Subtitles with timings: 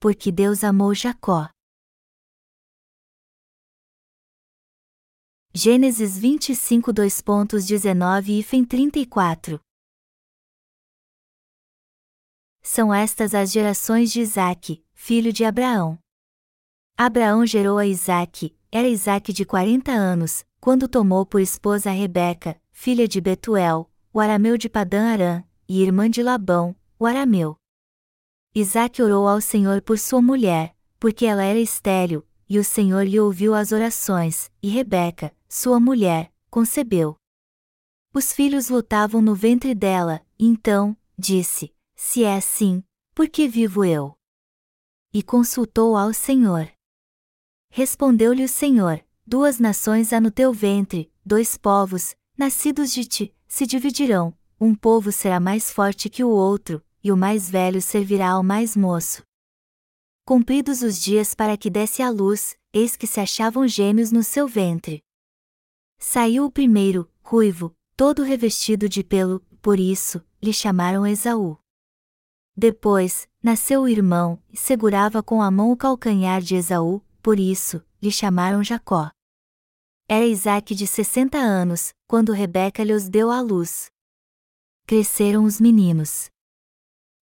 [0.00, 1.48] porque Deus amou Jacó.
[5.52, 9.60] Gênesis 25 2.19 e Fem 34
[12.62, 15.98] São estas as gerações de Isaque, filho de Abraão.
[16.96, 23.08] Abraão gerou a Isaque, era Isaque de quarenta anos, quando tomou por esposa Rebeca, filha
[23.08, 27.56] de Betuel, o arameu de Padã Arã, e irmã de Labão, o arameu.
[28.54, 33.20] Isaque orou ao Senhor por sua mulher, porque ela era estéril, e o Senhor lhe
[33.20, 37.16] ouviu as orações, e Rebeca, sua mulher, concebeu.
[38.12, 42.82] Os filhos lutavam no ventre dela, então, disse: Se é assim,
[43.14, 44.16] por que vivo eu?
[45.12, 46.70] E consultou ao Senhor.
[47.70, 53.66] Respondeu-lhe o Senhor: Duas nações há no teu ventre, dois povos, nascidos de ti, se
[53.66, 58.42] dividirão, um povo será mais forte que o outro, e o mais velho servirá ao
[58.42, 59.22] mais moço.
[60.24, 64.46] Cumpridos os dias para que desse à luz, eis que se achavam gêmeos no seu
[64.46, 65.02] ventre.
[65.98, 71.58] Saiu o primeiro, ruivo, todo revestido de pelo, por isso, lhe chamaram Esaú.
[72.56, 77.82] Depois, nasceu o irmão, e segurava com a mão o calcanhar de Esaú, por isso,
[78.02, 79.10] lhe chamaram Jacó.
[80.08, 83.90] Era Isaque de sessenta anos, quando Rebeca lhes deu à luz.
[84.86, 86.30] Cresceram os meninos.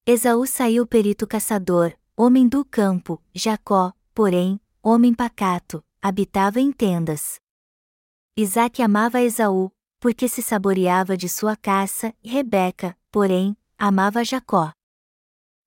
[0.08, 7.40] Esaú saiu perito caçador, homem do campo, Jacó, porém, homem pacato, habitava em tendas.
[8.36, 9.68] Isaque amava Esaú,
[9.98, 14.70] porque se saboreava de sua caça, e Rebeca, porém, amava Jacó.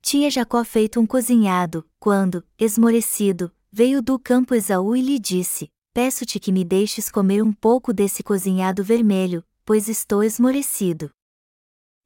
[0.01, 6.39] Tinha Jacó feito um cozinhado, quando, esmorecido, veio do campo Esaú e lhe disse: Peço-te
[6.39, 11.11] que me deixes comer um pouco desse cozinhado vermelho, pois estou esmorecido.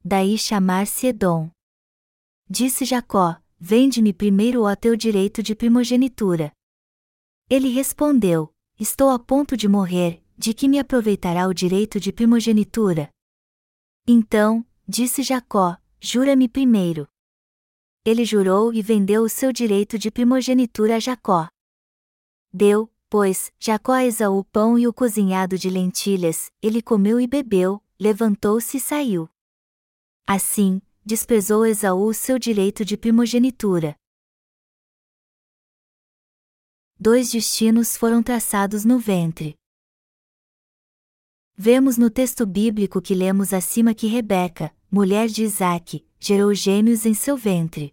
[0.04, 1.53] Daí chamar-se Edom.
[2.48, 6.52] Disse Jacó: Vende-me primeiro o teu direito de primogenitura.
[7.48, 13.08] Ele respondeu: Estou a ponto de morrer, de que me aproveitará o direito de primogenitura?
[14.06, 17.08] Então, disse Jacó, jura-me primeiro.
[18.04, 21.48] Ele jurou e vendeu o seu direito de primogenitura a Jacó.
[22.52, 27.26] Deu, pois, Jacó a Esaú o pão e o cozinhado de lentilhas, ele comeu e
[27.26, 29.28] bebeu, levantou-se e saiu.
[30.26, 33.94] Assim, desprezou Esaú seu direito de primogenitura.
[36.98, 39.54] Dois destinos foram traçados no ventre.
[41.56, 47.12] Vemos no texto bíblico que lemos acima que Rebeca, mulher de Isaque, gerou gêmeos em
[47.12, 47.92] seu ventre.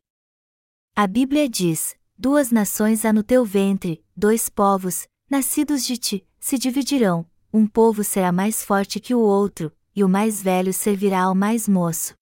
[0.96, 6.58] A Bíblia diz: Duas nações há no teu ventre, dois povos, nascidos de ti, se
[6.58, 11.36] dividirão, um povo será mais forte que o outro, e o mais velho servirá ao
[11.36, 12.14] mais moço.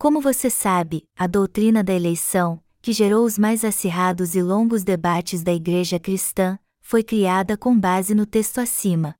[0.00, 5.42] Como você sabe, a doutrina da eleição, que gerou os mais acirrados e longos debates
[5.42, 9.16] da Igreja cristã, foi criada com base no texto acima.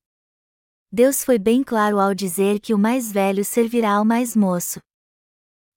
[0.91, 4.79] Deus foi bem claro ao dizer que o mais velho servirá ao mais moço.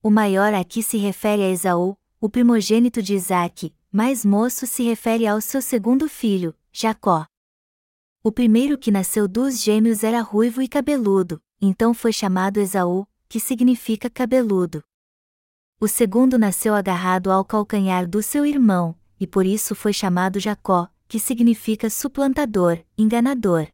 [0.04, 5.26] O maior aqui se refere a Esaú, o primogênito de Isaque, mais moço se refere
[5.26, 7.26] ao seu segundo filho, Jacó.
[8.24, 13.40] O primeiro que nasceu dos gêmeos era ruivo e cabeludo, então foi chamado Esaú, que
[13.40, 14.84] significa cabeludo.
[15.84, 20.88] O segundo nasceu agarrado ao calcanhar do seu irmão, e por isso foi chamado Jacó,
[21.08, 23.68] que significa suplantador, enganador.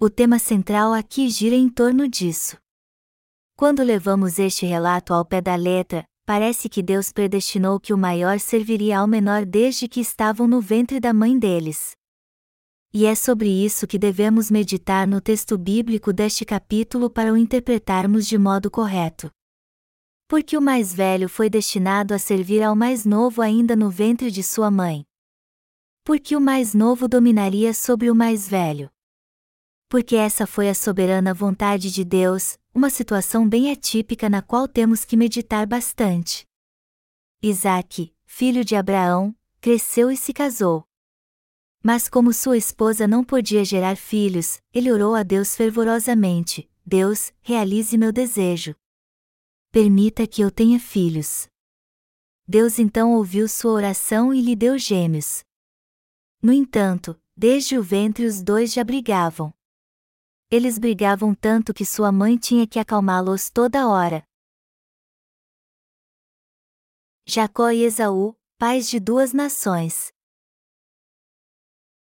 [0.00, 2.56] O tema central aqui gira em torno disso.
[3.56, 8.40] Quando levamos este relato ao pé da letra, parece que Deus predestinou que o maior
[8.40, 11.92] serviria ao menor desde que estavam no ventre da mãe deles.
[12.92, 18.26] E é sobre isso que devemos meditar no texto bíblico deste capítulo para o interpretarmos
[18.26, 19.30] de modo correto.
[20.28, 24.42] Porque o mais velho foi destinado a servir ao mais novo ainda no ventre de
[24.42, 25.06] sua mãe.
[26.04, 28.90] Porque o mais novo dominaria sobre o mais velho
[29.88, 35.04] porque essa foi a soberana vontade de Deus, uma situação bem atípica na qual temos
[35.04, 36.46] que meditar bastante.
[37.42, 40.84] Isaac, filho de Abraão, cresceu e se casou.
[41.82, 47.96] Mas como sua esposa não podia gerar filhos, ele orou a Deus fervorosamente: Deus, realize
[47.96, 48.74] meu desejo.
[49.70, 51.48] Permita que eu tenha filhos.
[52.48, 55.44] Deus então ouviu sua oração e lhe deu gêmeos.
[56.40, 59.52] No entanto, desde o ventre os dois já brigavam.
[60.50, 64.24] Eles brigavam tanto que sua mãe tinha que acalmá-los toda hora.
[67.26, 70.12] Jacó e Esaú, pais de duas nações.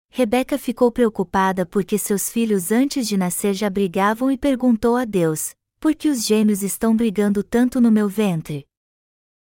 [0.10, 5.56] Rebeca ficou preocupada porque seus filhos antes de nascer já brigavam e perguntou a Deus:
[5.83, 8.65] Por que os gêmeos estão brigando tanto no meu ventre?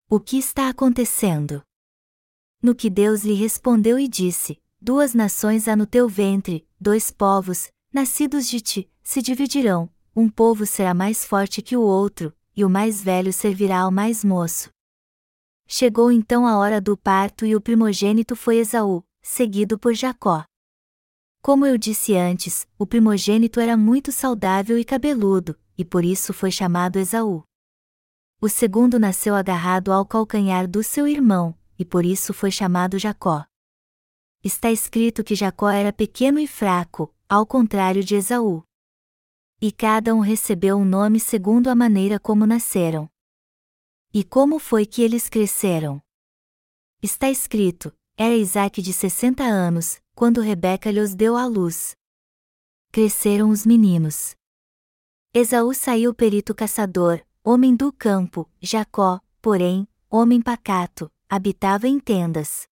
[0.07, 1.63] O que está acontecendo?
[2.61, 7.71] No que Deus lhe respondeu e disse: Duas nações há no teu ventre, dois povos,
[7.91, 12.69] nascidos de ti, se dividirão, um povo será mais forte que o outro, e o
[12.69, 14.69] mais velho servirá ao mais moço.
[15.65, 20.43] Chegou então a hora do parto e o primogênito foi Esaú, seguido por Jacó.
[21.41, 26.51] Como eu disse antes, o primogênito era muito saudável e cabeludo, e por isso foi
[26.51, 27.41] chamado Esaú.
[28.41, 33.45] O segundo nasceu agarrado ao calcanhar do seu irmão, e por isso foi chamado Jacó.
[34.43, 38.61] Está escrito que Jacó era pequeno e fraco, ao contrário de Esaú.
[39.61, 43.09] E cada um recebeu um nome segundo a maneira como nasceram.
[44.13, 46.01] E como foi que eles cresceram?
[47.01, 51.95] Está escrito: era Isaac de sessenta anos, quando Rebeca lhes deu à luz.
[52.91, 54.37] Cresceram os meninos.
[55.31, 62.67] Esaú saiu perito caçador, homem do campo, Jacó, porém, homem pacato, habitava em tendas.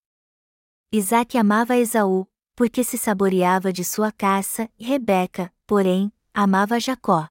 [0.91, 7.27] Isaac amava Esaú, porque se saboreava de sua caça, e Rebeca, porém, amava Jacó.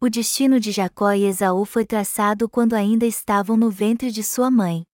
[0.00, 4.50] O destino de Jacó e Esaú foi traçado quando ainda estavam no ventre de sua
[4.50, 4.86] mãe.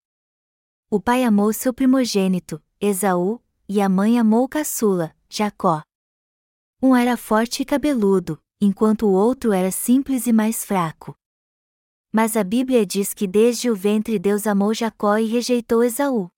[0.90, 5.80] O pai amou seu primogênito, Esaú, e a mãe amou o caçula, Jacó.
[6.82, 11.14] Um era forte e cabeludo, enquanto o outro era simples e mais fraco.
[12.12, 16.28] Mas a Bíblia diz que desde o ventre Deus amou Jacó e rejeitou Esaú.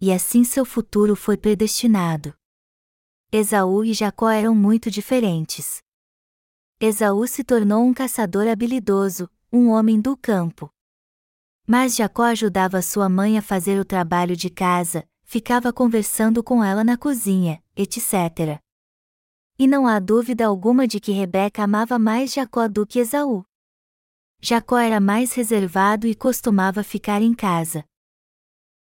[0.00, 2.34] E assim seu futuro foi predestinado.
[3.30, 5.80] Esaú e Jacó eram muito diferentes.
[6.80, 10.68] Esaú se tornou um caçador habilidoso, um homem do campo.
[11.66, 16.82] Mas Jacó ajudava sua mãe a fazer o trabalho de casa, ficava conversando com ela
[16.82, 18.60] na cozinha, etc.
[19.62, 23.44] E não há dúvida alguma de que Rebeca amava mais Jacó do que Esaú.
[24.40, 27.84] Jacó era mais reservado e costumava ficar em casa.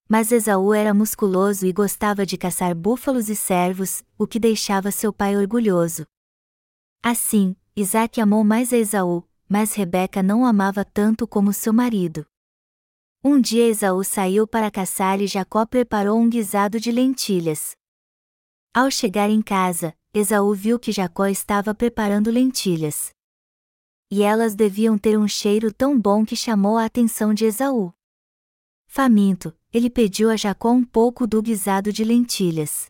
[0.10, 5.13] Mas Esaú era musculoso e gostava de caçar búfalos e servos, o que deixava seu
[5.13, 6.04] pai orgulhoso.
[7.04, 12.25] Assim, Isaac amou mais a Esaú, mas Rebeca não o amava tanto como seu marido.
[13.24, 17.75] Um dia Esaú saiu para caçar e Jacó preparou um guisado de lentilhas.
[18.74, 23.12] Ao chegar em casa, Esaú viu que Jacó estava preparando lentilhas
[24.12, 27.94] e elas deviam ter um cheiro tão bom que chamou a atenção de Esaú.
[28.86, 32.88] Faminto, ele pediu a Jacó um pouco do guisado de lentilhas.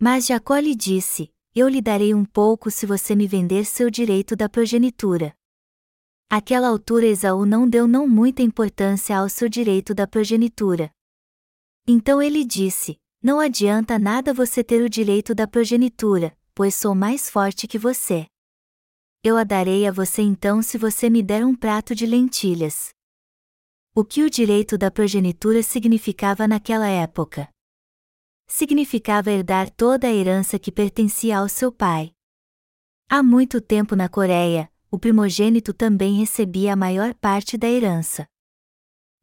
[0.00, 4.34] Mas Jacó lhe disse: Eu lhe darei um pouco se você me vender seu direito
[4.34, 5.36] da progenitura.
[6.30, 10.90] Aquela altura Esaú não deu não muita importância ao seu direito da progenitura.
[11.86, 17.30] Então ele disse: Não adianta nada você ter o direito da progenitura, pois sou mais
[17.30, 18.26] forte que você
[19.26, 22.90] eu a darei a você então se você me der um prato de lentilhas.
[23.94, 27.48] O que o direito da progenitura significava naquela época?
[28.46, 32.12] Significava herdar toda a herança que pertencia ao seu pai.
[33.08, 38.26] Há muito tempo na Coreia, o primogênito também recebia a maior parte da herança.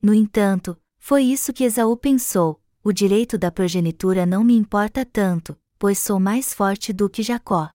[0.01, 5.57] No entanto, foi isso que Esaú pensou: o direito da progenitura não me importa tanto,
[5.77, 7.69] pois sou mais forte do que Jacó.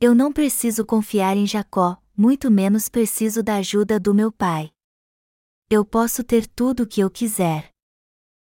[0.00, 4.70] Eu não preciso confiar em Jacó, muito menos preciso da ajuda do meu pai.
[5.68, 7.70] Eu posso ter tudo o que eu quiser.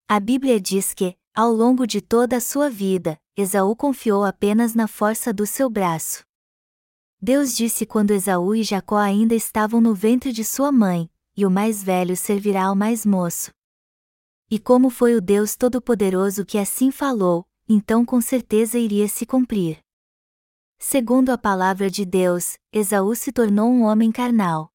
[0.07, 4.87] A Bíblia diz que, ao longo de toda a sua vida, Esaú confiou apenas na
[4.87, 6.23] força do seu braço.
[7.21, 11.49] Deus disse quando Esaú e Jacó ainda estavam no ventre de sua mãe, e o
[11.49, 13.51] mais velho servirá ao mais moço.
[14.49, 19.79] E como foi o Deus Todo-Poderoso que assim falou, então com certeza iria se cumprir.
[20.77, 24.71] Segundo a palavra de Deus, Esaú se tornou um homem carnal.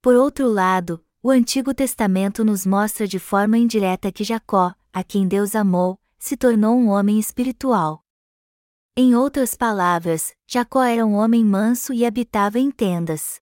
[0.00, 5.28] Por outro lado, o Antigo Testamento nos mostra de forma indireta que Jacó, a quem
[5.28, 8.02] Deus amou, se tornou um homem espiritual.
[8.96, 13.40] Em outras palavras, Jacó era um homem manso e habitava em tendas.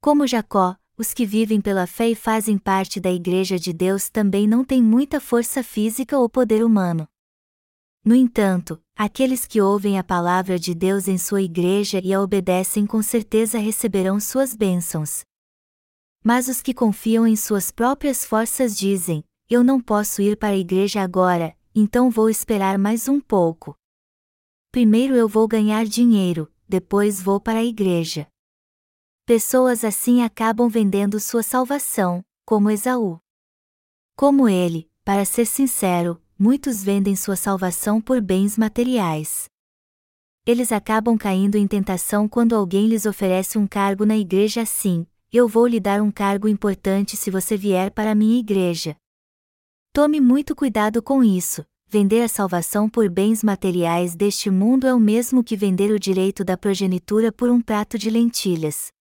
[0.00, 4.46] Como Jacó, os que vivem pela fé e fazem parte da Igreja de Deus também
[4.46, 7.08] não têm muita força física ou poder humano.
[8.04, 12.84] No entanto, aqueles que ouvem a palavra de Deus em sua igreja e a obedecem
[12.84, 15.24] com certeza receberão suas bênçãos.
[16.22, 20.58] Mas os que confiam em suas próprias forças dizem: Eu não posso ir para a
[20.58, 23.74] igreja agora, então vou esperar mais um pouco.
[24.70, 28.29] Primeiro eu vou ganhar dinheiro, depois vou para a igreja.
[29.26, 33.20] Pessoas assim acabam vendendo sua salvação, como Esaú.
[34.16, 39.48] Como ele, para ser sincero, muitos vendem sua salvação por bens materiais.
[40.46, 45.46] Eles acabam caindo em tentação quando alguém lhes oferece um cargo na igreja assim: Eu
[45.46, 48.96] vou lhe dar um cargo importante se você vier para a minha igreja.
[49.92, 51.64] Tome muito cuidado com isso.
[51.86, 56.44] Vender a salvação por bens materiais deste mundo é o mesmo que vender o direito
[56.44, 58.92] da progenitura por um prato de lentilhas.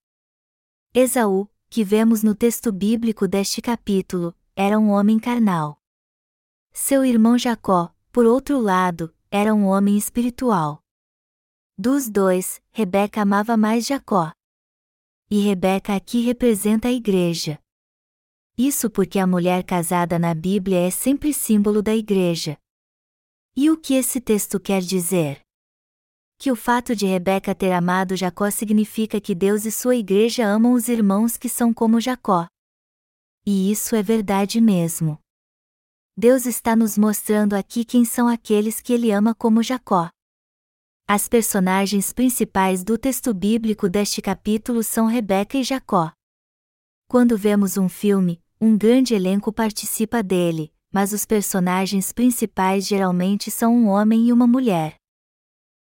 [0.91, 5.79] Esaú, que vemos no texto bíblico deste capítulo, era um homem carnal.
[6.73, 10.83] Seu irmão Jacó, por outro lado, era um homem espiritual.
[11.77, 14.31] Dos dois, Rebeca amava mais Jacó.
[15.29, 17.59] E Rebeca aqui representa a igreja.
[18.57, 22.57] Isso porque a mulher casada na Bíblia é sempre símbolo da igreja.
[23.55, 25.39] E o que esse texto quer dizer?
[26.41, 30.71] Que o fato de Rebeca ter amado Jacó significa que Deus e sua igreja amam
[30.71, 32.47] os irmãos que são como Jacó.
[33.45, 35.19] E isso é verdade mesmo.
[36.15, 40.09] Deus está nos mostrando aqui quem são aqueles que ele ama como Jacó.
[41.05, 46.09] As personagens principais do texto bíblico deste capítulo são Rebeca e Jacó.
[47.09, 53.75] Quando vemos um filme, um grande elenco participa dele, mas os personagens principais geralmente são
[53.75, 54.98] um homem e uma mulher.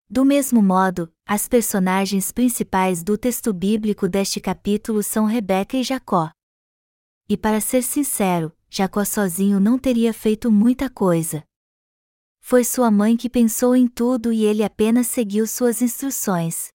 [0.08, 6.30] Do mesmo modo, as personagens principais do texto bíblico deste capítulo são Rebeca e Jacó.
[7.28, 11.42] E para ser sincero, Jacó sozinho não teria feito muita coisa.
[12.40, 16.68] Foi sua mãe que pensou em tudo e ele apenas seguiu suas instruções.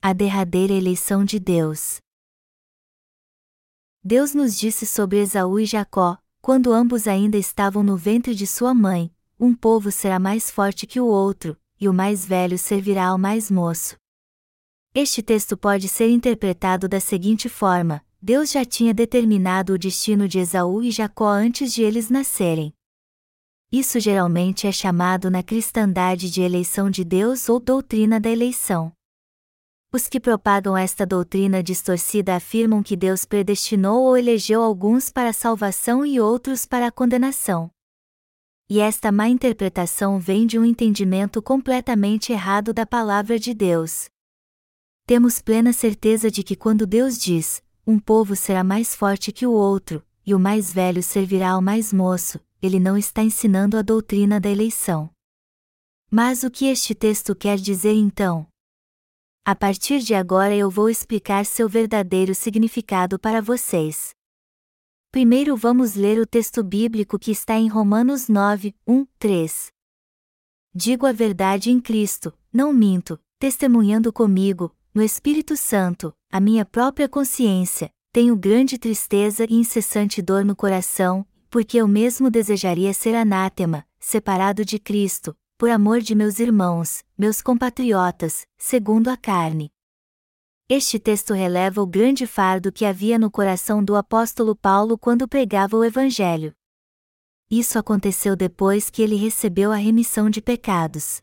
[0.00, 1.98] A derradeira eleição de Deus.
[4.02, 8.74] Deus nos disse sobre Esaú e Jacó, quando ambos ainda estavam no ventre de sua
[8.74, 13.18] mãe: um povo será mais forte que o outro, e o mais velho servirá ao
[13.18, 13.96] mais moço.
[14.94, 20.38] Este texto pode ser interpretado da seguinte forma: Deus já tinha determinado o destino de
[20.38, 22.72] Esaú e Jacó antes de eles nascerem.
[23.72, 28.92] Isso geralmente é chamado na cristandade de eleição de Deus ou doutrina da eleição.
[29.92, 35.32] Os que propagam esta doutrina distorcida afirmam que Deus predestinou ou elegeu alguns para a
[35.32, 37.71] salvação e outros para a condenação.
[38.68, 44.08] E esta má interpretação vem de um entendimento completamente errado da palavra de Deus.
[45.06, 49.52] Temos plena certeza de que quando Deus diz: um povo será mais forte que o
[49.52, 54.40] outro, e o mais velho servirá ao mais moço, ele não está ensinando a doutrina
[54.40, 55.10] da eleição.
[56.10, 58.46] Mas o que este texto quer dizer então?
[59.44, 64.14] A partir de agora eu vou explicar seu verdadeiro significado para vocês.
[65.12, 69.66] Primeiro vamos ler o texto bíblico que está em Romanos 9, 1, 3.
[70.74, 77.10] Digo a verdade em Cristo, não minto, testemunhando comigo, no Espírito Santo, a minha própria
[77.10, 83.86] consciência, tenho grande tristeza e incessante dor no coração, porque eu mesmo desejaria ser anátema,
[84.00, 89.70] separado de Cristo, por amor de meus irmãos, meus compatriotas, segundo a carne.
[90.68, 95.76] Este texto releva o grande fardo que havia no coração do apóstolo Paulo quando pregava
[95.76, 96.54] o Evangelho.
[97.50, 101.20] Isso aconteceu depois que ele recebeu a remissão de pecados.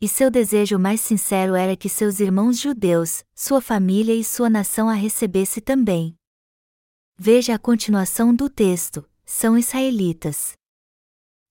[0.00, 4.88] E seu desejo mais sincero era que seus irmãos judeus, sua família e sua nação
[4.88, 6.14] a recebesse também.
[7.16, 10.54] Veja a continuação do texto: são israelitas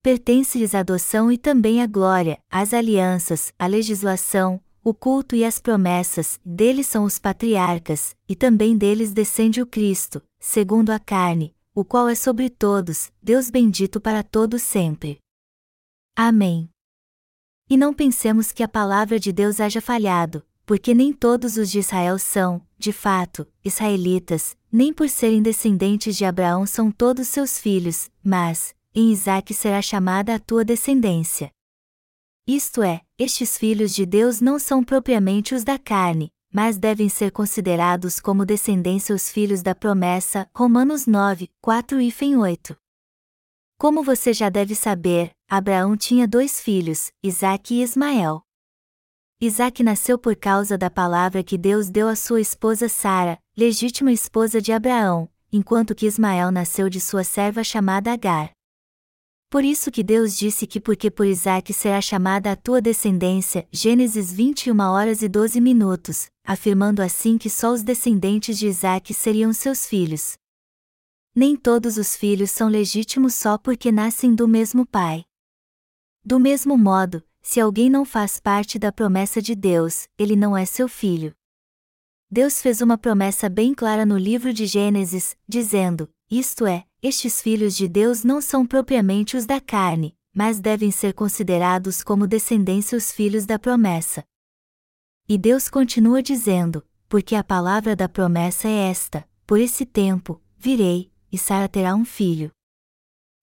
[0.03, 5.59] pertence-lhes a adoção e também a glória, as alianças, a legislação, o culto e as
[5.59, 11.85] promessas, deles são os patriarcas, e também deles descende o Cristo, segundo a carne, o
[11.85, 15.19] qual é sobre todos, Deus bendito para todos sempre.
[16.15, 16.69] Amém.
[17.69, 21.79] E não pensemos que a palavra de Deus haja falhado, porque nem todos os de
[21.79, 28.09] Israel são, de fato, israelitas, nem por serem descendentes de Abraão são todos seus filhos,
[28.23, 31.49] mas, em Isaque será chamada a tua descendência.
[32.45, 37.31] Isto é, estes filhos de Deus não são propriamente os da carne, mas devem ser
[37.31, 40.45] considerados como descendência os filhos da promessa.
[40.53, 42.75] Romanos 9, 4 e 8.
[43.77, 48.41] Como você já deve saber, Abraão tinha dois filhos, Isaque e Ismael.
[49.39, 54.61] Isaque nasceu por causa da palavra que Deus deu à sua esposa Sara, legítima esposa
[54.61, 58.52] de Abraão, enquanto que Ismael nasceu de sua serva chamada Agar.
[59.53, 64.33] Por isso que Deus disse que porque por Isaac será chamada a tua descendência, Gênesis
[64.33, 69.85] 21 horas e 12 minutos, afirmando assim que só os descendentes de Isaac seriam seus
[69.85, 70.33] filhos.
[71.35, 75.23] Nem todos os filhos são legítimos só porque nascem do mesmo pai.
[76.25, 80.65] Do mesmo modo, se alguém não faz parte da promessa de Deus, ele não é
[80.65, 81.31] seu filho.
[82.27, 87.75] Deus fez uma promessa bem clara no livro de Gênesis, dizendo: Isto é, estes filhos
[87.75, 93.11] de Deus não são propriamente os da carne, mas devem ser considerados como descendência os
[93.11, 94.25] filhos da promessa.
[95.29, 101.11] E Deus continua dizendo: Porque a palavra da promessa é esta: Por esse tempo, virei,
[101.31, 102.49] e Sara terá um filho.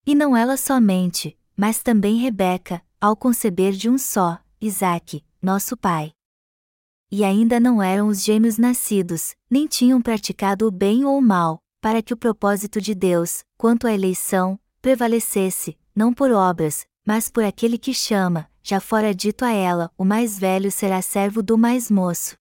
[0.04, 6.10] E não ela somente, mas também Rebeca, ao conceber de um só, Isaque, nosso pai.
[7.08, 11.62] E ainda não eram os gêmeos nascidos, nem tinham praticado o bem ou o mal,
[11.80, 17.42] para que o propósito de Deus, quanto à eleição, prevalecesse, não por obras, mas por
[17.42, 21.90] aquele que chama, já fora dito a ela: o mais velho será servo do mais
[21.90, 22.36] moço.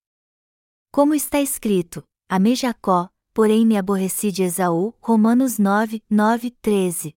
[0.91, 4.93] Como está escrito: Amei Jacó, porém me aborreci de Esaú.
[5.01, 7.15] Romanos 9, 9, 13.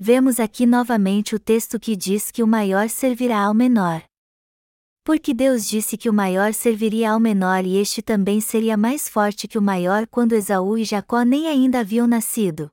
[0.00, 4.07] Vemos aqui novamente o texto que diz que o maior servirá ao menor.
[5.08, 9.48] Porque Deus disse que o maior serviria ao menor e este também seria mais forte
[9.48, 12.70] que o maior quando Esaú e Jacó nem ainda haviam nascido.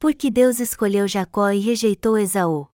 [0.00, 2.66] Porque Deus escolheu Jacó e rejeitou Esaú.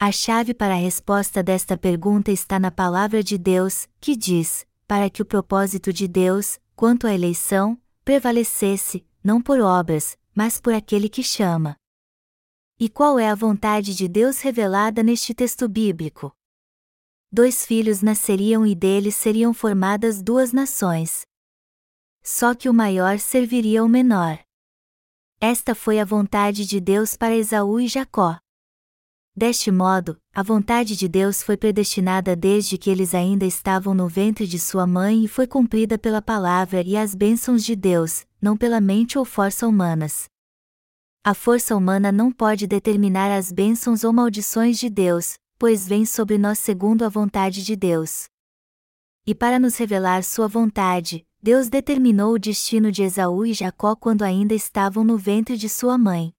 [0.00, 5.08] A chave para a resposta desta pergunta está na palavra de Deus, que diz: para
[5.08, 11.08] que o propósito de Deus, quanto à eleição, prevalecesse, não por obras, mas por aquele
[11.08, 11.76] que chama.
[12.80, 16.34] E qual é a vontade de Deus revelada neste texto bíblico?
[17.32, 21.22] Dois filhos nasceriam e deles seriam formadas duas nações.
[22.22, 24.38] Só que o maior serviria ao menor.
[25.40, 28.38] Esta foi a vontade de Deus para Esaú e Jacó.
[29.34, 34.46] Deste modo, a vontade de Deus foi predestinada desde que eles ainda estavam no ventre
[34.46, 38.80] de sua mãe e foi cumprida pela palavra e as bênçãos de Deus, não pela
[38.80, 40.28] mente ou força humanas.
[41.24, 46.38] A força humana não pode determinar as bênçãos ou maldições de Deus, pois vem sobre
[46.38, 48.30] nós segundo a vontade de Deus.
[49.26, 54.22] E para nos revelar sua vontade, Deus determinou o destino de Esaú e Jacó quando
[54.22, 56.32] ainda estavam no ventre de sua mãe.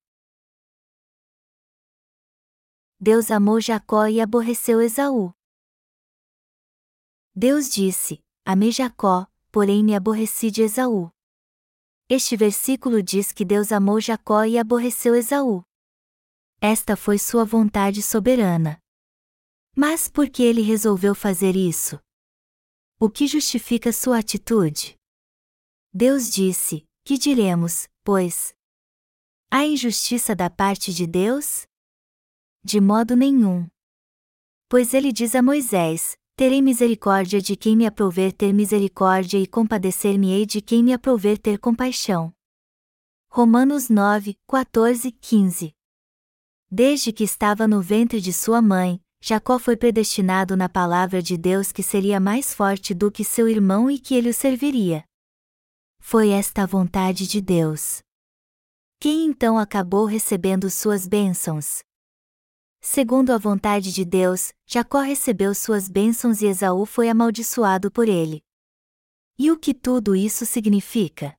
[2.98, 5.32] Deus amou Jacó e aborreceu Esaú.
[7.32, 11.12] Deus disse: Amei Jacó, porém me aborreci de Esaú.
[12.08, 15.62] Este versículo diz que Deus amou Jacó e aborreceu Esaú.
[16.60, 18.81] Esta foi sua vontade soberana.
[19.74, 21.98] Mas por que ele resolveu fazer isso?
[23.00, 24.96] O que justifica sua atitude?
[25.92, 28.54] Deus disse: Que diremos, pois?
[29.50, 31.66] Há injustiça da parte de Deus?
[32.62, 33.66] De modo nenhum.
[34.68, 40.44] Pois ele diz a Moisés: Terei misericórdia de quem me aprover ter misericórdia e compadecer-me-ei
[40.44, 42.34] de quem me aprover ter compaixão.
[43.30, 45.74] Romanos 9, 14, 15.
[46.70, 51.70] Desde que estava no ventre de sua mãe, Jacó foi predestinado na palavra de Deus
[51.70, 55.04] que seria mais forte do que seu irmão e que ele o serviria.
[56.00, 58.02] Foi esta a vontade de Deus.
[58.98, 61.84] Quem então acabou recebendo suas bênçãos?
[62.80, 68.42] Segundo a vontade de Deus, Jacó recebeu suas bênçãos e Esaú foi amaldiçoado por ele.
[69.38, 71.32] E o que tudo isso significa?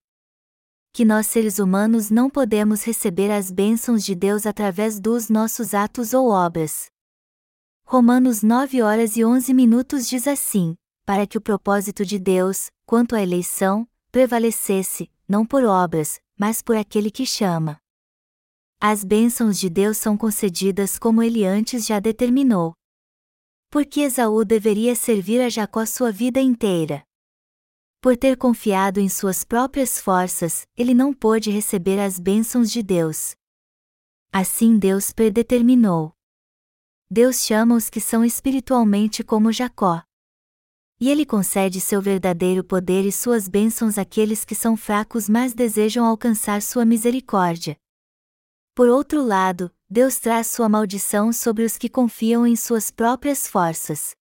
[0.94, 6.14] Que nós seres humanos não podemos receber as bênçãos de Deus através dos nossos atos
[6.14, 6.93] ou obras.
[7.86, 13.16] Romanos 9 horas e 11 minutos diz assim: para que o propósito de Deus, quanto
[13.16, 17.78] à eleição, prevalecesse, não por obras, mas por aquele que chama.
[18.80, 22.74] As bênçãos de Deus são concedidas como ele antes já determinou.
[23.70, 27.04] Porque Esaú deveria servir a Jacó sua vida inteira.
[28.02, 33.36] Por ter confiado em suas próprias forças, ele não pôde receber as bênçãos de Deus.
[34.32, 36.13] Assim Deus predeterminou.
[37.10, 40.02] Deus chama os que são espiritualmente como Jacó.
[41.00, 46.06] E ele concede seu verdadeiro poder e suas bênçãos àqueles que são fracos mas desejam
[46.06, 47.78] alcançar sua misericórdia.
[48.74, 54.16] Por outro lado, Deus traz sua maldição sobre os que confiam em suas próprias forças.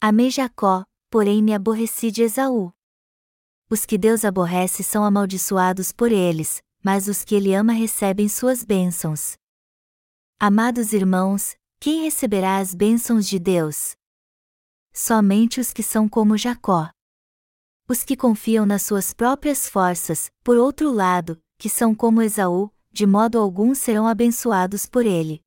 [0.00, 2.72] Amei Jacó, porém me aborreci de Esaú.
[3.70, 8.64] Os que Deus aborrece são amaldiçoados por eles, mas os que ele ama recebem suas
[8.64, 9.36] bênçãos.
[10.40, 13.96] Amados irmãos, quem receberá as bênçãos de Deus?
[14.94, 16.88] Somente os que são como Jacó.
[17.88, 23.04] Os que confiam nas suas próprias forças, por outro lado, que são como Esaú, de
[23.04, 25.42] modo algum serão abençoados por ele.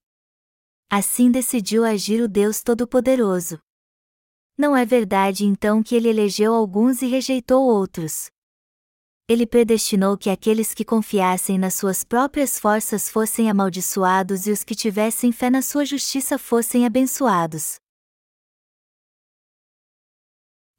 [0.90, 3.58] Assim decidiu agir o Deus Todo-Poderoso.
[4.58, 8.30] Não é verdade então que ele elegeu alguns e rejeitou outros
[9.28, 14.76] ele predestinou que aqueles que confiassem nas suas próprias forças fossem amaldiçoados e os que
[14.76, 17.80] tivessem fé na sua justiça fossem abençoados.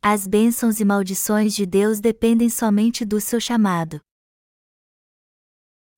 [0.01, 4.01] As bênçãos e maldições de Deus dependem somente do seu chamado.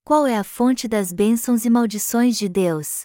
[0.03, 3.05] Qual é a fonte das bênçãos e maldições de Deus?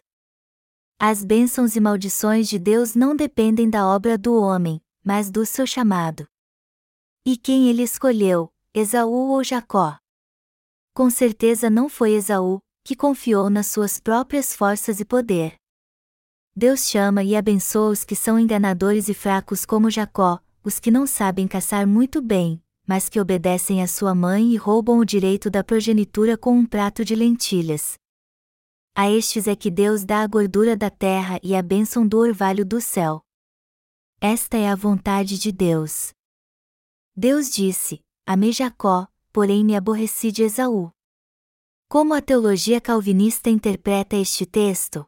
[0.97, 5.67] As bênçãos e maldições de Deus não dependem da obra do homem, mas do seu
[5.67, 6.25] chamado.
[7.25, 9.99] E quem ele escolheu, Esaú ou Jacó.
[10.95, 15.53] Com certeza não foi Esaú, que confiou nas suas próprias forças e poder.
[16.55, 21.05] Deus chama e abençoa os que são enganadores e fracos como Jacó, os que não
[21.05, 25.63] sabem caçar muito bem, mas que obedecem à sua mãe e roubam o direito da
[25.63, 27.93] progenitura com um prato de lentilhas.
[28.95, 32.65] A estes é que Deus dá a gordura da terra e a bênção do orvalho
[32.65, 33.21] do céu.
[34.19, 36.11] Esta é a vontade de Deus.
[37.15, 40.93] Deus disse: Amei Jacó, porém me aborreci de Esaú.
[41.89, 45.05] Como a teologia calvinista interpreta este texto?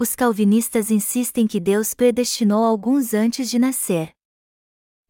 [0.00, 4.12] Os calvinistas insistem que Deus predestinou alguns antes de nascer.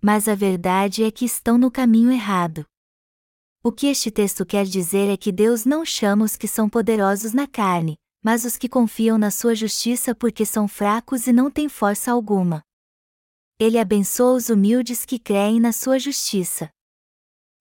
[0.03, 2.67] Mas a verdade é que estão no caminho errado.
[3.63, 7.33] O que este texto quer dizer é que Deus não chama os que são poderosos
[7.33, 11.69] na carne, mas os que confiam na sua justiça porque são fracos e não têm
[11.69, 12.65] força alguma.
[13.61, 16.69] Ele abençoa os humildes que creem na sua justiça.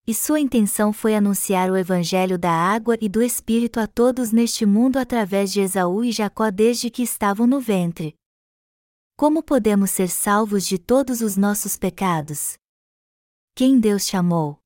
[0.08, 4.64] E sua intenção foi anunciar o Evangelho da água e do Espírito a todos neste
[4.64, 8.16] mundo através de Esaú e Jacó desde que estavam no ventre.
[9.18, 12.56] Como podemos ser salvos de todos os nossos pecados?
[13.56, 14.60] Quem Deus chamou?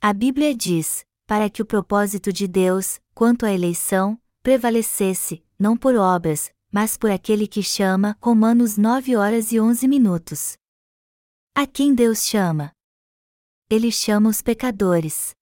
[0.00, 5.94] A Bíblia diz: para que o propósito de Deus, quanto à eleição, prevalecesse, não por
[5.94, 8.16] obras, mas por aquele que chama.
[8.20, 10.56] Romanos 9 horas e 11 minutos.
[11.54, 12.72] A quem Deus chama?
[13.70, 15.32] Ele chama os pecadores.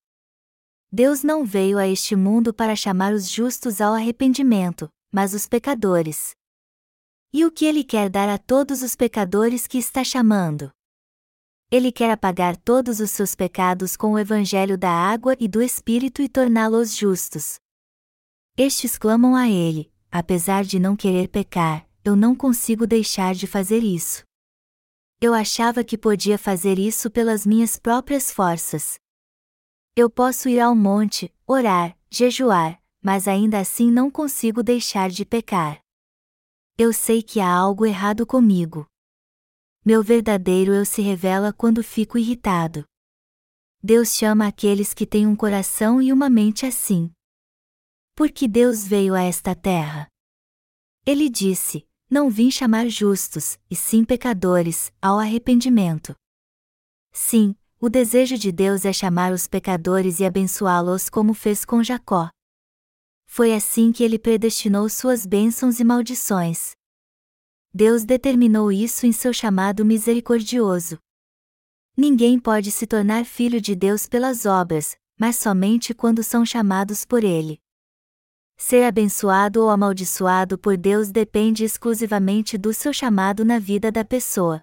[0.91, 6.35] Deus não veio a este mundo para chamar os justos ao arrependimento, mas os pecadores.
[7.33, 10.69] E o que ele quer dar a todos os pecadores que está chamando?
[11.71, 16.21] Ele quer apagar todos os seus pecados com o evangelho da água e do Espírito
[16.21, 17.55] e torná-los justos.
[18.55, 23.83] Estes clamam a ele, apesar de não querer pecar, eu não consigo deixar de fazer
[23.83, 24.28] isso
[25.21, 28.97] eu achava que podia fazer isso pelas minhas próprias forças.
[29.93, 35.81] Eu posso ir ao monte, orar, jejuar, mas ainda assim não consigo deixar de pecar.
[36.77, 38.87] Eu sei que há algo errado comigo.
[39.83, 42.85] Meu verdadeiro eu se revela quando fico irritado.
[43.83, 47.11] Deus chama aqueles que têm um coração e uma mente assim.
[48.15, 50.07] Por que Deus veio a esta terra?
[51.05, 56.15] Ele disse: não vim chamar justos, e sim pecadores, ao arrependimento.
[57.11, 62.29] Sim, o desejo de Deus é chamar os pecadores e abençoá-los como fez com Jacó.
[63.25, 66.71] Foi assim que ele predestinou suas bênçãos e maldições.
[67.71, 70.97] Deus determinou isso em seu chamado misericordioso.
[71.95, 77.23] Ninguém pode se tornar filho de Deus pelas obras, mas somente quando são chamados por
[77.23, 77.61] Ele.
[78.61, 84.61] Ser abençoado ou amaldiçoado por Deus depende exclusivamente do seu chamado na vida da pessoa.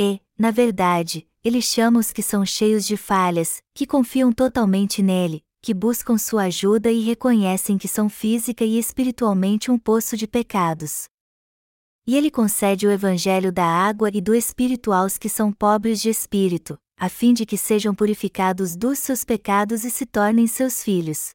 [0.00, 5.44] E, na verdade, ele chama os que são cheios de falhas, que confiam totalmente nele,
[5.62, 11.04] que buscam sua ajuda e reconhecem que são física e espiritualmente um poço de pecados.
[12.04, 16.10] E ele concede o evangelho da água e do espírito aos que são pobres de
[16.10, 21.30] espírito, a fim de que sejam purificados dos seus pecados e se tornem seus filhos.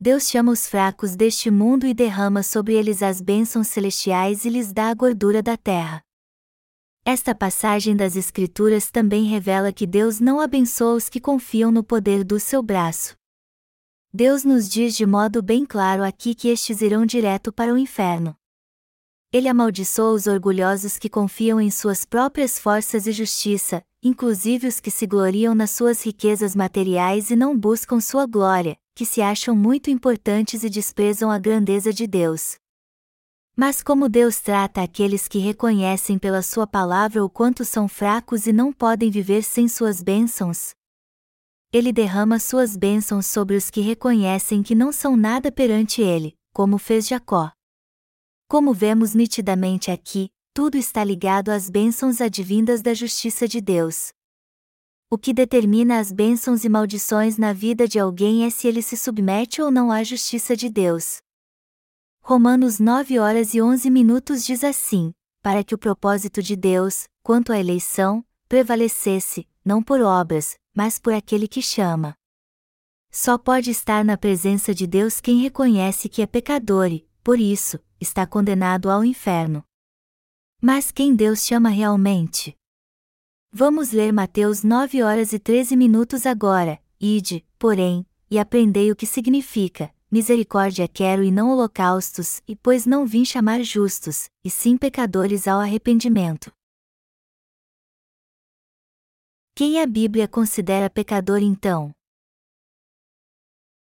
[0.00, 4.72] Deus chama os fracos deste mundo e derrama sobre eles as bênçãos celestiais e lhes
[4.72, 6.04] dá a gordura da terra.
[7.04, 12.22] Esta passagem das Escrituras também revela que Deus não abençoa os que confiam no poder
[12.22, 13.16] do seu braço.
[14.14, 18.36] Deus nos diz de modo bem claro aqui que estes irão direto para o inferno.
[19.32, 24.92] Ele amaldiçoa os orgulhosos que confiam em suas próprias forças e justiça, inclusive os que
[24.92, 29.90] se gloriam nas suas riquezas materiais e não buscam sua glória, que se acham muito
[29.90, 32.56] importantes e desprezam a grandeza de Deus.
[33.54, 38.52] Mas como Deus trata aqueles que reconhecem pela Sua palavra o quanto são fracos e
[38.52, 40.72] não podem viver sem suas bênçãos?
[41.72, 46.76] Ele derrama suas bênçãos sobre os que reconhecem que não são nada perante Ele, como
[46.76, 47.52] fez Jacó.
[48.48, 54.08] Como vemos nitidamente aqui, tudo está ligado às bênçãos advindas da justiça de Deus.
[55.10, 58.94] O que determina as bênçãos e maldições na vida de alguém é se ele se
[58.94, 61.22] submete ou não à justiça de Deus.
[62.20, 67.54] Romanos 9 horas e 11 minutos diz assim: para que o propósito de Deus, quanto
[67.54, 72.14] à eleição, prevalecesse, não por obras, mas por aquele que chama.
[73.10, 77.78] Só pode estar na presença de Deus quem reconhece que é pecador e, por isso,
[77.98, 79.64] está condenado ao inferno.
[80.60, 82.57] Mas quem Deus chama realmente?
[83.50, 86.78] Vamos ler Mateus 9 horas e 13 minutos agora.
[87.00, 93.06] Ide, porém, e aprendei o que significa: misericórdia quero e não holocaustos, e pois não
[93.06, 96.52] vim chamar justos, e sim pecadores ao arrependimento.
[99.54, 101.90] Quem a Bíblia considera pecador então?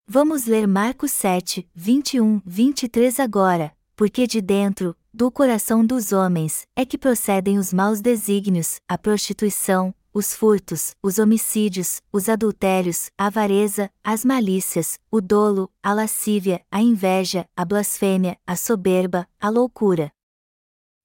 [0.05, 6.85] Vamos ler Marcos 7, 21, 23 agora, porque de dentro, do coração dos homens, é
[6.85, 13.89] que procedem os maus desígnios, a prostituição, os furtos, os homicídios, os adultérios, a avareza,
[14.03, 20.11] as malícias, o dolo, a lascívia, a inveja, a blasfêmia, a soberba, a loucura.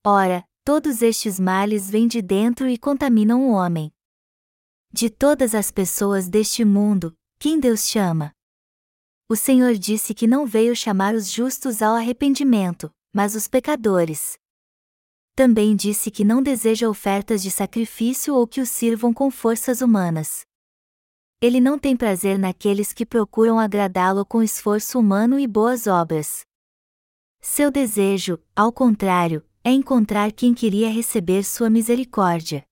[0.04, 3.90] Ora, todos estes males vêm de dentro e contaminam o homem.
[4.92, 8.34] De todas as pessoas deste mundo, quem Deus chama?
[9.26, 14.38] O Senhor disse que não veio chamar os justos ao arrependimento, mas os pecadores.
[15.34, 20.42] Também disse que não deseja ofertas de sacrifício ou que o sirvam com forças humanas.
[21.40, 26.42] Ele não tem prazer naqueles que procuram agradá-lo com esforço humano e boas obras.
[27.40, 32.64] Seu desejo, ao contrário, é encontrar quem queria receber sua misericórdia.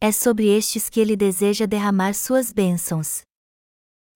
[0.00, 3.22] É sobre estes que ele deseja derramar suas bênçãos.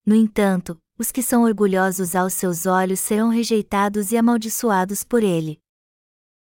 [0.05, 5.61] No entanto, os que são orgulhosos aos seus olhos serão rejeitados e amaldiçoados por ele.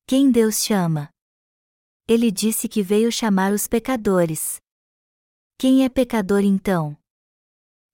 [0.06, 1.10] Quem Deus chama?
[2.08, 4.58] Ele disse que veio chamar os pecadores.
[5.58, 6.96] Quem é pecador então?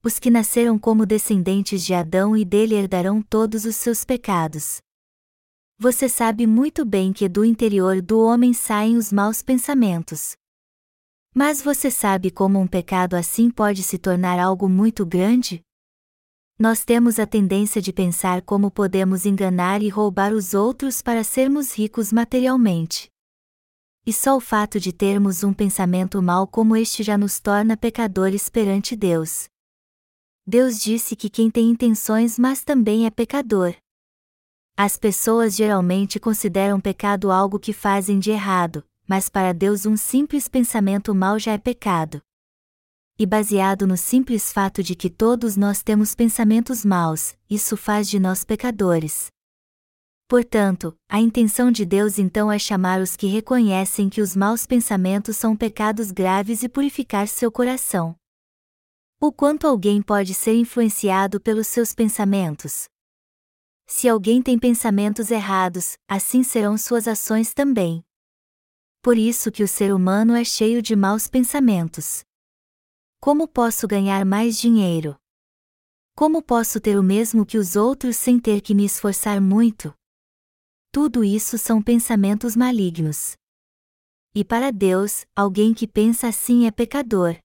[0.05, 4.79] Os que nasceram como descendentes de Adão e dele herdarão todos os seus pecados.
[5.79, 10.37] Você sabe muito bem que do interior do homem saem os maus pensamentos.
[11.35, 15.66] Mas você sabe como um pecado assim pode se tornar algo muito grande?
[16.59, 21.77] Nós temos a tendência de pensar como podemos enganar e roubar os outros para sermos
[21.77, 23.11] ricos materialmente.
[24.07, 28.49] E só o fato de termos um pensamento mau como este já nos torna pecadores
[28.49, 29.49] perante Deus.
[30.47, 33.75] Deus disse que quem tem intenções mas também é pecador.
[34.75, 40.49] As pessoas geralmente consideram pecado algo que fazem de errado, mas para Deus um simples
[40.49, 42.23] pensamento mau já é pecado
[43.19, 48.19] e baseado no simples fato de que todos nós temos pensamentos maus, isso faz de
[48.19, 49.29] nós pecadores.
[50.29, 55.37] Portanto, a intenção de Deus então é chamar os que reconhecem que os maus pensamentos
[55.37, 58.15] são pecados graves e purificar seu coração.
[59.21, 62.87] O quanto alguém pode ser influenciado pelos seus pensamentos?
[63.87, 68.05] Se alguém tem pensamentos errados, assim serão suas ações também.
[69.01, 72.26] Por isso que o ser humano é cheio de maus pensamentos.
[73.21, 75.17] Como posso ganhar mais dinheiro?
[76.15, 79.93] Como posso ter o mesmo que os outros sem ter que me esforçar muito?
[80.93, 83.37] Tudo isso são pensamentos malignos.
[84.35, 87.37] E para Deus, alguém que pensa assim é pecador.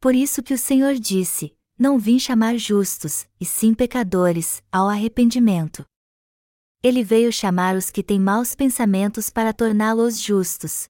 [0.00, 5.84] Por isso que o Senhor disse: Não vim chamar justos, e sim pecadores, ao arrependimento.
[6.82, 10.88] Ele veio chamar os que têm maus pensamentos para torná-los justos.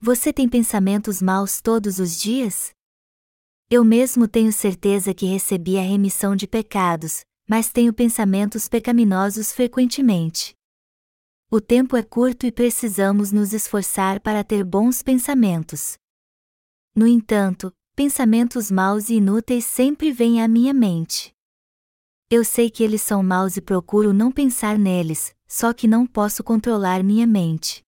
[0.00, 2.72] Você tem pensamentos maus todos os dias?
[3.70, 10.54] Eu mesmo tenho certeza que recebi a remissão de pecados, mas tenho pensamentos pecaminosos frequentemente.
[11.50, 15.98] O tempo é curto e precisamos nos esforçar para ter bons pensamentos.
[16.96, 21.34] No entanto, pensamentos maus e inúteis sempre vêm à minha mente.
[22.30, 26.42] Eu sei que eles são maus e procuro não pensar neles, só que não posso
[26.42, 27.82] controlar minha mente.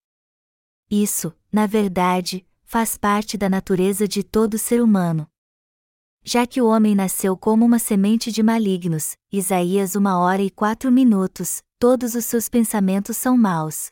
[0.90, 5.26] Isso, na verdade, faz parte da natureza de todo ser humano.
[6.22, 10.92] Já que o homem nasceu como uma semente de malignos, Isaías uma hora e quatro
[10.92, 13.90] minutos, todos os seus pensamentos são maus.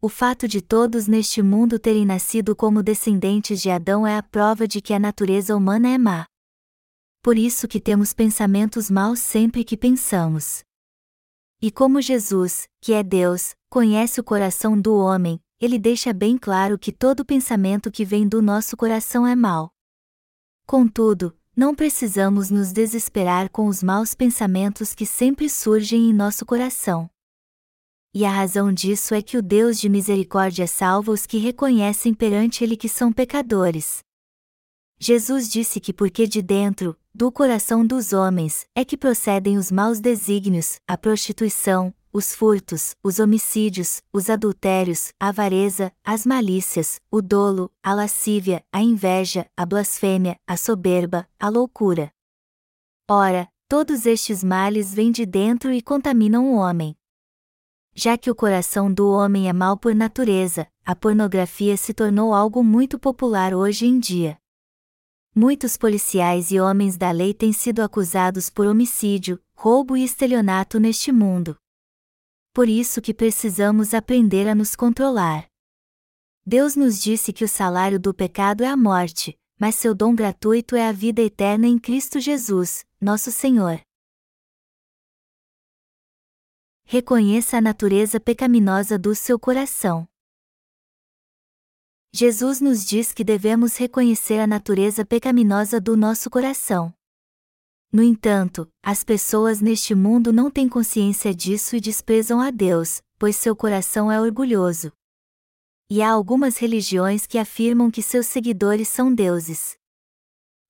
[0.00, 4.66] O fato de todos neste mundo terem nascido como descendentes de Adão é a prova
[4.66, 6.26] de que a natureza humana é má.
[7.22, 10.64] Por isso que temos pensamentos maus sempre que pensamos.
[11.62, 16.76] E como Jesus, que é Deus, conhece o coração do homem, ele deixa bem claro
[16.76, 19.70] que todo pensamento que vem do nosso coração é mau.
[20.66, 27.10] Contudo, não precisamos nos desesperar com os maus pensamentos que sempre surgem em nosso coração.
[28.14, 32.62] E a razão disso é que o Deus de misericórdia salva os que reconhecem perante
[32.62, 34.00] Ele que são pecadores.
[34.98, 39.98] Jesus disse que porque de dentro, do coração dos homens, é que procedem os maus
[39.98, 47.72] desígnios, a prostituição, os furtos, os homicídios, os adultérios, a avareza, as malícias, o dolo,
[47.82, 52.12] a lascívia, a inveja, a blasfêmia, a soberba, a loucura.
[53.10, 56.94] Ora, todos estes males vêm de dentro e contaminam o homem.
[57.94, 62.62] Já que o coração do homem é mau por natureza, a pornografia se tornou algo
[62.62, 64.38] muito popular hoje em dia.
[65.34, 71.10] Muitos policiais e homens da lei têm sido acusados por homicídio, roubo e estelionato neste
[71.10, 71.56] mundo
[72.52, 75.48] por isso que precisamos aprender a nos controlar.
[76.44, 80.76] Deus nos disse que o salário do pecado é a morte, mas seu dom gratuito
[80.76, 83.80] é a vida eterna em Cristo Jesus, nosso Senhor.
[86.84, 90.06] Reconheça a natureza pecaminosa do seu coração.
[92.12, 96.92] Jesus nos diz que devemos reconhecer a natureza pecaminosa do nosso coração.
[97.92, 103.36] No entanto, as pessoas neste mundo não têm consciência disso e desprezam a Deus, pois
[103.36, 104.90] seu coração é orgulhoso.
[105.90, 109.76] E há algumas religiões que afirmam que seus seguidores são deuses.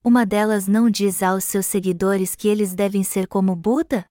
[0.02, 4.04] Uma delas não diz aos seus seguidores que eles devem ser como Buda?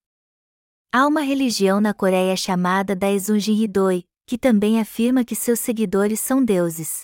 [0.89, 6.41] Há uma religião na Coreia chamada Daesunjin Hidoi, que também afirma que seus seguidores são
[6.43, 7.01] deuses.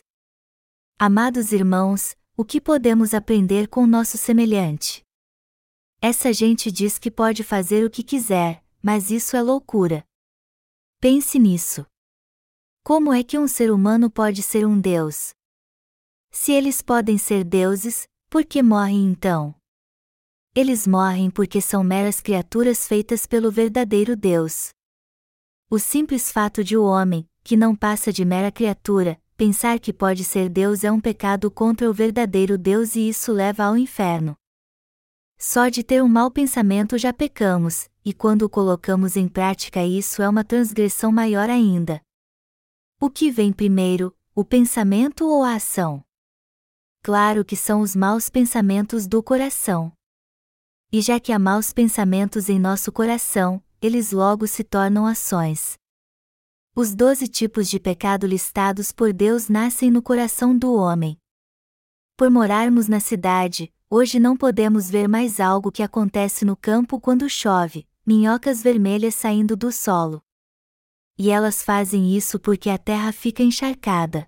[0.98, 5.07] Amados irmãos, o que podemos aprender com nosso semelhante?
[6.00, 10.06] Essa gente diz que pode fazer o que quiser, mas isso é loucura.
[11.00, 11.86] Pense nisso.
[12.84, 15.34] Como é que um ser humano pode ser um Deus?
[16.30, 19.56] Se eles podem ser deuses, por que morrem então?
[20.54, 24.70] Eles morrem porque são meras criaturas feitas pelo verdadeiro Deus.
[25.70, 30.24] O simples fato de o homem, que não passa de mera criatura, pensar que pode
[30.24, 34.38] ser Deus é um pecado contra o verdadeiro Deus e isso leva ao inferno.
[35.38, 40.22] Só de ter um mau pensamento já pecamos, e quando o colocamos em prática isso
[40.22, 42.02] é uma transgressão maior ainda.
[43.00, 46.04] O que vem primeiro, o pensamento ou a ação?
[47.04, 49.94] Claro que são os maus pensamentos do coração.
[50.92, 55.78] E já que há maus pensamentos em nosso coração, eles logo se tornam ações.
[56.76, 61.18] Os doze tipos de pecado listados por Deus nascem no coração do homem.
[62.16, 67.30] Por morarmos na cidade, Hoje não podemos ver mais algo que acontece no campo quando
[67.30, 70.22] chove: minhocas vermelhas saindo do solo.
[71.18, 74.28] E elas fazem isso porque a terra fica encharcada.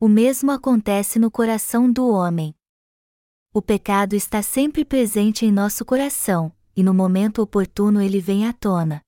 [0.00, 2.54] O mesmo acontece no coração do homem.
[3.52, 8.54] O pecado está sempre presente em nosso coração, e no momento oportuno ele vem à
[8.54, 9.02] tona.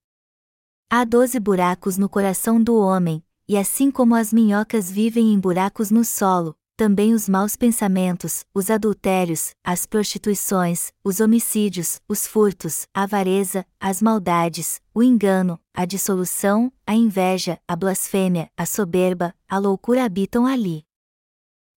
[0.91, 5.91] Há doze buracos no coração do homem, e assim como as minhocas vivem em buracos
[5.91, 13.03] no solo, também os maus pensamentos, os adultérios, as prostituições, os homicídios, os furtos, a
[13.03, 20.05] avareza, as maldades, o engano, a dissolução, a inveja, a blasfêmia, a soberba, a loucura
[20.05, 20.85] habitam ali.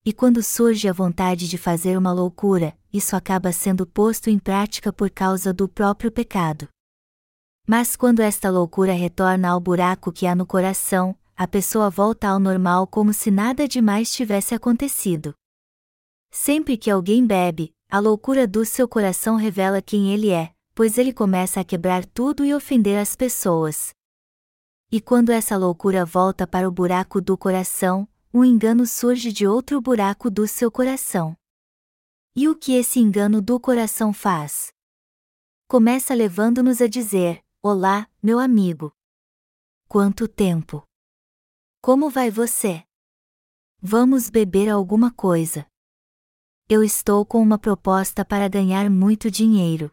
[0.06, 4.94] E quando surge a vontade de fazer uma loucura, isso acaba sendo posto em prática
[4.94, 6.68] por causa do próprio pecado.
[7.68, 12.40] Mas quando esta loucura retorna ao buraco que há no coração, a pessoa volta ao
[12.40, 15.34] normal como se nada demais tivesse acontecido.
[16.30, 21.12] Sempre que alguém bebe, a loucura do seu coração revela quem ele é, pois ele
[21.12, 23.92] começa a quebrar tudo e ofender as pessoas.
[24.92, 29.82] E quando essa loucura volta para o buraco do coração, um engano surge de outro
[29.82, 31.36] buraco do seu coração.
[32.36, 34.72] E o que esse engano do coração faz?
[35.68, 38.94] Começa levando-nos a dizer: Olá, meu amigo.
[39.88, 40.88] Quanto tempo!
[41.84, 42.84] Como vai você?
[43.82, 45.65] Vamos beber alguma coisa.
[46.70, 49.91] Eu estou com uma proposta para ganhar muito dinheiro.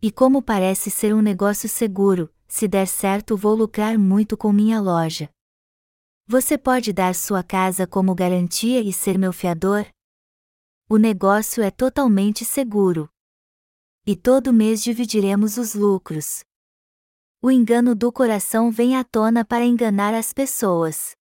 [0.00, 4.80] E como parece ser um negócio seguro, se der certo vou lucrar muito com minha
[4.80, 5.28] loja.
[6.28, 9.84] Você pode dar sua casa como garantia e ser meu fiador?
[10.88, 13.10] O negócio é totalmente seguro.
[14.06, 16.44] E todo mês dividiremos os lucros
[17.44, 21.14] o engano do coração vem à tona para enganar as pessoas.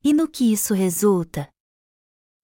[0.00, 1.48] E no que isso resulta?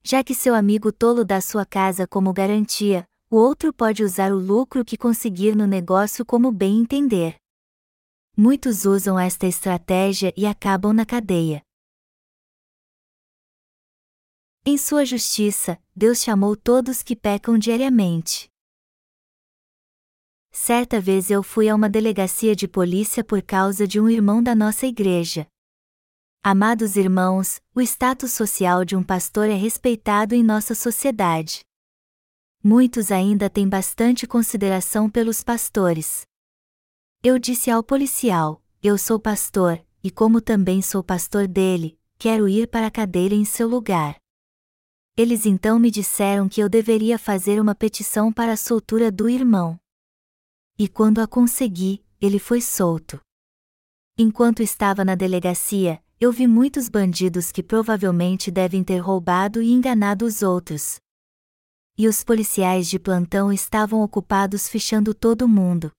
[0.03, 4.41] Já que seu amigo tolo dá sua casa como garantia, o outro pode usar o
[4.41, 7.37] lucro que conseguir no negócio como bem entender.
[8.37, 11.63] Muitos usam esta estratégia e acabam na cadeia.
[14.67, 18.50] Em sua justiça, Deus chamou todos que pecam diariamente.
[20.53, 24.53] Certa vez eu fui a uma delegacia de polícia por causa de um irmão da
[24.53, 25.47] nossa igreja.
[26.43, 31.61] Amados irmãos, o status social de um pastor é respeitado em nossa sociedade.
[32.63, 36.23] Muitos ainda têm bastante consideração pelos pastores.
[37.23, 42.67] Eu disse ao policial: Eu sou pastor, e como também sou pastor dele, quero ir
[42.67, 44.17] para a cadeira em seu lugar.
[45.17, 49.80] Eles então me disseram que eu deveria fazer uma petição para a soltura do irmão
[50.81, 53.21] e quando a consegui, ele foi solto.
[54.17, 60.25] Enquanto estava na delegacia, eu vi muitos bandidos que provavelmente devem ter roubado e enganado
[60.25, 60.99] os outros.
[61.99, 65.93] E os policiais de plantão estavam ocupados fichando todo mundo.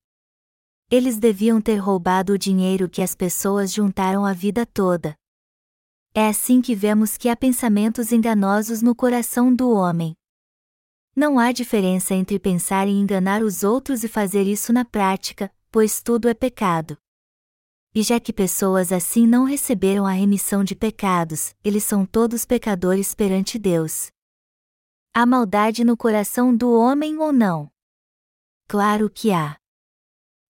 [0.89, 5.13] Eles deviam ter roubado o dinheiro que as pessoas juntaram a vida toda.
[6.11, 10.15] É assim que vemos que há pensamentos enganosos no coração do homem.
[11.16, 16.01] Não há diferença entre pensar em enganar os outros e fazer isso na prática, pois
[16.01, 16.97] tudo é pecado.
[17.93, 23.14] E já que pessoas assim não receberam a remissão de pecados, eles são todos pecadores
[23.14, 24.09] perante Deus.
[25.14, 27.70] Há maldade no coração do homem ou não?
[28.66, 29.57] Claro que há.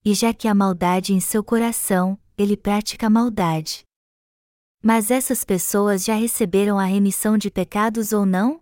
[0.06, 3.84] E já que há maldade em seu coração, ele pratica maldade.
[4.84, 8.62] Mas essas pessoas já receberam a remissão de pecados ou não?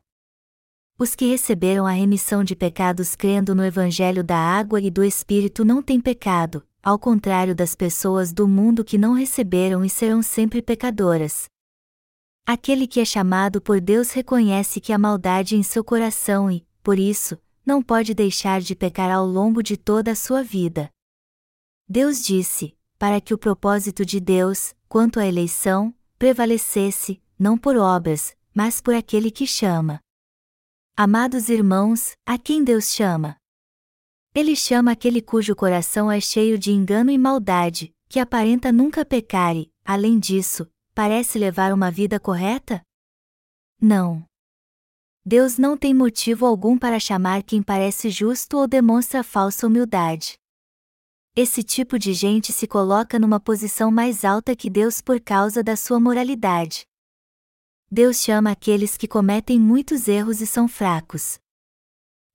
[1.02, 5.64] Os que receberam a remissão de pecados crendo no Evangelho da água e do Espírito
[5.64, 10.62] não têm pecado, ao contrário das pessoas do mundo que não receberam e serão sempre
[10.62, 11.46] pecadoras.
[12.46, 17.00] Aquele que é chamado por Deus reconhece que há maldade em seu coração e, por
[17.00, 20.90] isso, não pode deixar de pecar ao longo de toda a sua vida.
[21.88, 28.36] Deus disse, para que o propósito de Deus, quanto à eleição, prevalecesse, não por obras,
[28.54, 30.02] mas por aquele que chama.
[31.02, 33.38] Amados irmãos, a quem Deus chama?
[34.36, 39.56] Ele chama aquele cujo coração é cheio de engano e maldade, que aparenta nunca pecar
[39.56, 42.82] e, além disso, parece levar uma vida correta?
[43.82, 44.26] Não.
[45.26, 50.38] Deus não tem motivo algum para chamar quem parece justo ou demonstra falsa humildade.
[51.34, 55.78] Esse tipo de gente se coloca numa posição mais alta que Deus por causa da
[55.78, 56.89] sua moralidade.
[57.92, 61.40] Deus chama aqueles que cometem muitos erros e são fracos.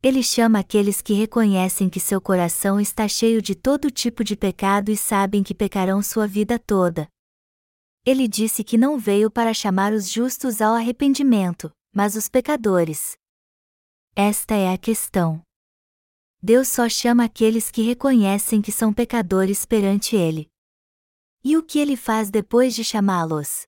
[0.02, 4.90] Ele chama aqueles que reconhecem que seu coração está cheio de todo tipo de pecado
[4.90, 7.08] e sabem que pecarão sua vida toda.
[8.04, 13.16] Ele disse que não veio para chamar os justos ao arrependimento, mas os pecadores.
[14.14, 15.40] Esta é a questão.
[16.42, 20.48] Deus só chama aqueles que reconhecem que são pecadores perante Ele.
[21.42, 23.66] E o que ele faz depois de chamá-los?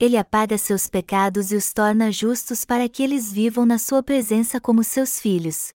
[0.00, 4.58] Ele apaga seus pecados e os torna justos para que eles vivam na sua presença
[4.58, 5.74] como seus filhos.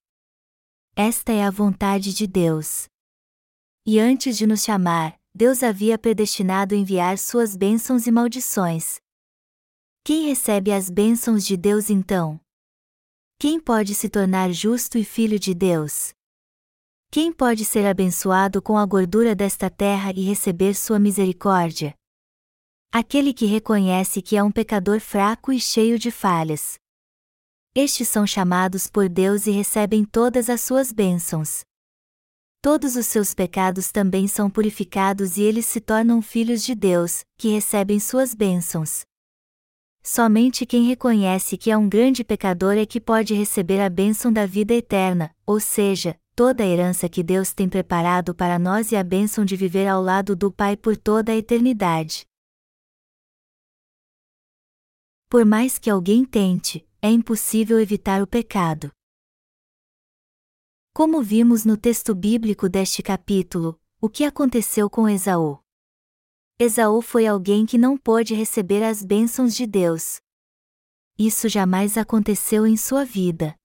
[0.96, 2.88] Esta é a vontade de Deus.
[3.86, 8.98] E antes de nos chamar, Deus havia predestinado enviar suas bênçãos e maldições.
[10.04, 12.40] Quem recebe as bênçãos de Deus então?
[13.38, 16.14] Quem pode se tornar justo e filho de Deus?
[17.12, 21.94] Quem pode ser abençoado com a gordura desta terra e receber sua misericórdia?
[22.98, 26.76] Aquele que reconhece que é um pecador fraco e cheio de falhas.
[27.76, 31.66] Estes são chamados por Deus e recebem todas as suas bênçãos.
[32.62, 37.50] Todos os seus pecados também são purificados e eles se tornam filhos de Deus, que
[37.50, 39.02] recebem suas bênçãos.
[40.02, 44.46] Somente quem reconhece que é um grande pecador é que pode receber a bênção da
[44.46, 49.04] vida eterna, ou seja, toda a herança que Deus tem preparado para nós e a
[49.04, 52.26] bênção de viver ao lado do Pai por toda a eternidade.
[55.28, 58.92] Por mais que alguém tente, é impossível evitar o pecado.
[60.94, 65.60] Como vimos no texto bíblico deste capítulo, o que aconteceu com Esaú?
[66.60, 70.22] Esaú foi alguém que não pôde receber as bênçãos de Deus.
[71.18, 73.56] Isso jamais aconteceu em sua vida.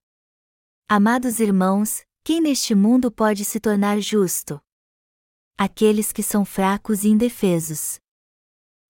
[0.89, 4.59] Amados irmãos, quem neste mundo pode se tornar justo?
[5.57, 8.00] Aqueles que são fracos e indefesos.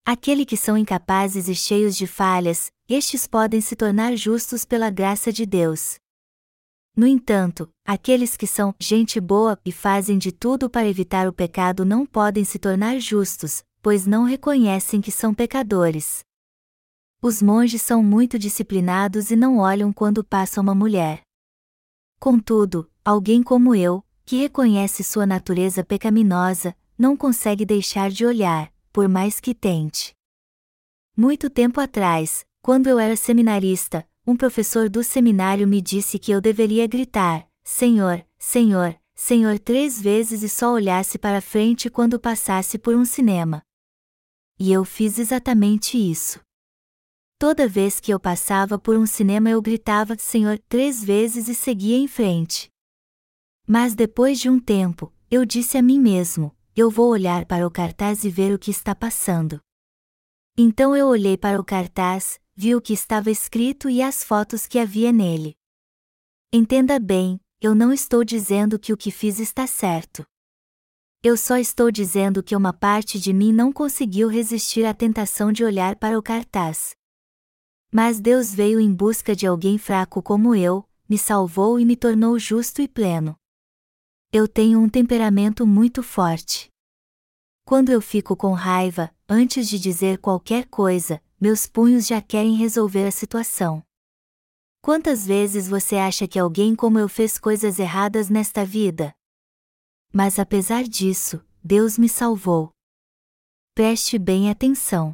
[0.06, 5.32] Aquele que são incapazes e cheios de falhas, estes podem se tornar justos pela graça
[5.32, 5.96] de Deus.
[6.96, 11.86] No entanto, aqueles que são gente boa e fazem de tudo para evitar o pecado
[11.86, 16.24] não podem se tornar justos, pois não reconhecem que são pecadores.
[17.22, 21.22] Os monges são muito disciplinados e não olham quando passa uma mulher.
[22.20, 29.08] Contudo, alguém como eu, que reconhece sua natureza pecaminosa, não consegue deixar de olhar, por
[29.08, 30.14] mais que tente.
[31.16, 36.40] Muito tempo atrás, quando eu era seminarista, um professor do seminário me disse que eu
[36.40, 42.96] deveria gritar: Senhor, Senhor, Senhor três vezes e só olhasse para frente quando passasse por
[42.96, 43.64] um cinema.
[44.60, 46.40] E eu fiz exatamente isso.
[47.40, 51.98] Toda vez que eu passava por um cinema eu gritava Senhor três vezes e seguia
[51.98, 52.70] em frente.
[53.68, 57.72] Mas depois de um tempo, eu disse a mim mesmo: eu vou olhar para o
[57.72, 59.60] cartaz e ver o que está passando.
[60.58, 64.80] Então eu olhei para o cartaz, vi o que estava escrito e as fotos que
[64.80, 65.58] havia nele.
[66.52, 70.26] Entenda bem, eu não estou dizendo que o que fiz está certo.
[71.24, 75.64] Eu só estou dizendo que uma parte de mim não conseguiu resistir à tentação de
[75.64, 76.96] olhar para o cartaz.
[77.92, 82.40] Mas Deus veio em busca de alguém fraco como eu, me salvou e me tornou
[82.40, 83.36] justo e pleno.
[84.34, 86.70] Eu tenho um temperamento muito forte.
[87.66, 93.06] Quando eu fico com raiva, antes de dizer qualquer coisa, meus punhos já querem resolver
[93.06, 93.84] a situação.
[94.82, 99.14] Quantas vezes você acha que alguém como eu fez coisas erradas nesta vida?
[100.14, 102.72] Mas apesar disso, Deus me salvou.
[103.76, 105.14] Preste bem atenção.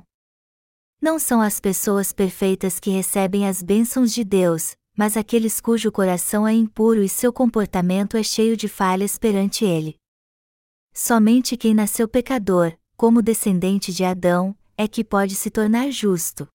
[1.01, 6.47] Não são as pessoas perfeitas que recebem as bênçãos de Deus, mas aqueles cujo coração
[6.47, 9.95] é impuro e seu comportamento é cheio de falhas perante Ele.
[10.91, 16.47] Somente quem nasceu pecador, como descendente de Adão, é que pode se tornar justo.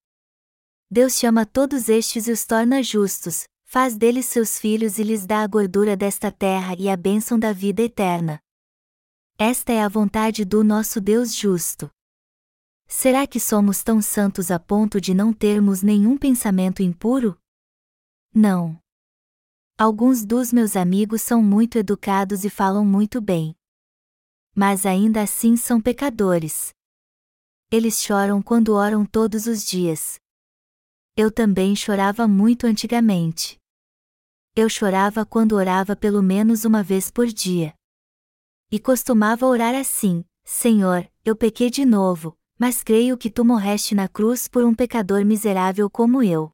[0.91, 5.43] Deus chama todos estes e os torna justos, faz deles seus filhos e lhes dá
[5.43, 8.41] a gordura desta terra e a bênção da vida eterna.
[9.39, 11.89] Esta é a vontade do nosso Deus justo.
[12.89, 17.41] Será que somos tão santos a ponto de não termos nenhum pensamento impuro?
[18.35, 18.81] Não.
[19.77, 23.55] Alguns dos meus amigos são muito educados e falam muito bem.
[24.55, 26.73] Mas ainda assim são pecadores.
[27.71, 30.19] Eles choram quando oram todos os dias.
[31.15, 33.59] Eu também chorava muito antigamente.
[34.57, 37.75] Eu chorava quando orava pelo menos uma vez por dia.
[38.71, 44.09] E costumava orar assim: Senhor, eu pequei de novo, mas creio que tu morreste na
[44.09, 46.51] cruz por um pecador miserável como eu.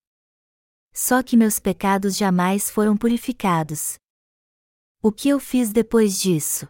[1.01, 4.01] Só que meus pecados jamais foram purificados.
[5.01, 6.68] O que eu fiz depois disso?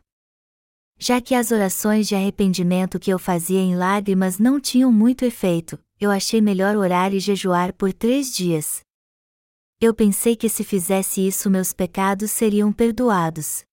[0.99, 5.83] Já que as orações de arrependimento que eu fazia em lágrimas não tinham muito efeito,
[5.99, 8.83] eu achei melhor orar e jejuar por três dias.
[9.81, 13.65] Eu pensei que se fizesse isso meus pecados seriam perdoados.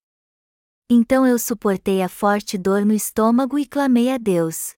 [0.89, 4.73] Então eu suportei a forte dor no estômago e clamei a Deus.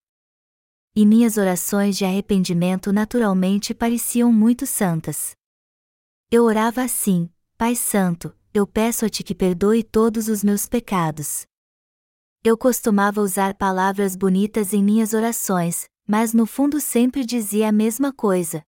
[0.96, 5.38] E minhas orações de arrependimento naturalmente pareciam muito santas.
[6.30, 11.46] Eu orava assim: Pai Santo, eu peço a Ti que perdoe todos os meus pecados.
[12.44, 18.12] Eu costumava usar palavras bonitas em minhas orações, mas no fundo sempre dizia a mesma
[18.12, 18.62] coisa.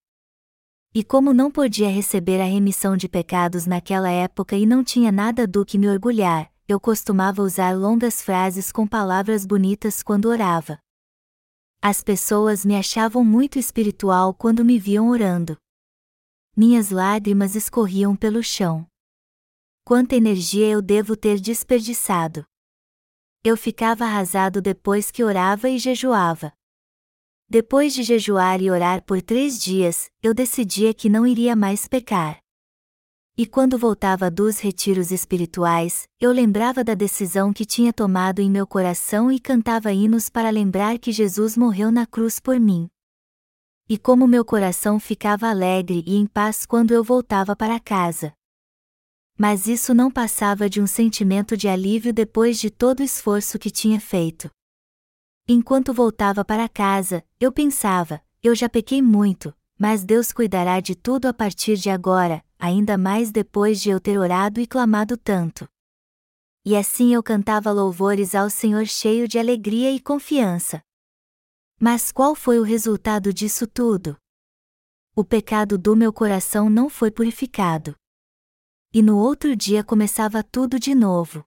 [0.93, 5.45] E como não podia receber a remissão de pecados naquela época e não tinha nada
[5.45, 10.79] do que me orgulhar, eu costumava usar longas frases com palavras bonitas quando orava.
[11.81, 15.57] As pessoas me achavam muito espiritual quando me viam orando.
[16.55, 18.85] Minhas lágrimas escorriam pelo chão.
[19.83, 22.45] Quanta energia eu devo ter desperdiçado!
[23.43, 26.51] Eu ficava arrasado depois que orava e jejuava.
[27.47, 32.37] Depois de jejuar e orar por três dias, eu decidia que não iria mais pecar.
[33.37, 38.67] E quando voltava dos retiros espirituais, eu lembrava da decisão que tinha tomado em meu
[38.67, 42.89] coração e cantava hinos para lembrar que Jesus morreu na cruz por mim.
[43.91, 48.31] E como meu coração ficava alegre e em paz quando eu voltava para casa.
[49.35, 53.71] Mas isso não passava de um sentimento de alívio depois de todo o esforço que
[53.71, 54.47] tinha feito.
[55.47, 61.25] Enquanto voltava para casa, eu pensava: eu já pequei muito, mas Deus cuidará de tudo
[61.25, 65.67] a partir de agora, ainda mais depois de eu ter orado e clamado tanto.
[66.63, 70.79] E assim eu cantava louvores ao Senhor cheio de alegria e confiança.
[71.79, 74.17] Mas qual foi o resultado disso tudo?
[75.15, 77.95] O pecado do meu coração não foi purificado.
[78.93, 81.45] E no outro dia começava tudo de novo.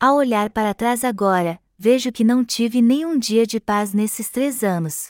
[0.00, 4.64] Ao olhar para trás agora, vejo que não tive nenhum dia de paz nesses três
[4.64, 5.08] anos.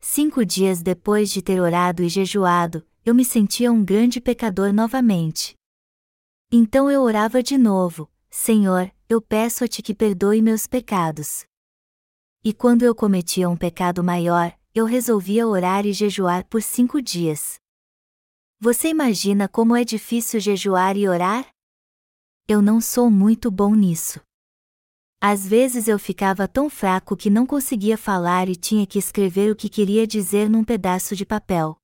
[0.00, 5.54] Cinco dias depois de ter orado e jejuado, eu me sentia um grande pecador novamente.
[6.50, 11.44] Então eu orava de novo: Senhor, eu peço a Ti que perdoe meus pecados.
[12.42, 17.60] E quando eu cometia um pecado maior, eu resolvia orar e jejuar por cinco dias.
[18.58, 21.46] Você imagina como é difícil jejuar e orar?
[22.48, 24.22] Eu não sou muito bom nisso.
[25.20, 29.56] Às vezes eu ficava tão fraco que não conseguia falar e tinha que escrever o
[29.56, 31.76] que queria dizer num pedaço de papel.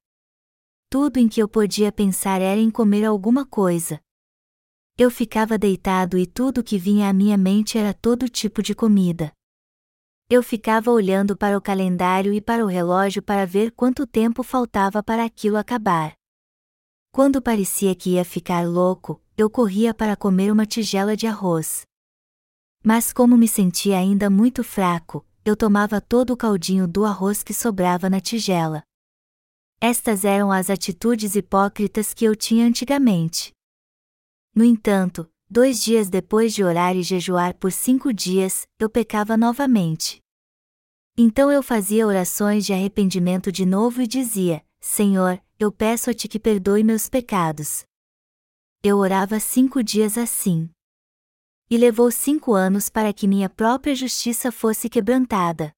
[0.88, 4.00] Tudo em que eu podia pensar era em comer alguma coisa.
[4.96, 9.30] Eu ficava deitado e tudo que vinha à minha mente era todo tipo de comida.
[10.28, 15.00] Eu ficava olhando para o calendário e para o relógio para ver quanto tempo faltava
[15.00, 16.14] para aquilo acabar.
[17.12, 21.86] Quando parecia que ia ficar louco, eu corria para comer uma tigela de arroz.
[22.82, 27.54] Mas como me sentia ainda muito fraco, eu tomava todo o caldinho do arroz que
[27.54, 28.82] sobrava na tigela.
[29.80, 33.52] Estas eram as atitudes hipócritas que eu tinha antigamente.
[34.52, 40.20] No entanto, dois dias depois de orar e jejuar por cinco dias, eu pecava novamente.
[41.16, 46.28] Então eu fazia orações de arrependimento de novo e dizia: Senhor, eu peço a ti
[46.28, 47.84] que perdoe meus pecados.
[48.82, 50.68] Eu orava cinco dias assim.
[51.70, 55.72] E levou cinco anos para que minha própria justiça fosse quebrantada.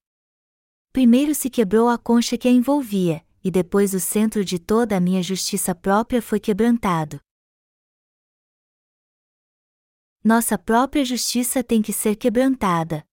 [0.91, 4.99] Primeiro se quebrou a concha que a envolvia, e depois o centro de toda a
[4.99, 7.19] minha justiça própria foi quebrantado.
[10.21, 13.05] Nossa própria justiça tem que ser quebrantada.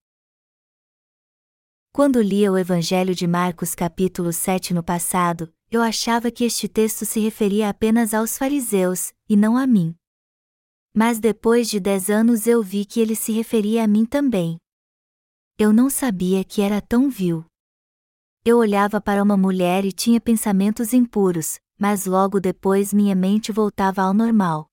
[1.93, 7.07] Quando lia o Evangelho de Marcos capítulo 7 no passado, eu achava que este texto
[7.07, 9.95] se referia apenas aos fariseus, e não a mim.
[10.93, 14.59] Mas depois de dez anos eu vi que ele se referia a mim também.
[15.57, 17.45] Eu não sabia que era tão vil.
[18.45, 24.03] Eu olhava para uma mulher e tinha pensamentos impuros, mas logo depois minha mente voltava
[24.03, 24.69] ao normal.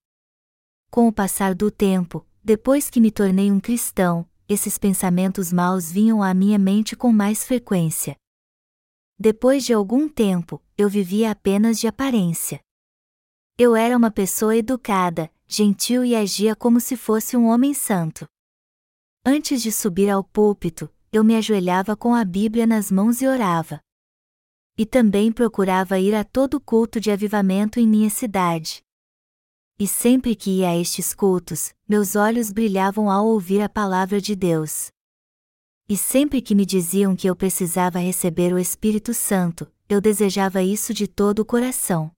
[0.94, 6.22] Com o passar do tempo, depois que me tornei um cristão, esses pensamentos maus vinham
[6.22, 8.16] à minha mente com mais frequência.
[9.18, 12.60] Depois de algum tempo, eu vivia apenas de aparência.
[13.58, 18.24] Eu era uma pessoa educada, gentil e agia como se fosse um homem santo.
[19.26, 23.80] Antes de subir ao púlpito, eu me ajoelhava com a Bíblia nas mãos e orava.
[24.78, 28.83] E também procurava ir a todo culto de avivamento em minha cidade.
[29.76, 34.36] E sempre que ia a estes cultos, meus olhos brilhavam ao ouvir a palavra de
[34.36, 34.92] Deus.
[35.88, 40.94] E sempre que me diziam que eu precisava receber o Espírito Santo, eu desejava isso
[40.94, 42.12] de todo o coração.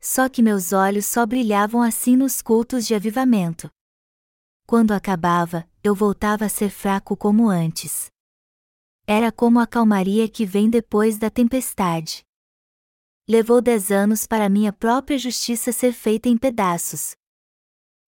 [0.00, 3.68] Só que meus olhos só brilhavam assim nos cultos de avivamento.
[4.66, 8.06] Quando acabava, eu voltava a ser fraco como antes.
[9.06, 12.24] Era como a calmaria que vem depois da tempestade.
[13.26, 17.16] Levou dez anos para minha própria justiça ser feita em pedaços.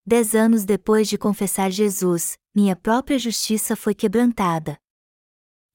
[0.04, 4.76] Dez anos depois de confessar Jesus, minha própria justiça foi quebrantada.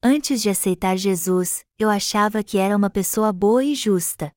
[0.00, 4.30] Antes de aceitar Jesus, eu achava que era uma pessoa boa e justa.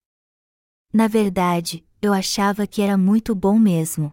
[0.92, 4.12] Na verdade, eu achava que era muito bom mesmo.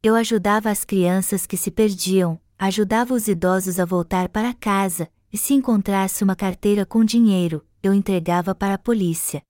[0.00, 5.36] Eu ajudava as crianças que se perdiam, ajudava os idosos a voltar para casa, e
[5.36, 9.42] se encontrasse uma carteira com dinheiro, eu entregava para a polícia.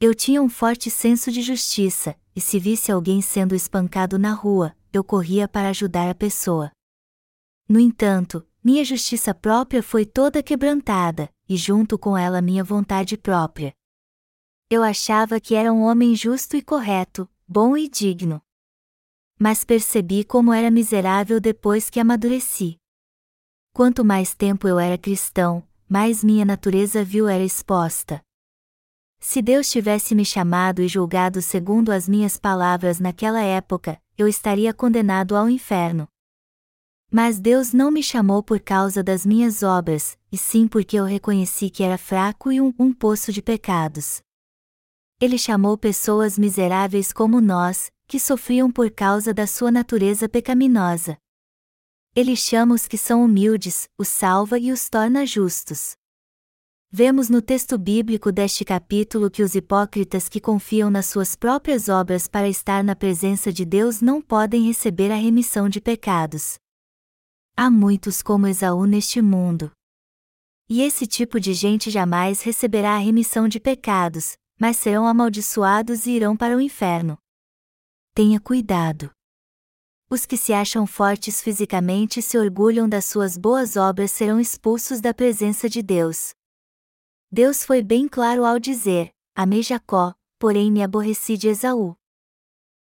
[0.00, 4.76] Eu tinha um forte senso de justiça, e se visse alguém sendo espancado na rua,
[4.92, 6.70] eu corria para ajudar a pessoa.
[7.68, 13.74] No entanto, minha justiça própria foi toda quebrantada, e junto com ela minha vontade própria.
[14.70, 18.42] Eu achava que era um homem justo e correto, bom e digno
[19.38, 22.76] mas percebi como era miserável depois que amadureci.
[23.72, 28.20] Quanto mais tempo eu era cristão, mais minha natureza vil era exposta.
[29.20, 34.72] Se Deus tivesse me chamado e julgado segundo as minhas palavras naquela época, eu estaria
[34.72, 36.08] condenado ao inferno.
[37.10, 41.70] Mas Deus não me chamou por causa das minhas obras, e sim porque eu reconheci
[41.70, 44.20] que era fraco e um, um poço de pecados.
[45.20, 51.18] Ele chamou pessoas miseráveis como nós, que sofriam por causa da sua natureza pecaminosa.
[52.14, 55.97] Ele chama os que são humildes, os salva e os torna justos.
[56.90, 62.26] Vemos no texto bíblico deste capítulo que os hipócritas que confiam nas suas próprias obras
[62.26, 66.58] para estar na presença de Deus não podem receber a remissão de pecados.
[67.56, 69.70] Há muitos como Esaú neste mundo.
[70.68, 76.12] E esse tipo de gente jamais receberá a remissão de pecados, mas serão amaldiçoados e
[76.12, 77.18] irão para o inferno
[78.18, 79.12] tenha cuidado.
[80.10, 85.00] Os que se acham fortes fisicamente e se orgulham das suas boas obras serão expulsos
[85.00, 86.30] da presença de Deus.
[87.30, 91.94] Deus foi bem claro ao dizer: Amei Jacó, porém me aborreci de Esaú.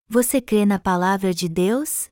[0.07, 2.11] Você crê na palavra de Deus?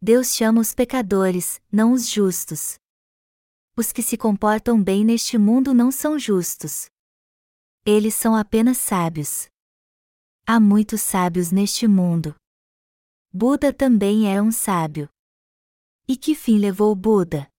[0.00, 2.78] Deus chama os pecadores, não os justos.
[3.74, 6.90] Os que se comportam bem neste mundo não são justos.
[7.86, 9.48] Eles são apenas sábios.
[10.46, 12.34] Há muitos sábios neste mundo.
[13.32, 15.08] Buda também era um sábio.
[16.06, 17.51] E que fim levou Buda?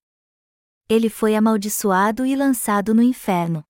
[0.88, 3.64] Ele foi amaldiçoado e lançado no inferno.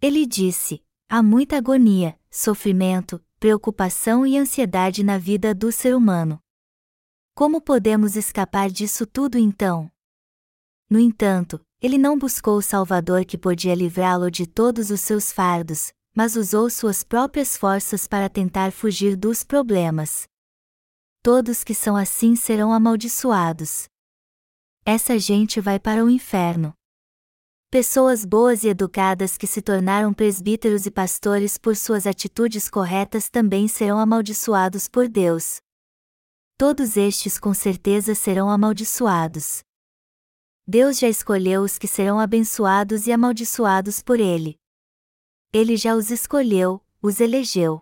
[0.00, 6.40] Ele disse: há muita agonia, sofrimento, preocupação e ansiedade na vida do ser humano.
[7.34, 9.90] Como podemos escapar disso tudo então?
[10.88, 15.92] No entanto, ele não buscou o Salvador que podia livrá-lo de todos os seus fardos,
[16.14, 20.26] mas usou suas próprias forças para tentar fugir dos problemas.
[21.22, 23.88] Todos que são assim serão amaldiçoados.
[24.86, 26.74] Essa gente vai para o inferno.
[27.70, 33.66] Pessoas boas e educadas que se tornaram presbíteros e pastores por suas atitudes corretas também
[33.66, 35.56] serão amaldiçoados por Deus.
[36.58, 39.62] Todos estes com certeza serão amaldiçoados.
[40.66, 44.58] Deus já escolheu os que serão abençoados e amaldiçoados por Ele.
[45.50, 47.80] Ele já os escolheu, os elegeu.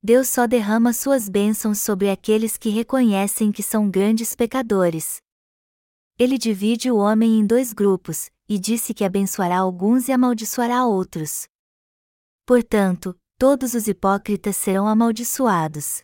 [0.00, 5.20] Deus só derrama suas bênçãos sobre aqueles que reconhecem que são grandes pecadores.
[6.18, 11.46] Ele divide o homem em dois grupos, e disse que abençoará alguns e amaldiçoará outros.
[12.46, 16.02] Portanto, todos os hipócritas serão amaldiçoados.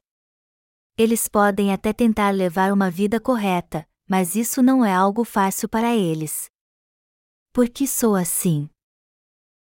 [0.98, 5.94] Eles podem até tentar levar uma vida correta, mas isso não é algo fácil para
[5.94, 6.50] eles.
[7.52, 8.68] Por que sou assim?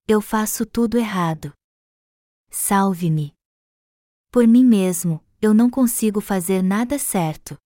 [0.08, 1.52] Eu faço tudo errado.
[2.50, 3.32] Salve-me.
[4.32, 7.56] Por mim mesmo, eu não consigo fazer nada certo.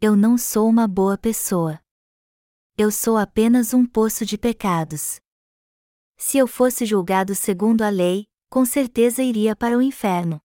[0.00, 1.80] Eu não sou uma boa pessoa.
[2.78, 5.18] Eu sou apenas um poço de pecados.
[6.18, 10.38] Se eu fosse julgado segundo a lei, com certeza iria para o inferno.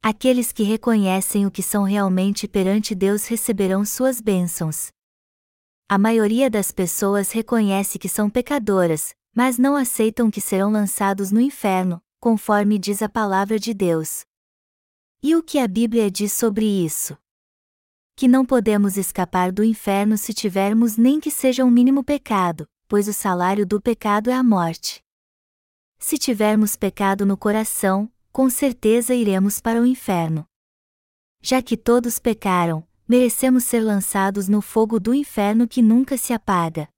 [0.00, 4.92] Aqueles que reconhecem o que são realmente perante Deus receberão suas bênçãos.
[5.88, 11.40] A maioria das pessoas reconhece que são pecadoras, mas não aceitam que serão lançados no
[11.40, 14.24] inferno, conforme diz a palavra de Deus.
[15.20, 17.18] E o que a Bíblia diz sobre isso?
[18.14, 23.08] Que não podemos escapar do inferno se tivermos nem que seja um mínimo pecado, pois
[23.08, 25.02] o salário do pecado é a morte.
[25.98, 30.44] Se tivermos pecado no coração, com certeza iremos para o inferno.
[31.40, 36.88] Já que todos pecaram, merecemos ser lançados no fogo do inferno que nunca se apaga.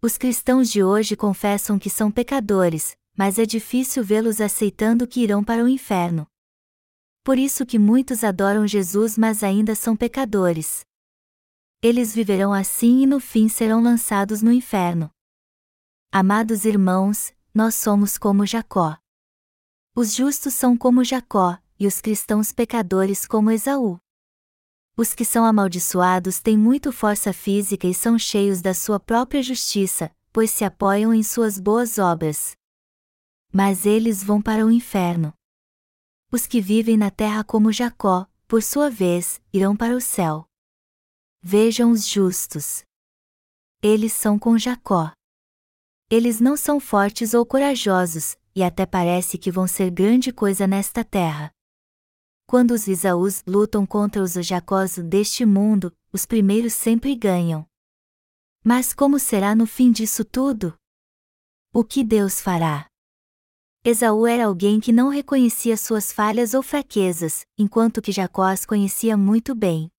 [0.00, 5.42] Os cristãos de hoje confessam que são pecadores, mas é difícil vê-los aceitando que irão
[5.42, 6.26] para o inferno.
[7.28, 10.80] Por isso que muitos adoram Jesus mas ainda são pecadores.
[11.82, 15.10] Eles viverão assim e no fim serão lançados no inferno.
[16.10, 18.96] Amados irmãos, nós somos como Jacó.
[19.94, 23.98] Os justos são como Jacó, e os cristãos pecadores como Esaú.
[24.96, 30.10] Os que são amaldiçoados têm muito força física e são cheios da sua própria justiça,
[30.32, 32.56] pois se apoiam em suas boas obras
[33.52, 35.32] mas eles vão para o inferno.
[36.30, 40.46] Os que vivem na terra como Jacó, por sua vez, irão para o céu.
[41.42, 42.82] Vejam os justos.
[43.82, 45.10] Eles são com Jacó.
[46.10, 51.04] Eles não são fortes ou corajosos, e até parece que vão ser grande coisa nesta
[51.04, 51.50] terra.
[52.46, 57.66] Quando os Isaús lutam contra os Jacós deste mundo, os primeiros sempre ganham.
[58.64, 60.74] Mas como será no fim disso tudo?
[61.72, 62.87] O que Deus fará?
[63.84, 69.16] Esaú era alguém que não reconhecia suas falhas ou fraquezas, enquanto que Jacó as conhecia
[69.16, 69.90] muito bem.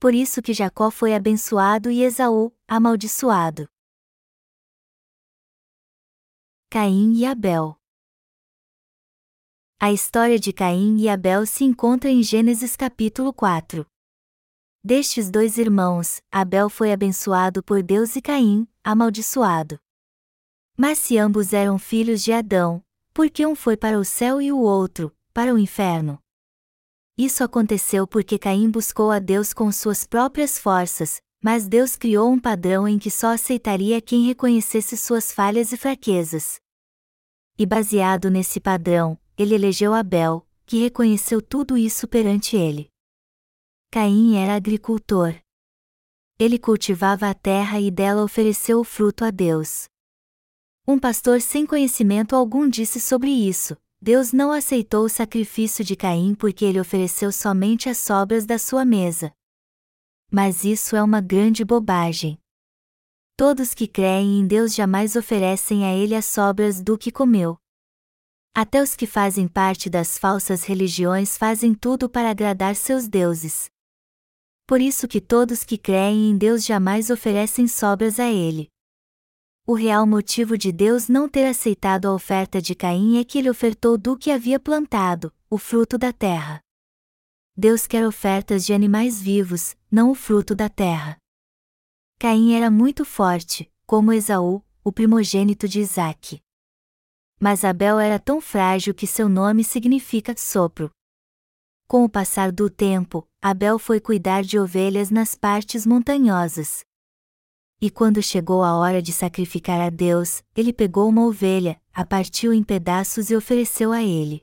[0.00, 3.68] Por isso que Jacó foi abençoado e Esaú, amaldiçoado.
[6.70, 7.78] Caim e Abel
[9.80, 13.86] A história de Caim e Abel se encontra em Gênesis capítulo 4.
[14.82, 19.78] Destes dois irmãos, Abel foi abençoado por Deus e Caim, amaldiçoado.
[20.80, 22.80] Mas se ambos eram filhos de Adão,
[23.12, 26.20] por que um foi para o céu e o outro, para o inferno?
[27.16, 32.38] Isso aconteceu porque Caim buscou a Deus com suas próprias forças, mas Deus criou um
[32.38, 36.60] padrão em que só aceitaria quem reconhecesse suas falhas e fraquezas.
[37.58, 42.88] E baseado nesse padrão, ele elegeu Abel, que reconheceu tudo isso perante ele.
[43.90, 45.34] Caim era agricultor.
[46.38, 49.88] Ele cultivava a terra e dela ofereceu o fruto a Deus.
[50.90, 56.34] Um pastor sem conhecimento algum disse sobre isso: Deus não aceitou o sacrifício de Caim
[56.34, 59.30] porque ele ofereceu somente as sobras da sua mesa.
[60.32, 62.38] Mas isso é uma grande bobagem.
[63.36, 67.58] Todos que creem em Deus jamais oferecem a ele as sobras do que comeu.
[68.54, 73.68] Até os que fazem parte das falsas religiões fazem tudo para agradar seus deuses.
[74.66, 78.70] Por isso que todos que creem em Deus jamais oferecem sobras a ele.
[79.70, 83.50] O real motivo de Deus não ter aceitado a oferta de Caim é que ele
[83.50, 86.62] ofertou do que havia plantado, o fruto da terra.
[87.54, 91.18] Deus quer ofertas de animais vivos, não o fruto da terra.
[92.18, 96.40] Caim era muito forte, como Esaú, o primogênito de Isaque.
[97.38, 100.90] Mas Abel era tão frágil que seu nome significa sopro.
[101.86, 106.87] Com o passar do tempo, Abel foi cuidar de ovelhas nas partes montanhosas.
[107.80, 112.52] E quando chegou a hora de sacrificar a Deus, ele pegou uma ovelha, a partiu
[112.52, 114.42] em pedaços e ofereceu a ele.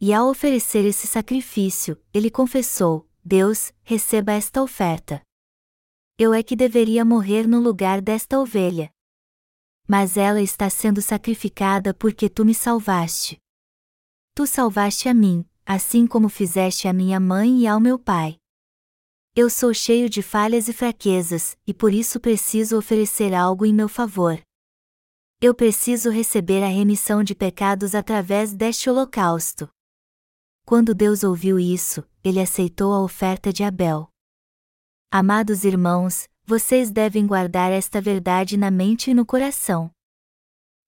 [0.00, 5.20] E ao oferecer esse sacrifício, ele confessou: Deus, receba esta oferta.
[6.16, 8.88] Eu é que deveria morrer no lugar desta ovelha.
[9.86, 13.40] Mas ela está sendo sacrificada porque tu me salvaste.
[14.34, 18.37] Tu salvaste a mim, assim como fizeste a minha mãe e ao meu pai.
[19.40, 23.88] Eu sou cheio de falhas e fraquezas, e por isso preciso oferecer algo em meu
[23.88, 24.36] favor.
[25.40, 29.68] Eu preciso receber a remissão de pecados através deste holocausto.
[30.66, 34.08] Quando Deus ouviu isso, ele aceitou a oferta de Abel.
[35.08, 39.88] Amados irmãos, vocês devem guardar esta verdade na mente e no coração.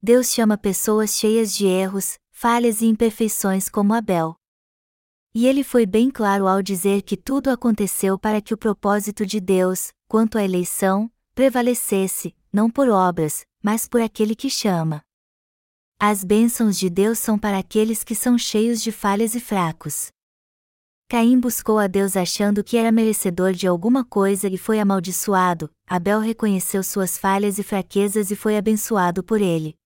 [0.02, 4.39] Deus chama pessoas cheias de erros, falhas e imperfeições como Abel.
[5.32, 9.38] E ele foi bem claro ao dizer que tudo aconteceu para que o propósito de
[9.40, 15.02] Deus, quanto à eleição, prevalecesse, não por obras, mas por aquele que chama.
[16.00, 20.10] As bênçãos de Deus são para aqueles que são cheios de falhas e fracos.
[21.08, 26.20] Caim buscou a Deus achando que era merecedor de alguma coisa e foi amaldiçoado, Abel
[26.20, 29.79] reconheceu suas falhas e fraquezas e foi abençoado por ele.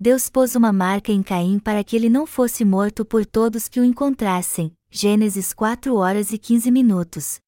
[0.00, 3.80] Deus pôs uma marca em Caim para que ele não fosse morto por todos que
[3.80, 4.72] o encontrassem.
[4.88, 7.40] Gênesis 4 horas e 15 minutos.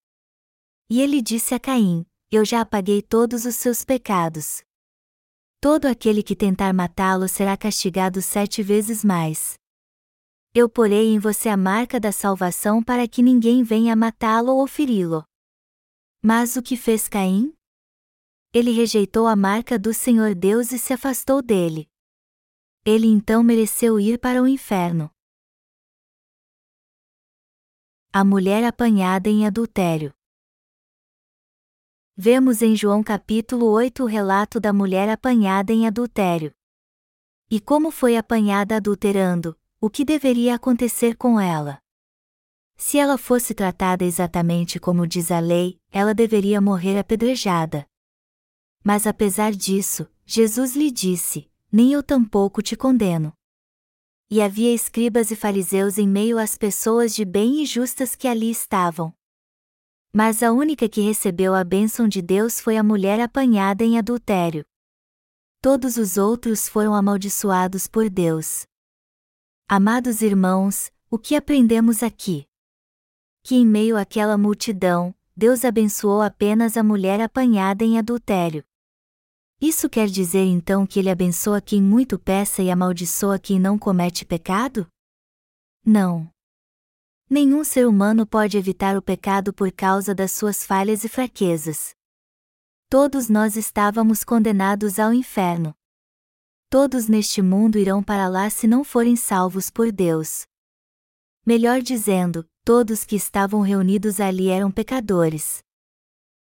[0.91, 4.65] E ele disse a Caim: Eu já apaguei todos os seus pecados.
[5.61, 9.55] Todo aquele que tentar matá-lo será castigado sete vezes mais.
[10.53, 15.23] Eu porei em você a marca da salvação para que ninguém venha matá-lo ou feri-lo.
[16.21, 17.55] Mas o que fez Caim?
[18.53, 21.89] Ele rejeitou a marca do Senhor Deus e se afastou dele
[22.85, 25.11] ele então mereceu ir para o inferno.
[28.12, 30.12] A mulher apanhada em adultério.
[32.16, 36.53] Vemos em João capítulo 8 o relato da mulher apanhada em adultério.
[37.51, 41.78] E como foi apanhada adulterando, o que deveria acontecer com ela?
[42.76, 47.87] Se ela fosse tratada exatamente como diz a lei, ela deveria morrer apedrejada.
[48.83, 53.33] Mas apesar disso, Jesus lhe disse: nem eu tampouco te condeno.
[54.31, 58.51] E havia escribas e fariseus em meio às pessoas de bem e justas que ali
[58.51, 59.12] estavam.
[60.12, 64.64] Mas a única que recebeu a bênção de Deus foi a mulher apanhada em adultério.
[65.61, 68.64] Todos os outros foram amaldiçoados por Deus.
[69.68, 72.47] Amados irmãos, o que aprendemos aqui?
[73.43, 78.64] Que em meio àquela multidão, Deus abençoou apenas a mulher apanhada em adultério.
[79.61, 84.25] Isso quer dizer então que ele abençoa quem muito peça e amaldiçoa quem não comete
[84.25, 84.89] pecado?
[85.85, 86.31] Não.
[87.29, 91.95] Nenhum ser humano pode evitar o pecado por causa das suas falhas e fraquezas.
[92.89, 95.75] Todos nós estávamos condenados ao inferno.
[96.71, 100.47] Todos neste mundo irão para lá se não forem salvos por Deus.
[101.45, 105.63] Melhor dizendo, todos que estavam reunidos ali eram pecadores.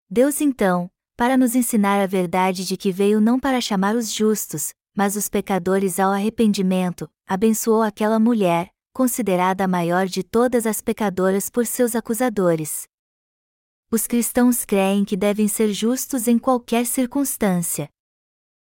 [0.08, 0.90] Deus então,
[1.20, 5.28] para nos ensinar a verdade de que veio não para chamar os justos, mas os
[5.28, 11.94] pecadores ao arrependimento, abençoou aquela mulher, considerada a maior de todas as pecadoras por seus
[11.94, 12.88] acusadores.
[13.92, 17.90] Os cristãos creem que devem ser justos em qualquer circunstância.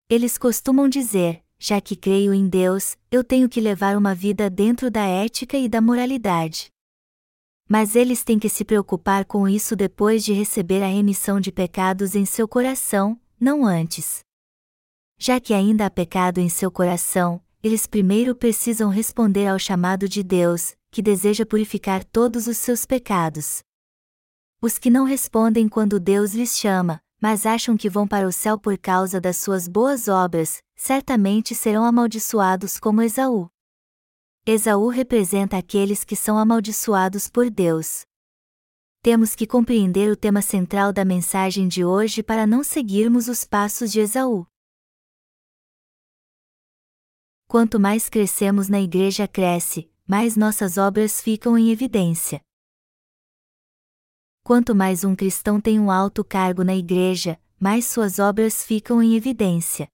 [0.10, 4.91] Eles costumam dizer: já que creio em Deus, eu tenho que levar uma vida dentro
[4.91, 6.73] da ética e da moralidade.
[7.68, 12.16] Mas eles têm que se preocupar com isso depois de receber a remissão de pecados
[12.16, 14.20] em seu coração, não antes.
[15.18, 20.22] Já que ainda há pecado em seu coração, eles primeiro precisam responder ao chamado de
[20.22, 23.61] Deus, que deseja purificar todos os seus pecados.
[24.61, 28.59] Os que não respondem quando Deus lhes chama, mas acham que vão para o céu
[28.59, 33.53] por causa das suas boas obras, certamente serão amaldiçoados como Esaú.
[34.46, 38.02] Esaú representa aqueles que são amaldiçoados por Deus.
[39.02, 43.89] Temos que compreender o tema central da mensagem de hoje para não seguirmos os passos
[43.89, 44.46] de Esaú.
[47.48, 52.41] Quanto mais crescemos na igreja cresce, mais nossas obras ficam em evidência.
[54.44, 59.16] Quanto mais um cristão tem um alto cargo na igreja, mais suas obras ficam em
[59.16, 59.93] evidência.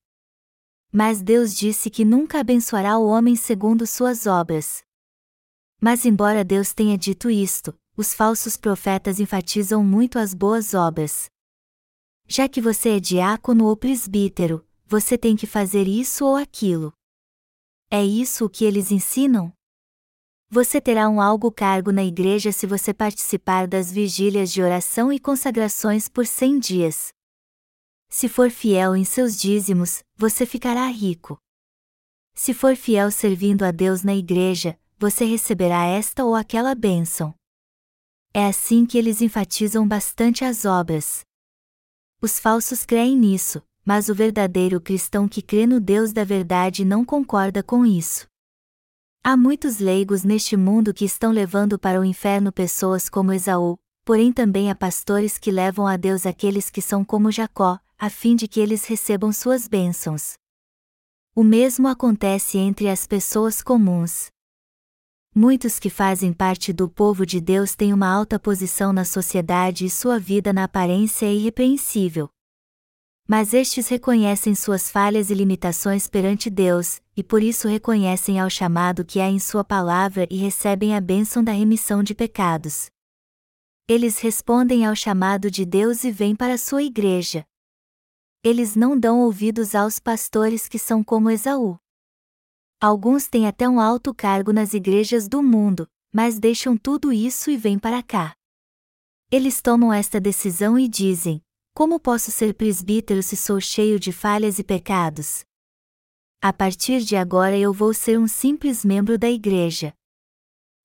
[0.92, 4.82] Mas Deus disse que nunca abençoará o homem segundo suas obras.
[5.80, 11.30] Mas, embora Deus tenha dito isto, os falsos profetas enfatizam muito as boas obras.
[12.28, 16.92] Já que você é diácono ou presbítero, você tem que fazer isso ou aquilo.
[17.92, 19.54] É isso o que eles ensinam?
[20.50, 25.20] Você terá um algo cargo na igreja se você participar das vigílias de oração e
[25.20, 27.10] consagrações por cem dias.
[28.12, 31.38] Se for fiel em seus dízimos, você ficará rico.
[32.34, 37.34] Se for fiel servindo a Deus na igreja, você receberá esta ou aquela bênção.
[38.34, 41.22] É assim que eles enfatizam bastante as obras.
[42.20, 47.06] Os falsos creem nisso, mas o verdadeiro cristão que crê no Deus da verdade não
[47.06, 48.28] concorda com isso.
[49.24, 54.34] Há muitos leigos neste mundo que estão levando para o inferno pessoas como Esaú, porém
[54.34, 58.48] também há pastores que levam a Deus aqueles que são como Jacó, a fim de
[58.48, 60.36] que eles recebam suas bênçãos.
[61.36, 64.28] O mesmo acontece entre as pessoas comuns.
[65.36, 69.90] Muitos que fazem parte do povo de Deus têm uma alta posição na sociedade e
[69.90, 72.30] sua vida na aparência é irrepreensível.
[73.28, 79.06] Mas estes reconhecem suas falhas e limitações perante Deus, e por isso reconhecem ao chamado
[79.06, 82.90] que há em Sua palavra e recebem a bênção da remissão de pecados.
[83.88, 87.46] Eles respondem ao chamado de Deus e vêm para sua igreja.
[88.44, 91.78] Eles não dão ouvidos aos pastores que são como Esaú.
[92.80, 97.58] Alguns têm até um alto cargo nas igrejas do mundo, mas deixam tudo isso e
[97.58, 98.34] vêm para cá.
[99.30, 101.42] Eles tomam esta decisão e dizem:
[101.74, 105.44] como posso ser presbítero se sou cheio de falhas e pecados?
[106.42, 109.94] A partir de agora eu vou ser um simples membro da igreja.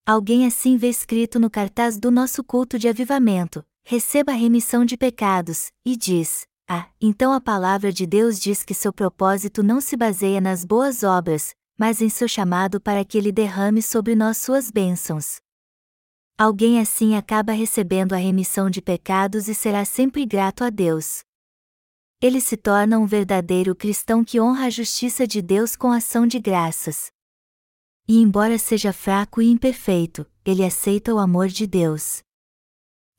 [0.04, 4.96] Alguém assim vê escrito no cartaz do nosso culto de avivamento: receba a remissão de
[4.96, 9.96] pecados, e diz: Ah, então a palavra de Deus diz que seu propósito não se
[9.96, 14.70] baseia nas boas obras, mas em seu chamado para que ele derrame sobre nós suas
[14.70, 15.36] bênçãos.
[16.38, 21.22] Alguém assim acaba recebendo a remissão de pecados e será sempre grato a Deus.
[22.20, 26.38] Ele se torna um verdadeiro cristão que honra a justiça de Deus com ação de
[26.38, 27.12] graças.
[28.08, 32.23] E embora seja fraco e imperfeito, ele aceita o amor de Deus.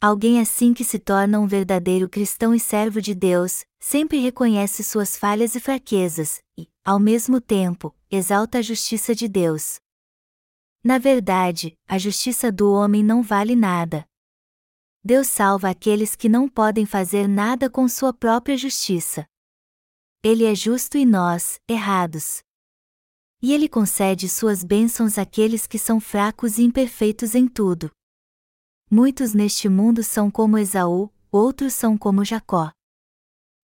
[0.01, 5.17] Alguém assim que se torna um verdadeiro cristão e servo de Deus, sempre reconhece suas
[5.17, 9.79] falhas e fraquezas, e, ao mesmo tempo, exalta a justiça de Deus.
[10.83, 14.05] Na verdade, a justiça do homem não vale nada.
[15.03, 19.25] Deus salva aqueles que não podem fazer nada com sua própria justiça.
[20.23, 22.43] Ele é justo e nós, errados.
[23.41, 27.91] E ele concede suas bênçãos àqueles que são fracos e imperfeitos em tudo.
[28.89, 32.71] Muitos neste mundo são como Esaú, outros são como Jacó.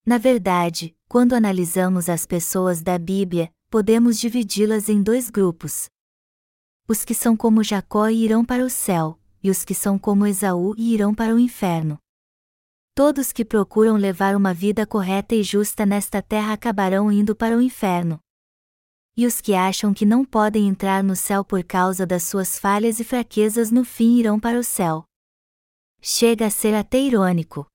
[0.04, 5.86] Na verdade, quando analisamos as pessoas da Bíblia, podemos dividi-las em dois grupos.
[6.88, 10.74] Os que são como Jacó irão para o céu, e os que são como Esaú
[10.76, 12.00] irão para o inferno.
[12.96, 17.62] Todos que procuram levar uma vida correta e justa nesta terra acabarão indo para o
[17.62, 18.20] inferno.
[19.16, 23.00] E os que acham que não podem entrar no céu por causa das suas falhas
[23.00, 25.06] e fraquezas no fim irão para o céu.
[26.04, 27.68] Chega a ser até irônico.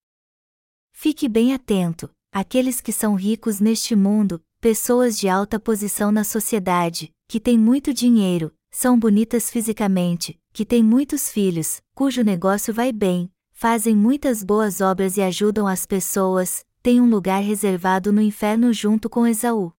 [0.92, 7.14] Fique bem atento: aqueles que são ricos neste mundo, pessoas de alta posição na sociedade,
[7.28, 13.30] que têm muito dinheiro, são bonitas fisicamente, que têm muitos filhos, cujo negócio vai bem,
[13.52, 19.08] fazem muitas boas obras e ajudam as pessoas, têm um lugar reservado no inferno junto
[19.08, 19.72] com Esaú.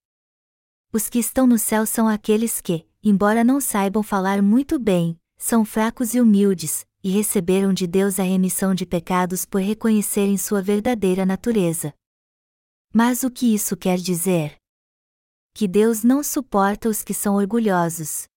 [0.94, 5.66] Os que estão no céu são aqueles que, embora não saibam falar muito bem, são
[5.66, 11.26] fracos e humildes, e receberam de Deus a remissão de pecados por reconhecerem sua verdadeira
[11.26, 11.94] natureza.
[12.94, 14.58] Mas o que isso quer dizer?
[15.54, 18.28] Que Deus não suporta os que são orgulhosos.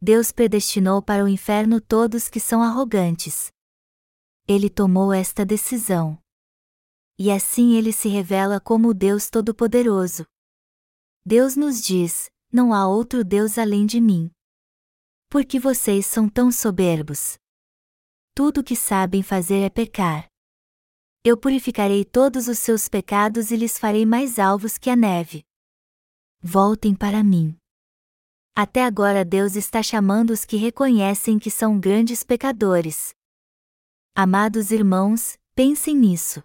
[0.00, 3.50] Deus predestinou para o inferno todos que são arrogantes.
[4.46, 6.16] Ele tomou esta decisão.
[7.18, 10.24] E assim ele se revela como o Deus Todo-Poderoso.
[11.26, 14.30] Deus nos diz: Não há outro Deus além de mim.
[15.28, 17.41] Porque vocês são tão soberbos.
[18.34, 20.26] Tudo o que sabem fazer é pecar.
[21.22, 25.44] Eu purificarei todos os seus pecados e lhes farei mais alvos que a neve.
[26.40, 27.54] Voltem para mim.
[28.56, 33.14] Até agora Deus está chamando os que reconhecem que são grandes pecadores.
[34.14, 36.42] Amados irmãos, pensem nisso.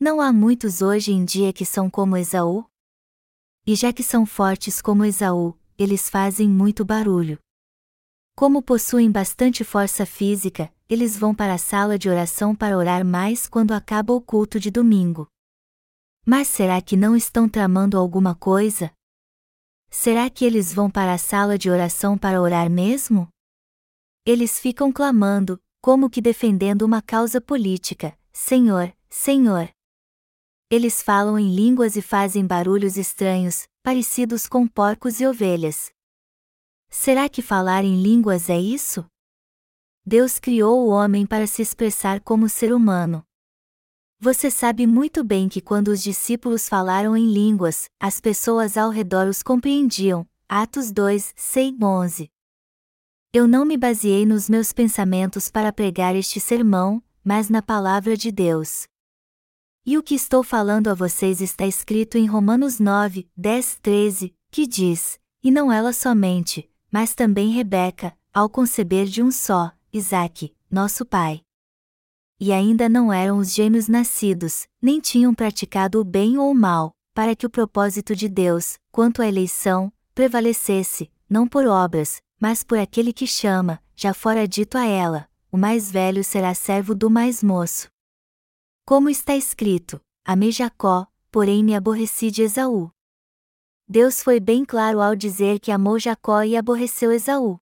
[0.00, 2.68] Não há muitos hoje em dia que são como Esaú?
[3.64, 7.38] E já que são fortes como Esaú, eles fazem muito barulho.
[8.40, 13.46] Como possuem bastante força física, eles vão para a sala de oração para orar mais
[13.46, 15.28] quando acaba o culto de domingo.
[16.24, 18.90] Mas será que não estão tramando alguma coisa?
[19.90, 23.28] Será que eles vão para a sala de oração para orar mesmo?
[24.24, 29.68] Eles ficam clamando, como que defendendo uma causa política: Senhor, Senhor.
[30.70, 35.92] Eles falam em línguas e fazem barulhos estranhos, parecidos com porcos e ovelhas.
[36.92, 39.06] Será que falar em línguas é isso?
[40.04, 43.24] Deus criou o homem para se expressar como ser humano.
[44.18, 49.28] Você sabe muito bem que quando os discípulos falaram em línguas, as pessoas ao redor
[49.28, 50.26] os compreendiam.
[50.48, 52.28] Atos 2, 6, 11.
[53.32, 58.32] Eu não me baseei nos meus pensamentos para pregar este sermão, mas na palavra de
[58.32, 58.88] Deus.
[59.86, 64.66] E o que estou falando a vocês está escrito em Romanos 9, 10, 13, que
[64.66, 71.04] diz: E não ela somente, mas também Rebeca, ao conceber de um só, Isaque, nosso
[71.04, 71.42] pai
[72.40, 76.94] e ainda não eram os gêmeos nascidos, nem tinham praticado o bem ou o mal,
[77.12, 82.78] para que o propósito de Deus, quanto à eleição, prevalecesse, não por obras, mas por
[82.78, 87.42] aquele que chama, já fora dito a ela: o mais velho será servo do mais
[87.42, 87.88] moço.
[88.86, 92.90] Como está escrito: Amei Jacó, porém me aborreci de Esaú.
[93.92, 97.58] Deus foi bem claro ao dizer que amou Jacó e aborreceu Esaú.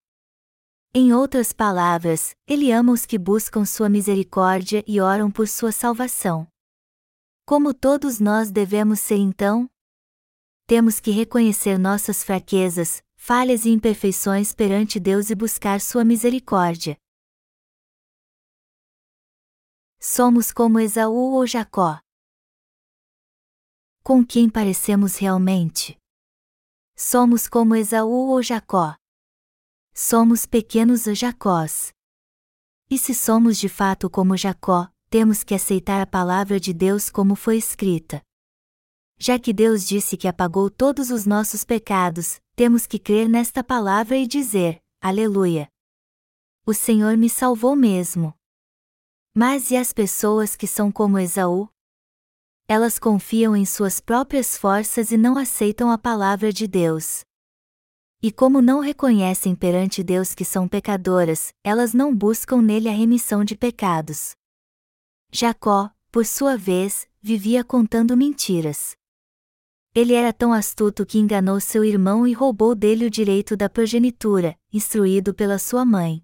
[0.92, 6.46] Em outras palavras, ele ama os que buscam sua misericórdia e oram por sua salvação.
[7.46, 9.70] Como todos nós devemos ser então?
[10.66, 16.98] Temos que reconhecer nossas fraquezas, falhas e imperfeições perante Deus e buscar sua misericórdia.
[19.98, 21.98] Somos como Esaú ou Jacó?
[24.02, 25.97] Com quem parecemos realmente?
[27.00, 28.96] Somos como Esaú ou Jacó?
[29.94, 31.92] Somos pequenos Jacós.
[32.90, 37.36] E se somos de fato como Jacó, temos que aceitar a palavra de Deus como
[37.36, 38.20] foi escrita.
[39.16, 44.16] Já que Deus disse que apagou todos os nossos pecados, temos que crer nesta palavra
[44.16, 45.68] e dizer: Aleluia!
[46.66, 48.34] O Senhor me salvou mesmo.
[49.32, 51.70] Mas e as pessoas que são como Esaú?
[52.70, 57.24] Elas confiam em suas próprias forças e não aceitam a palavra de Deus.
[58.20, 63.42] E como não reconhecem perante Deus que são pecadoras, elas não buscam nele a remissão
[63.42, 64.36] de pecados.
[65.32, 68.94] Jacó, por sua vez, vivia contando mentiras.
[69.94, 74.54] Ele era tão astuto que enganou seu irmão e roubou dele o direito da progenitura,
[74.70, 76.22] instruído pela sua mãe.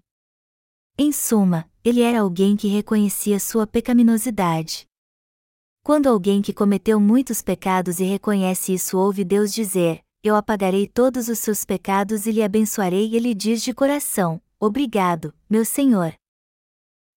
[0.95, 4.87] Em suma, ele era alguém que reconhecia sua pecaminosidade.
[5.85, 11.29] Quando alguém que cometeu muitos pecados e reconhece isso ouve Deus dizer: eu apagarei todos
[11.29, 13.09] os seus pecados e lhe abençoarei.
[13.09, 16.15] E ele diz de coração: Obrigado, meu Senhor.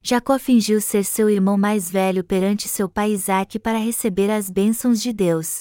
[0.03, 5.01] Jacó fingiu ser seu irmão mais velho perante seu pai Isaque para receber as bênçãos
[5.01, 5.61] de Deus.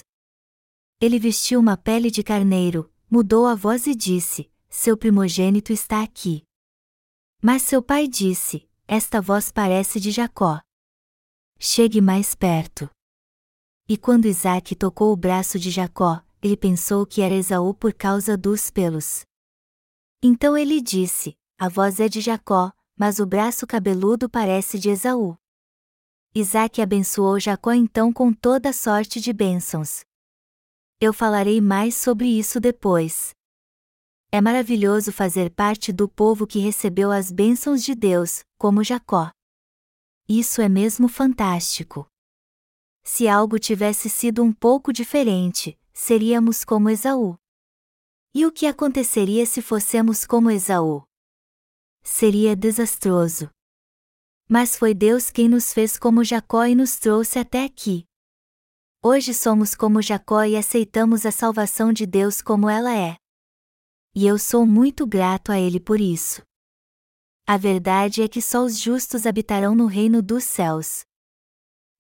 [0.99, 6.43] Ele vestiu uma pele de carneiro, mudou a voz e disse: Seu primogênito está aqui.
[7.41, 10.59] Mas seu pai disse: Esta voz parece de Jacó.
[11.57, 12.89] Chegue mais perto.
[13.89, 18.35] E quando Isaque tocou o braço de Jacó, ele pensou que era Esaú por causa
[18.35, 19.21] dos pelos.
[20.21, 25.37] Então ele disse: A voz é de Jacó, mas o braço cabeludo parece de Esaú.
[26.35, 30.03] Isaac abençoou Jacó então com toda sorte de bênçãos.
[30.99, 33.33] Eu falarei mais sobre isso depois.
[34.29, 39.31] É maravilhoso fazer parte do povo que recebeu as bênçãos de Deus, como Jacó.
[40.27, 42.05] Isso é mesmo fantástico.
[43.09, 47.39] Se algo tivesse sido um pouco diferente, seríamos como Esaú.
[48.35, 51.03] E o que aconteceria se fossemos como Esaú?
[52.03, 53.49] Seria desastroso.
[54.47, 58.05] Mas foi Deus quem nos fez como Jacó e nos trouxe até aqui.
[59.01, 63.15] Hoje somos como Jacó e aceitamos a salvação de Deus como ela é.
[64.13, 66.41] E eu sou muito grato a Ele por isso.
[67.47, 71.06] A verdade é que só os justos habitarão no reino dos céus.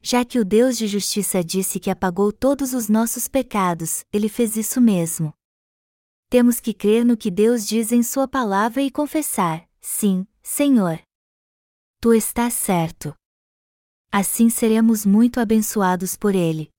[0.09, 4.55] Já que o Deus de justiça disse que apagou todos os nossos pecados, ele fez
[4.55, 5.33] isso mesmo.
[6.29, 11.01] Temos que crer no que Deus diz em Sua palavra e confessar: sim, Senhor.
[11.99, 13.13] Tu estás certo.
[14.09, 16.69] Assim seremos muito abençoados por Ele.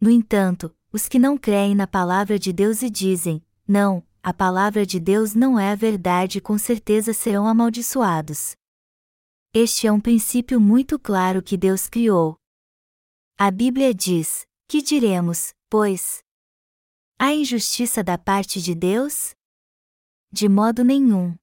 [0.00, 4.86] No entanto, os que não creem na palavra de Deus e dizem: não, a palavra
[4.86, 8.56] de Deus não é a verdade, com certeza serão amaldiçoados.
[9.52, 12.36] Este é um princípio muito claro que Deus criou.
[13.36, 16.22] A Bíblia diz: Que diremos, pois?
[17.18, 19.34] Há injustiça da parte de Deus?
[20.30, 21.34] De modo nenhum.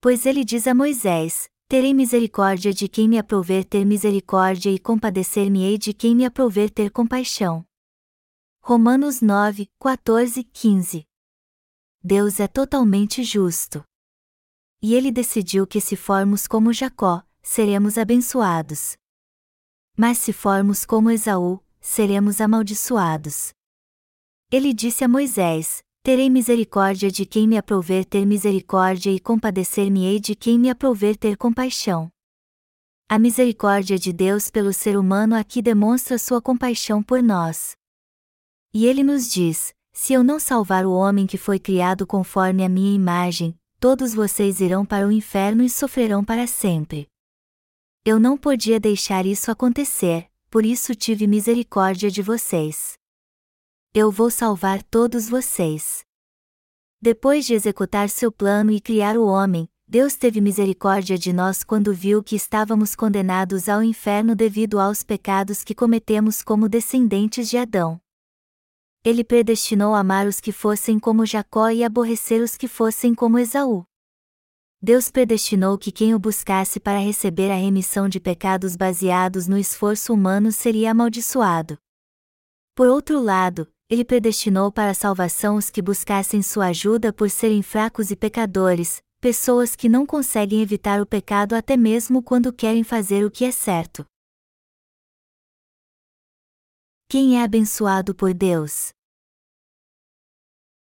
[0.00, 5.78] Pois ele diz a Moisés: Terei misericórdia de quem me aprover ter misericórdia e compadecer-me-ei
[5.78, 7.64] de quem me aprover ter compaixão.
[8.60, 11.06] Romanos 9, 14, 15
[12.02, 13.84] Deus é totalmente justo
[14.84, 18.98] e ele decidiu que se formos como Jacó, seremos abençoados.
[19.96, 23.54] Mas se formos como Esaú, seremos amaldiçoados.
[24.52, 30.34] Ele disse a Moisés: Terei misericórdia de quem me aprouver ter misericórdia e compadecer-me-ei de
[30.34, 32.10] quem me aprouver ter compaixão.
[33.08, 37.74] A misericórdia de Deus pelo ser humano aqui demonstra sua compaixão por nós.
[38.74, 42.68] E ele nos diz: Se eu não salvar o homem que foi criado conforme a
[42.68, 47.06] minha imagem, todos vocês irão para o inferno e sofrerão para sempre.
[48.02, 52.94] Eu não podia deixar isso acontecer, por isso tive misericórdia de vocês.
[53.92, 56.02] Eu vou salvar todos vocês.
[56.98, 61.92] Depois de executar seu plano e criar o homem, Deus teve misericórdia de nós quando
[61.92, 68.00] viu que estávamos condenados ao inferno devido aos pecados que cometemos como descendentes de Adão.
[69.04, 73.84] Ele predestinou amar os que fossem como Jacó e aborrecer os que fossem como Esaú.
[74.80, 80.14] Deus predestinou que quem o buscasse para receber a remissão de pecados baseados no esforço
[80.14, 81.76] humano seria amaldiçoado.
[82.74, 87.60] Por outro lado, ele predestinou para a salvação os que buscassem sua ajuda por serem
[87.62, 93.22] fracos e pecadores, pessoas que não conseguem evitar o pecado até mesmo quando querem fazer
[93.22, 94.02] o que é certo.
[97.08, 98.90] Quem é abençoado por Deus?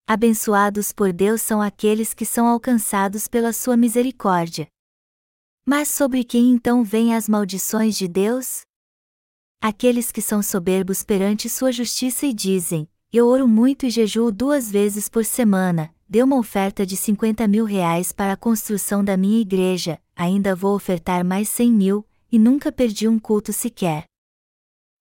[0.08, 4.66] Abençoados por Deus são aqueles que são alcançados pela sua misericórdia.
[5.64, 8.62] Mas sobre quem então vêm as maldições de Deus?
[9.60, 14.70] Aqueles que são soberbos perante sua justiça e dizem: Eu oro muito e jejuo duas
[14.70, 19.40] vezes por semana, dê uma oferta de 50 mil reais para a construção da minha
[19.40, 24.06] igreja, ainda vou ofertar mais 100 mil, e nunca perdi um culto sequer.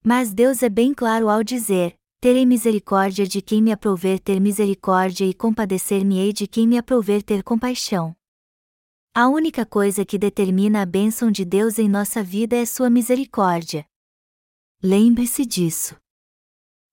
[0.08, 5.26] Mas Deus é bem claro ao dizer: Terei misericórdia de quem me aprover ter misericórdia
[5.26, 8.16] e compadecer-me-ei de quem me aprover ter compaixão.
[9.16, 13.84] A única coisa que determina a bênção de Deus em nossa vida é sua misericórdia.
[14.84, 15.96] Lembre-se disso.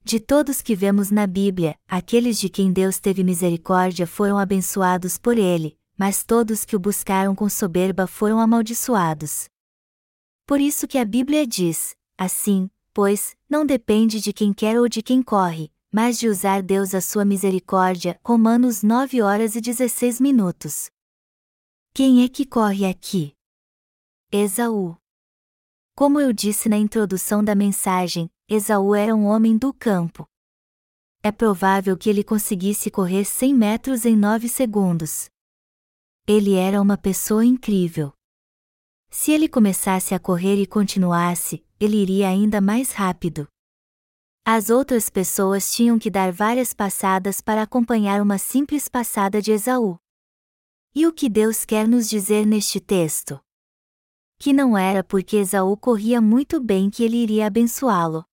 [0.03, 5.37] De todos que vemos na Bíblia, aqueles de quem Deus teve misericórdia foram abençoados por
[5.37, 9.51] ele, mas todos que o buscaram com soberba foram amaldiçoados.
[10.47, 15.03] Por isso que a Bíblia diz: assim, pois, não depende de quem quer ou de
[15.03, 18.19] quem corre, mas de usar Deus a sua misericórdia.
[18.25, 20.91] Romanos 9 horas e 16 minutos.
[21.95, 23.35] Quem é que corre aqui?
[24.31, 24.97] Esaú.
[25.95, 30.27] Como eu disse na introdução da mensagem, Esaú era um homem do campo.
[31.23, 35.29] É provável que ele conseguisse correr 100 metros em 9 segundos.
[36.27, 38.13] Ele era uma pessoa incrível.
[39.11, 43.49] Se ele começasse a correr e continuasse, ele iria ainda mais rápido.
[44.45, 49.99] As outras pessoas tinham que dar várias passadas para acompanhar uma simples passada de Esaú.
[50.95, 53.41] E o que Deus quer nos dizer neste texto?
[54.39, 58.25] Que não era porque Esaú corria muito bem que ele iria abençoá-lo.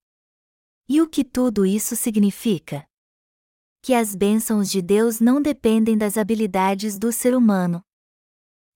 [0.88, 2.88] E o que tudo isso significa?
[3.82, 7.84] Que as bênçãos de Deus não dependem das habilidades do ser humano.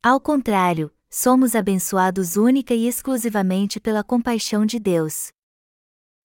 [0.01, 5.31] Ao contrário, somos abençoados única e exclusivamente pela compaixão de Deus.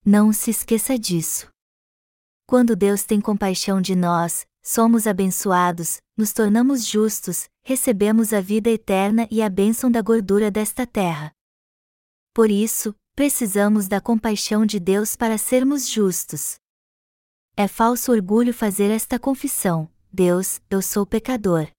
[0.03, 1.47] Não se esqueça disso.
[2.47, 9.29] Quando Deus tem compaixão de nós, somos abençoados, nos tornamos justos, recebemos a vida eterna
[9.31, 11.33] e a bênção da gordura desta terra.
[12.33, 16.57] Por isso, precisamos da compaixão de Deus para sermos justos.
[17.55, 21.71] É falso orgulho fazer esta confissão: Deus, eu sou pecador.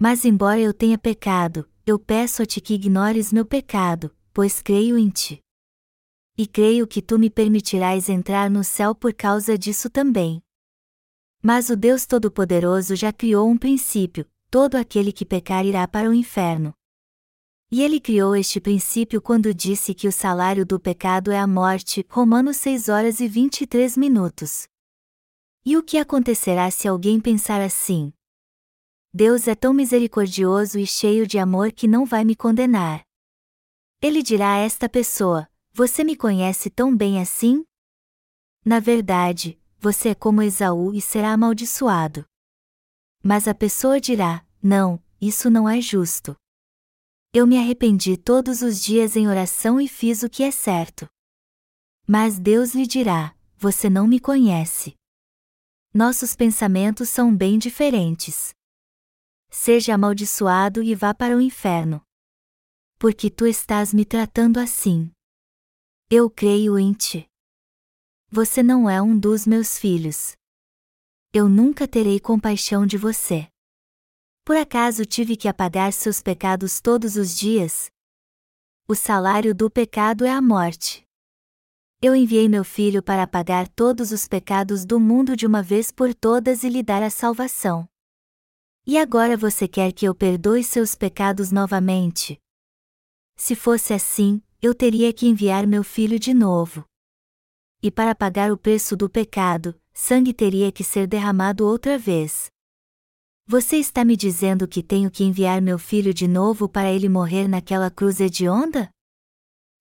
[0.00, 4.98] Mas, embora eu tenha pecado, eu peço a ti que ignores meu pecado, pois creio
[4.98, 5.40] em ti.
[6.36, 10.42] E creio que tu me permitirás entrar no céu por causa disso também.
[11.40, 16.12] Mas o Deus Todo-Poderoso já criou um princípio: todo aquele que pecar irá para o
[16.12, 16.74] inferno.
[17.70, 22.04] E ele criou este princípio quando disse que o salário do pecado é a morte,
[22.08, 24.66] Romanos 6 horas e 23 minutos.
[25.64, 28.12] E o que acontecerá se alguém pensar assim?
[29.18, 33.00] Deus é tão misericordioso e cheio de amor que não vai me condenar.
[34.02, 37.64] Ele dirá a esta pessoa: Você me conhece tão bem assim?
[38.62, 42.26] Na verdade, você é como Esaú e será amaldiçoado.
[43.22, 46.36] Mas a pessoa dirá: Não, isso não é justo.
[47.32, 51.06] Eu me arrependi todos os dias em oração e fiz o que é certo.
[52.06, 54.94] Mas Deus lhe dirá: Você não me conhece.
[55.94, 58.54] Nossos pensamentos são bem diferentes.
[59.58, 62.02] Seja amaldiçoado e vá para o inferno.
[62.98, 65.10] Porque tu estás me tratando assim.
[66.10, 67.26] Eu creio em ti.
[68.30, 70.36] Você não é um dos meus filhos.
[71.32, 73.48] Eu nunca terei compaixão de você.
[74.44, 77.90] Por acaso tive que apagar seus pecados todos os dias?
[78.86, 81.02] O salário do pecado é a morte.
[82.02, 86.14] Eu enviei meu filho para apagar todos os pecados do mundo de uma vez por
[86.14, 87.88] todas e lhe dar a salvação.
[88.88, 92.40] E agora você quer que eu perdoe seus pecados novamente?
[93.34, 96.84] Se fosse assim, eu teria que enviar meu filho de novo.
[97.82, 102.48] E para pagar o preço do pecado, sangue teria que ser derramado outra vez.
[103.44, 107.48] Você está me dizendo que tenho que enviar meu filho de novo para ele morrer
[107.48, 108.88] naquela cruz hedionda?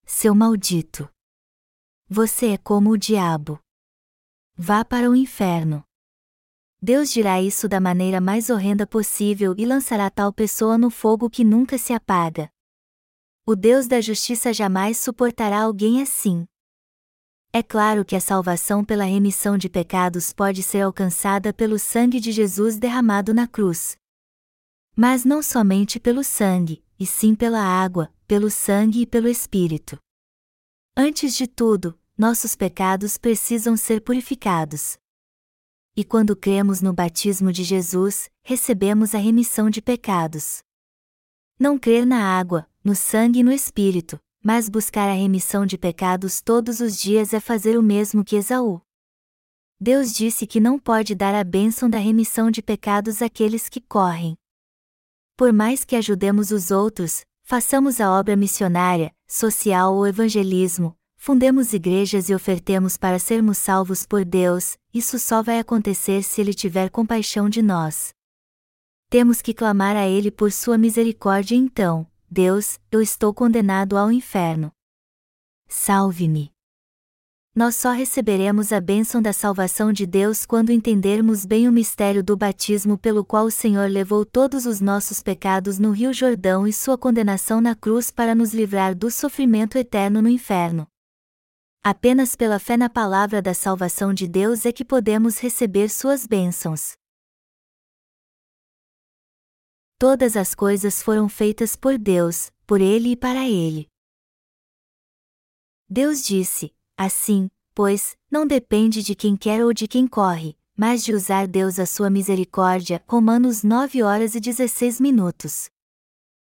[0.03, 1.07] Seu maldito!
[2.09, 3.59] Você é como o diabo.
[4.55, 5.84] Vá para o inferno.
[6.85, 11.43] Deus dirá isso da maneira mais horrenda possível e lançará tal pessoa no fogo que
[11.43, 12.47] nunca se apaga.
[13.43, 16.45] O Deus da justiça jamais suportará alguém assim.
[17.51, 22.31] É claro que a salvação pela remissão de pecados pode ser alcançada pelo sangue de
[22.31, 23.97] Jesus derramado na cruz.
[24.95, 29.97] Mas não somente pelo sangue, e sim pela água, pelo sangue e pelo Espírito.
[30.95, 34.99] Antes de tudo, nossos pecados precisam ser purificados.
[35.97, 40.59] E quando cremos no batismo de Jesus, recebemos a remissão de pecados.
[41.57, 46.41] Não crer na água, no sangue e no Espírito, mas buscar a remissão de pecados
[46.41, 48.81] todos os dias é fazer o mesmo que Esaú.
[49.79, 54.35] Deus disse que não pode dar a bênção da remissão de pecados àqueles que correm.
[55.37, 62.29] Por mais que ajudemos os outros, façamos a obra missionária, social ou evangelismo, fundemos igrejas
[62.29, 67.49] e ofertemos para sermos salvos por Deus, isso só vai acontecer se Ele tiver compaixão
[67.49, 68.13] de nós.
[69.09, 74.71] Temos que clamar a Ele por Sua misericórdia então, Deus, eu estou condenado ao inferno.
[75.67, 76.55] Salve-me.
[77.55, 82.35] Nós só receberemos a bênção da salvação de Deus quando entendermos bem o mistério do
[82.35, 86.97] batismo pelo qual o Senhor levou todos os nossos pecados no Rio Jordão e sua
[86.97, 90.85] condenação na cruz para nos livrar do sofrimento eterno no inferno.
[91.87, 96.93] Apenas pela fé na palavra da salvação de Deus é que podemos receber suas bênçãos.
[99.99, 103.87] Todas as coisas foram feitas por Deus, por Ele e para Ele.
[105.87, 111.13] Deus disse: Assim, pois, não depende de quem quer ou de quem corre, mas de
[111.13, 113.03] usar Deus a sua misericórdia.
[113.07, 115.69] Romanos 9 horas e 16 minutos.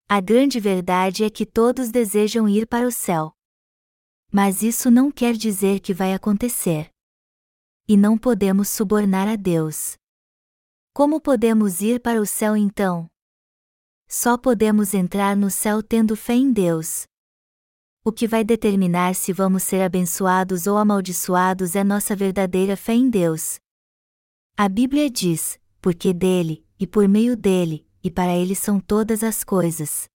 [0.09, 3.36] A grande verdade é que todos desejam ir para o céu.
[4.39, 6.91] Mas isso não quer dizer que vai acontecer.
[7.89, 9.97] E não podemos subornar a Deus.
[10.93, 13.09] Como podemos ir para o céu então?
[14.07, 17.07] Só podemos entrar no céu tendo fé em Deus.
[18.05, 23.09] O que vai determinar se vamos ser abençoados ou amaldiçoados é nossa verdadeira fé em
[23.09, 23.59] Deus.
[24.55, 29.43] A Bíblia diz: porque dele, e por meio dele, e para ele são todas as
[29.43, 30.11] coisas.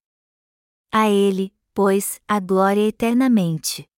[0.92, 3.90] A ele, pois, a glória eternamente.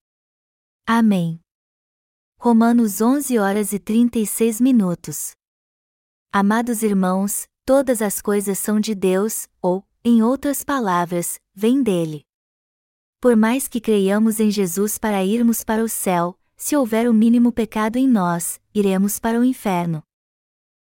[0.87, 1.41] Amém.
[2.39, 5.33] Romanos 11 horas e 36 minutos.
[6.31, 12.23] Amados irmãos, todas as coisas são de Deus, ou, em outras palavras, vêm dele.
[13.19, 17.51] Por mais que creiamos em Jesus para irmos para o céu, se houver o mínimo
[17.51, 20.03] pecado em nós, iremos para o inferno.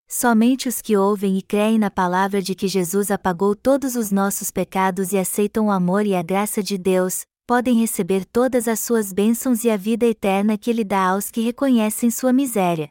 [0.07, 4.49] Somente os que ouvem e creem na palavra de que Jesus apagou todos os nossos
[4.49, 9.13] pecados e aceitam o amor e a graça de Deus, podem receber todas as suas
[9.13, 12.89] bênçãos e a vida eterna que Ele dá aos que reconhecem sua miséria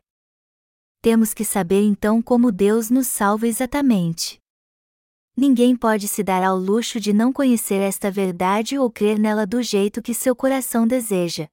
[1.02, 4.38] temos que saber então como Deus nos salva exatamente.
[5.36, 9.60] Ninguém pode se dar ao luxo de não conhecer esta verdade ou crer nela do
[9.60, 11.48] jeito que seu coração deseja.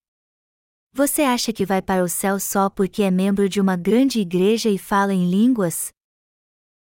[0.93, 4.69] Você acha que vai para o céu só porque é membro de uma grande igreja
[4.69, 5.91] e fala em línguas?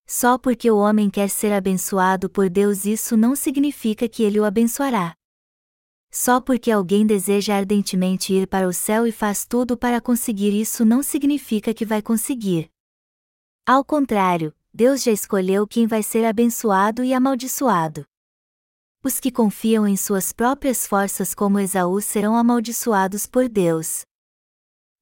[0.05, 4.45] Só porque o homem quer ser abençoado por Deus, isso não significa que ele o
[4.45, 5.15] abençoará.
[6.19, 10.83] Só porque alguém deseja ardentemente ir para o céu e faz tudo para conseguir isso
[10.83, 12.71] não significa que vai conseguir.
[13.67, 18.07] Ao contrário, Deus já escolheu quem vai ser abençoado e amaldiçoado.
[19.05, 24.01] Os que confiam em suas próprias forças como Esaú serão amaldiçoados por Deus.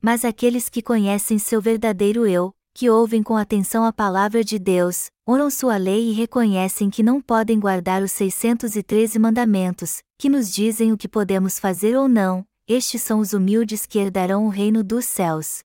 [0.03, 5.07] Mas aqueles que conhecem seu verdadeiro eu, que ouvem com atenção a palavra de Deus,
[5.29, 10.93] honram sua lei e reconhecem que não podem guardar os 613 mandamentos, que nos dizem
[10.93, 15.05] o que podemos fazer ou não, estes são os humildes que herdarão o reino dos
[15.05, 15.61] céus.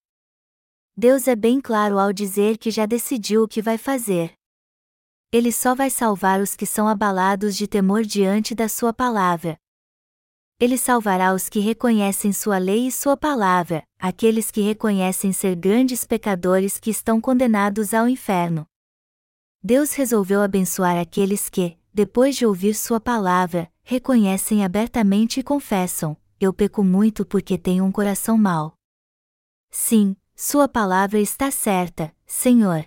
[0.95, 4.33] Deus é bem claro ao dizer que já decidiu o que vai fazer.
[5.31, 9.57] Ele só vai salvar os que são abalados de temor diante da sua palavra,
[10.59, 16.03] ele salvará os que reconhecem sua lei e sua palavra, aqueles que reconhecem ser grandes
[16.03, 18.65] pecadores que estão condenados ao inferno.
[19.63, 26.53] Deus resolveu abençoar aqueles que, depois de ouvir sua palavra, reconhecem abertamente e confessam: Eu
[26.53, 28.73] peco muito porque tenho um coração mau.
[29.71, 32.85] Sim, sua palavra está certa, Senhor.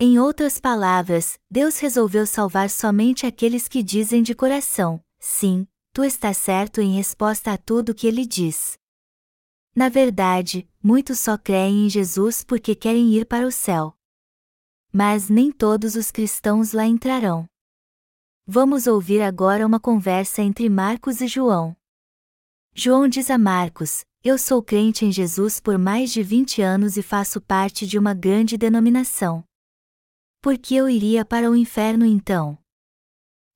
[0.00, 6.38] Em outras palavras, Deus resolveu salvar somente aqueles que dizem de coração: Sim, tu estás
[6.38, 8.78] certo em resposta a tudo que ele diz.
[9.74, 13.94] Na verdade, muitos só creem em Jesus porque querem ir para o céu.
[14.90, 17.46] Mas nem todos os cristãos lá entrarão.
[18.46, 21.76] Vamos ouvir agora uma conversa entre Marcos e João.
[22.74, 27.02] João diz a Marcos: Eu sou crente em Jesus por mais de 20 anos e
[27.02, 29.44] faço parte de uma grande denominação.
[30.40, 32.58] Por que eu iria para o inferno então?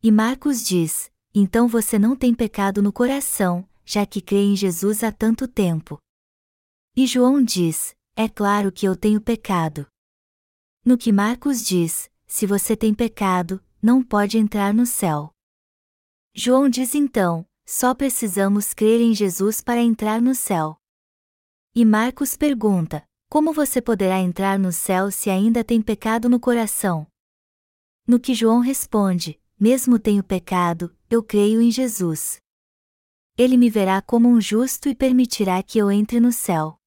[0.03, 5.05] E Marcos diz: então você não tem pecado no coração, já que crê em Jesus
[5.05, 5.99] há tanto tempo.
[6.97, 9.87] E João diz: É claro que eu tenho pecado.
[10.83, 15.31] No que Marcos diz: Se você tem pecado, não pode entrar no céu.
[16.35, 20.79] João diz então: Só precisamos crer em Jesus para entrar no céu.
[21.75, 27.07] E Marcos pergunta: Como você poderá entrar no céu se ainda tem pecado no coração?
[28.07, 32.39] No que João responde: Mesmo tenho pecado, eu creio em Jesus.
[33.39, 36.79] Ele me verá como um justo e permitirá que eu entre no céu.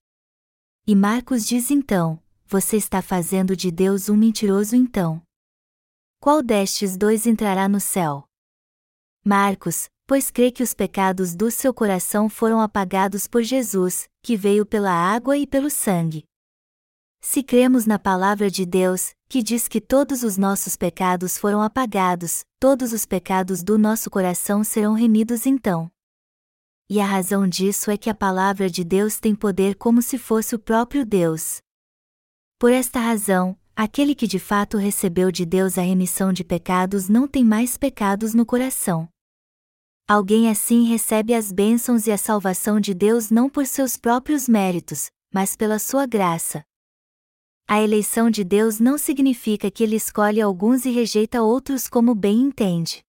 [0.86, 5.20] E Marcos diz então: Você está fazendo de Deus um mentiroso então.
[6.20, 8.26] Qual destes dois entrará no céu?
[9.26, 14.64] Marcos, pois crê que os pecados do seu coração foram apagados por Jesus, que veio
[14.64, 16.24] pela água e pelo sangue.
[17.20, 22.44] Se cremos na palavra de Deus, que diz que todos os nossos pecados foram apagados,
[22.60, 25.90] todos os pecados do nosso coração serão remidos então.
[26.90, 30.56] E a razão disso é que a palavra de Deus tem poder como se fosse
[30.56, 31.62] o próprio Deus.
[32.58, 37.28] Por esta razão, aquele que de fato recebeu de Deus a remissão de pecados não
[37.28, 39.08] tem mais pecados no coração.
[40.08, 45.12] Alguém assim recebe as bênçãos e a salvação de Deus não por seus próprios méritos,
[45.32, 46.64] mas pela sua graça.
[47.72, 52.42] A eleição de Deus não significa que ele escolhe alguns e rejeita outros como bem
[52.42, 53.06] entende.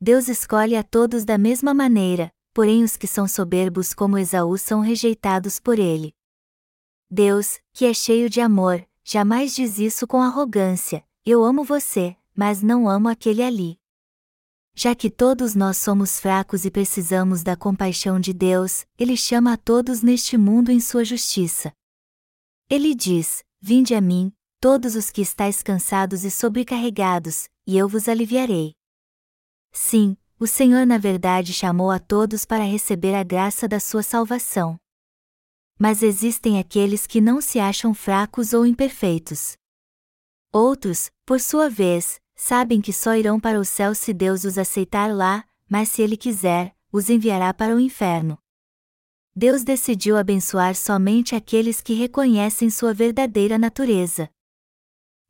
[0.00, 4.80] Deus escolhe a todos da mesma maneira, porém os que são soberbos como Esaú são
[4.80, 6.14] rejeitados por ele.
[7.10, 12.62] Deus, que é cheio de amor, jamais diz isso com arrogância: Eu amo você, mas
[12.62, 13.78] não amo aquele ali.
[14.74, 19.56] Já que todos nós somos fracos e precisamos da compaixão de Deus, Ele chama a
[19.58, 21.70] todos neste mundo em sua justiça.
[22.70, 28.08] Ele diz: Vinde a mim, todos os que estáis cansados e sobrecarregados, e eu vos
[28.08, 28.72] aliviarei.
[29.72, 34.78] Sim, o Senhor na verdade chamou a todos para receber a graça da sua salvação.
[35.76, 39.56] Mas existem aqueles que não se acham fracos ou imperfeitos.
[40.52, 45.12] Outros, por sua vez, sabem que só irão para o céu se Deus os aceitar
[45.12, 48.38] lá, mas se Ele quiser, os enviará para o inferno.
[49.40, 54.28] Deus decidiu abençoar somente aqueles que reconhecem sua verdadeira natureza.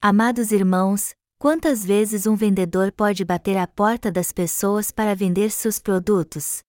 [0.01, 5.79] Amados irmãos, quantas vezes um vendedor pode bater à porta das pessoas para vender seus
[5.79, 6.63] produtos?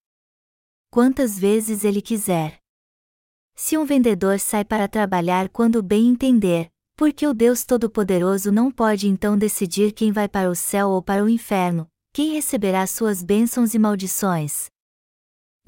[0.91, 2.59] Quantas vezes ele quiser.
[3.55, 9.07] Se um vendedor sai para trabalhar quando bem entender, porque o Deus Todo-Poderoso não pode
[9.07, 13.73] então decidir quem vai para o céu ou para o inferno, quem receberá suas bênçãos
[13.73, 14.69] e maldições.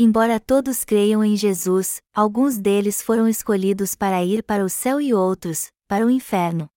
[0.03, 5.13] Embora todos creiam em Jesus, alguns deles foram escolhidos para ir para o céu e
[5.13, 6.67] outros, para o inferno.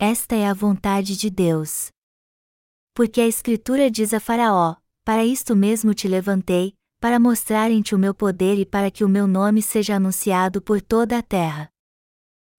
[0.00, 1.90] Esta é a vontade de Deus.
[2.92, 4.74] Porque a Escritura diz a Faraó:
[5.04, 9.04] Para isto mesmo te levantei, para mostrar em ti o meu poder e para que
[9.04, 11.70] o meu nome seja anunciado por toda a terra.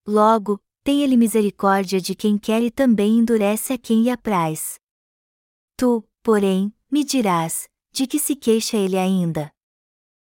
[0.08, 4.80] Logo, tem ele misericórdia de quem quer e também endurece a quem lhe apraz.
[5.76, 9.54] Tu, porém, me dirás, de que se queixa ele ainda?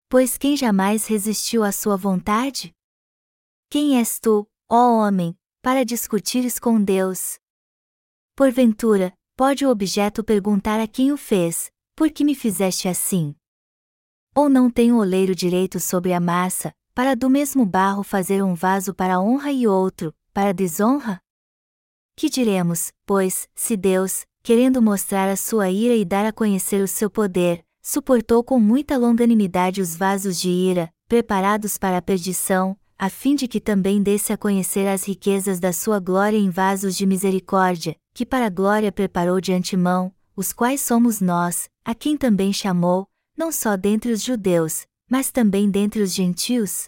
[0.08, 2.72] Pois quem jamais resistiu à sua vontade?
[3.72, 7.40] Quem és tu, ó homem, para discutires com Deus?
[8.36, 13.36] Porventura, pode o objeto perguntar a quem o fez: Por que me fizeste assim?
[14.36, 18.54] Ou não tem o oleiro direito sobre a massa, para do mesmo barro fazer um
[18.54, 21.20] vaso para honra e outro, para desonra?
[22.16, 26.88] Que diremos, pois, se Deus, querendo mostrar a sua ira e dar a conhecer o
[26.88, 33.12] seu poder, suportou com muita longanimidade os vasos de ira, preparados para a perdição, a
[33.12, 37.06] fim de que também desse a conhecer as riquezas da sua glória em vasos de
[37.06, 42.52] misericórdia, que para a glória preparou de antemão, os quais somos nós, a quem também
[42.52, 43.08] chamou,
[43.38, 46.86] não só dentre os judeus, mas também dentre os gentios?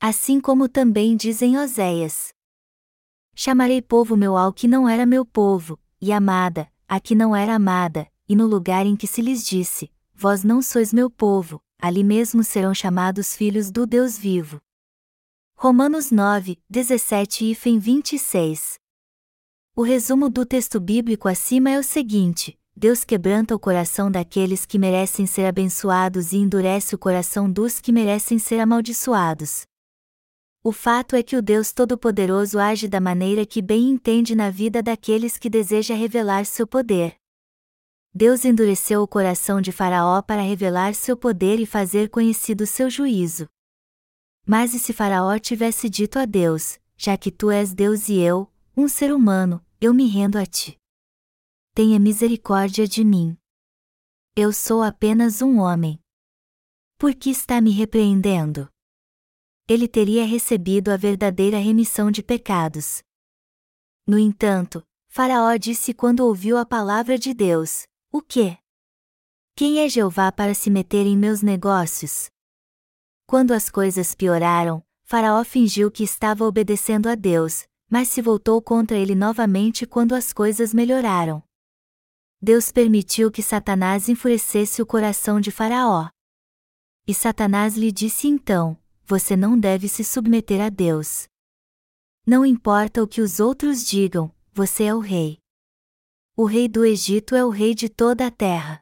[0.00, 2.32] Assim como também dizem Oséias.
[3.34, 7.54] Chamarei povo meu ao que não era meu povo, e amada, a que não era
[7.54, 12.04] amada, e no lugar em que se lhes disse: Vós não sois meu povo, ali
[12.04, 14.60] mesmo serão chamados filhos do Deus vivo.
[15.56, 18.78] Romanos 9, 17 e 26.
[19.74, 24.78] O resumo do texto bíblico acima é o seguinte: Deus quebranta o coração daqueles que
[24.78, 29.62] merecem ser abençoados e endurece o coração dos que merecem ser amaldiçoados.
[30.62, 34.80] O fato é que o Deus Todo-Poderoso age da maneira que bem entende na vida
[34.80, 37.19] daqueles que deseja revelar seu poder.
[38.12, 43.48] Deus endureceu o coração de Faraó para revelar seu poder e fazer conhecido seu juízo.
[44.46, 48.50] Mas e se Faraó tivesse dito a Deus: Já que tu és Deus e eu,
[48.76, 50.76] um ser humano, eu me rendo a ti.
[51.74, 53.36] Tenha misericórdia de mim.
[54.34, 55.98] Eu sou apenas um homem.
[56.98, 58.68] Por que está me repreendendo?
[59.72, 63.04] ele teria recebido a verdadeira remissão de pecados.
[64.04, 68.58] No entanto, Faraó disse quando ouviu a palavra de Deus: O quê?
[69.54, 72.28] Quem é Jeová para se meter em meus negócios?
[73.24, 78.96] Quando as coisas pioraram, Faraó fingiu que estava obedecendo a Deus, mas se voltou contra
[78.96, 81.40] ele novamente quando as coisas melhoraram.
[82.42, 86.08] Deus permitiu que Satanás enfurecesse o coração de Faraó.
[87.06, 91.28] E Satanás lhe disse então: Você não deve se submeter a Deus.
[92.26, 95.39] Não importa o que os outros digam, você é o rei.
[96.42, 98.80] O rei do Egito é o rei de toda a terra.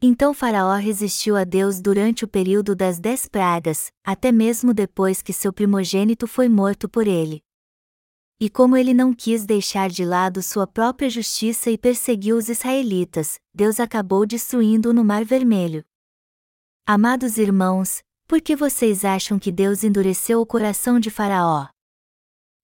[0.00, 5.30] Então Faraó resistiu a Deus durante o período das dez pragas, até mesmo depois que
[5.30, 7.42] seu primogênito foi morto por ele.
[8.40, 13.38] E como ele não quis deixar de lado sua própria justiça e perseguiu os israelitas,
[13.54, 15.84] Deus acabou destruindo-o no Mar Vermelho.
[16.86, 21.73] Amados irmãos, por que vocês acham que Deus endureceu o coração de Faraó?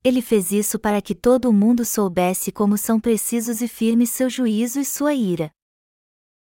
[0.03, 4.31] Ele fez isso para que todo o mundo soubesse como são precisos e firmes seu
[4.31, 5.53] juízo e sua ira.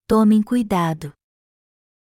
[0.07, 1.12] Tomem cuidado.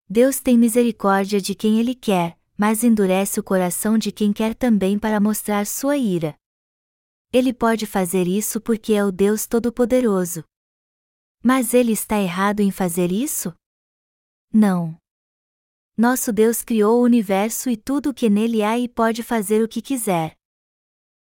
[0.08, 4.98] Deus tem misericórdia de quem Ele quer, mas endurece o coração de quem quer também
[4.98, 6.36] para mostrar sua ira.
[7.32, 10.44] Ele pode fazer isso porque é o Deus Todo-Poderoso.
[11.42, 13.52] Mas ele está errado em fazer isso?
[14.52, 14.96] Não.
[15.96, 19.68] Nosso Deus criou o universo e tudo o que nele há e pode fazer o
[19.68, 20.37] que quiser.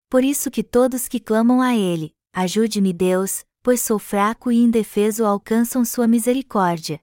[0.08, 5.24] Por isso que todos que clamam a Ele, ajude-me Deus, pois sou fraco e indefeso
[5.24, 7.00] alcançam sua misericórdia.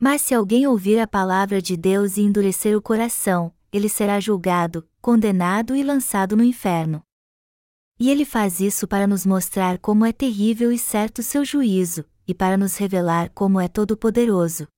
[0.00, 4.88] Mas se alguém ouvir a palavra de Deus e endurecer o coração, ele será julgado,
[5.00, 7.02] condenado e lançado no inferno.
[8.00, 12.32] E ele faz isso para nos mostrar como é terrível e certo seu juízo, e
[12.32, 14.68] para nos revelar como é todo-poderoso.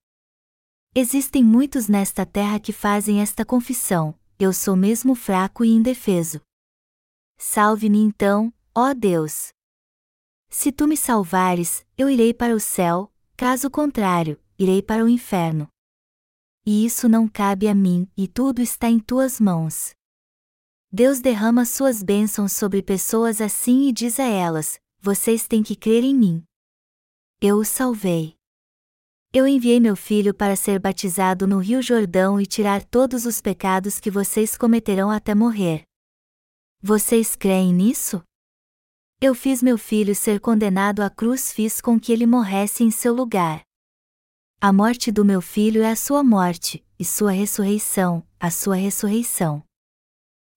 [0.93, 6.41] Existem muitos nesta terra que fazem esta confissão: eu sou mesmo fraco e indefeso.
[7.43, 9.49] Salve-me então, ó Deus!
[10.47, 15.67] Se tu me salvares, eu irei para o céu, caso contrário, irei para o inferno.
[16.63, 19.89] E isso não cabe a mim, e tudo está em tuas mãos.
[20.91, 26.03] Deus derrama suas bênçãos sobre pessoas assim e diz a elas: Vocês têm que crer
[26.03, 26.43] em mim.
[27.41, 28.35] Eu o salvei.
[29.33, 33.99] Eu enviei meu filho para ser batizado no Rio Jordão e tirar todos os pecados
[33.99, 35.87] que vocês cometerão até morrer.
[36.83, 38.23] Vocês creem nisso?
[39.21, 43.13] Eu fiz meu filho ser condenado à cruz, fiz com que ele morresse em seu
[43.13, 43.61] lugar.
[44.59, 49.63] A morte do meu filho é a sua morte, e sua ressurreição, a sua ressurreição.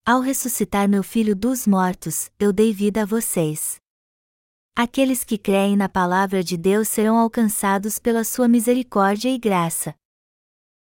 [0.02, 3.76] Ao ressuscitar meu filho dos mortos, eu dei vida a vocês.
[4.74, 9.94] Aqueles que creem na palavra de Deus serão alcançados pela sua misericórdia e graça.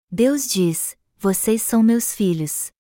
[0.10, 2.72] Deus diz: Vocês são meus filhos.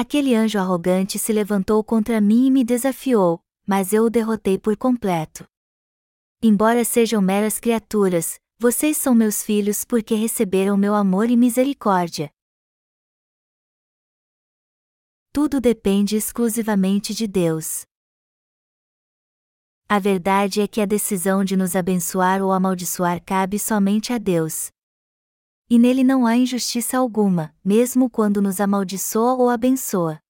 [0.00, 4.76] Aquele anjo arrogante se levantou contra mim e me desafiou, mas eu o derrotei por
[4.76, 5.44] completo.
[6.40, 12.30] Embora sejam meras criaturas, vocês são meus filhos porque receberam meu amor e misericórdia.
[15.32, 17.82] Tudo depende exclusivamente de Deus.
[19.88, 24.70] A verdade é que a decisão de nos abençoar ou amaldiçoar cabe somente a Deus,
[25.70, 30.20] e nele não há injustiça alguma, mesmo quando nos amaldiçoa ou abençoa.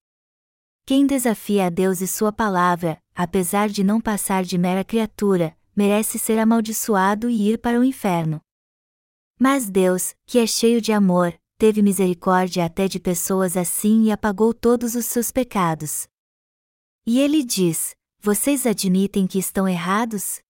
[0.85, 6.19] Quem desafia a Deus e Sua palavra, apesar de não passar de mera criatura, merece
[6.19, 8.41] ser amaldiçoado e ir para o inferno.
[9.39, 14.53] Mas Deus, que é cheio de amor, teve misericórdia até de pessoas assim e apagou
[14.53, 16.09] todos os seus pecados.
[17.07, 20.41] E ele diz: Vocês admitem que estão errados?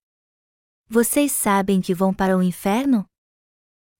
[0.88, 3.04] Vocês sabem que vão para o inferno?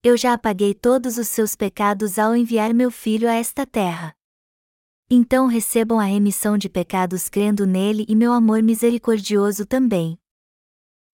[0.00, 4.14] Eu já apaguei todos os seus pecados ao enviar meu filho a esta terra.
[5.10, 10.16] Então recebam a remissão de pecados crendo nele e meu amor misericordioso também.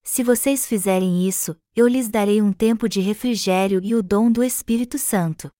[0.02, 4.44] Se vocês fizerem isso, eu lhes darei um tempo de refrigério e o dom do
[4.44, 5.50] Espírito Santo.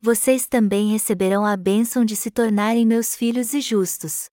[0.00, 4.30] Vocês também receberão a bênção de se tornarem meus filhos e justos.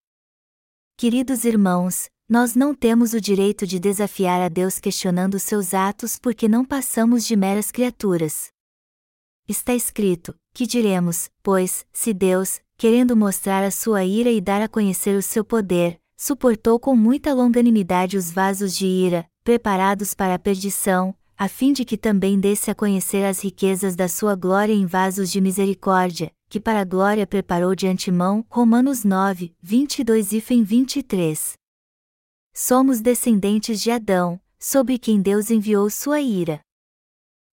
[0.96, 6.48] Queridos irmãos, nós não temos o direito de desafiar a Deus questionando seus atos porque
[6.48, 8.48] não passamos de meras criaturas.
[9.48, 14.68] Está escrito: que diremos, pois, se Deus, querendo mostrar a sua ira e dar a
[14.68, 20.40] conhecer o seu poder, suportou com muita longanimidade os vasos de ira, preparados para a
[20.40, 24.88] perdição, a fim de que também desse a conhecer as riquezas da sua glória em
[24.88, 28.44] vasos de misericórdia, que para a glória preparou de antemão.
[28.50, 31.65] Romanos 9, 22 e 23.
[32.58, 36.62] Somos descendentes de Adão, sobre quem Deus enviou sua ira.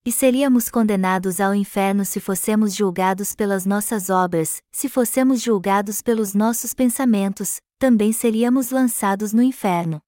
[0.07, 6.35] E seríamos condenados ao inferno se fossemos julgados pelas nossas obras, se fossemos julgados pelos
[6.35, 10.01] nossos pensamentos, também seríamos lançados no inferno.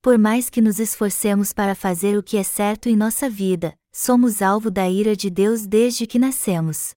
[0.00, 4.40] Por mais que nos esforcemos para fazer o que é certo em nossa vida, somos
[4.40, 6.92] alvo da ira de Deus desde que nascemos.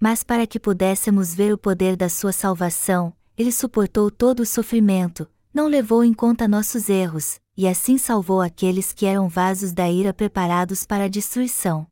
[0.00, 5.28] Mas para que pudéssemos ver o poder da sua salvação, ele suportou todo o sofrimento,
[5.54, 10.12] não levou em conta nossos erros, e assim salvou aqueles que eram vasos da ira
[10.12, 11.86] preparados para a destruição.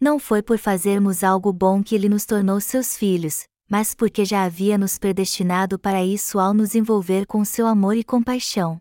[0.00, 4.44] Não foi por fazermos algo bom que ele nos tornou seus filhos, mas porque já
[4.44, 8.78] havia nos predestinado para isso ao nos envolver com seu amor e compaixão.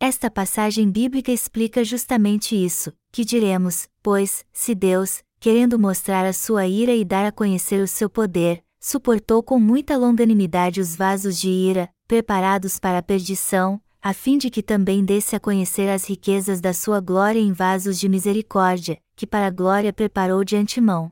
[0.00, 6.66] Esta passagem bíblica explica justamente isso, que diremos, pois, se Deus, querendo mostrar a sua
[6.66, 11.48] ira e dar a conhecer o seu poder, suportou com muita longanimidade os vasos de
[11.48, 16.60] ira, preparados para a perdição, a fim de que também desse a conhecer as riquezas
[16.60, 21.10] da sua glória em vasos de misericórdia, que para a glória preparou de antemão.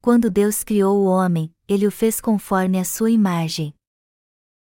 [0.00, 3.74] Quando Deus criou o homem, ele o fez conforme a sua imagem.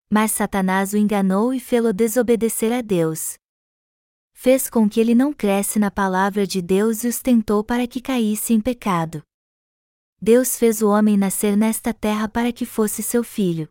[0.08, 3.34] Mas Satanás o enganou e fê-lo desobedecer a Deus.
[4.34, 8.00] Fez com que ele não cresce na palavra de Deus e os tentou para que
[8.00, 9.20] caísse em pecado.
[10.22, 13.68] Deus fez o homem nascer nesta terra para que fosse seu filho.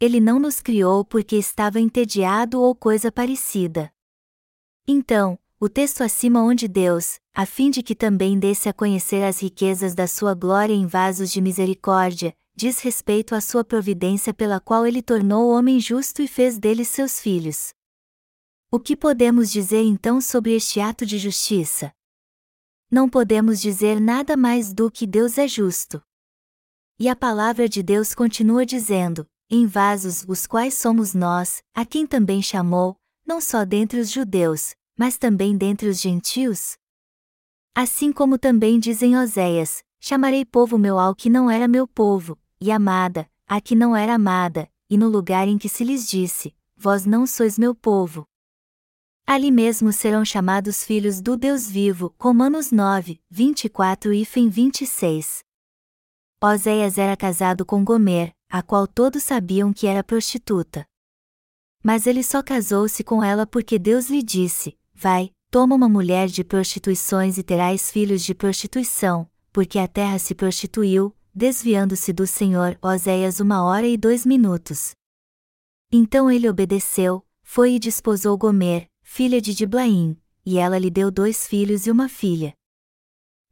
[0.00, 3.92] Ele não nos criou porque estava entediado ou coisa parecida.
[4.86, 9.42] Então, o texto acima onde Deus, a fim de que também desse a conhecer as
[9.42, 14.86] riquezas da sua glória em vasos de misericórdia, diz respeito à sua providência pela qual
[14.86, 17.74] ele tornou o homem justo e fez deles seus filhos.
[18.70, 21.92] O que podemos dizer então sobre este ato de justiça?
[22.88, 26.00] Não podemos dizer nada mais do que Deus é justo.
[27.00, 32.06] E a palavra de Deus continua dizendo: em vasos os quais somos nós, a quem
[32.06, 32.96] também chamou,
[33.26, 36.76] não só dentre os judeus, mas também dentre os gentios?
[37.74, 42.70] Assim como também dizem Oséias: Chamarei povo meu ao que não era meu povo, e
[42.70, 47.06] amada, a que não era amada, e no lugar em que se lhes disse: Vós
[47.06, 48.26] não sois meu povo.
[49.26, 55.44] Ali mesmo serão chamados filhos do Deus vivo, Romanos 9, 24 e 26.
[56.42, 60.86] Oséias era casado com Gomer, a qual todos sabiam que era prostituta.
[61.82, 66.42] Mas ele só casou-se com ela porque Deus lhe disse: Vai, toma uma mulher de
[66.42, 72.78] prostituições e terás filhos de prostituição, porque a terra se prostituiu, desviando-se do Senhor.
[72.82, 74.92] Oséias uma hora e dois minutos.
[75.92, 81.46] Então ele obedeceu, foi e desposou Gomer, filha de Diblaim, e ela lhe deu dois
[81.46, 82.52] filhos e uma filha.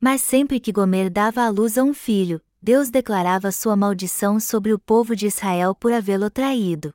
[0.01, 4.73] Mas sempre que Gomer dava à luz a um filho, Deus declarava sua maldição sobre
[4.73, 6.93] o povo de Israel por havê-lo traído.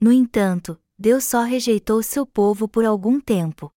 [0.00, 3.72] No entanto, Deus só rejeitou seu povo por algum tempo.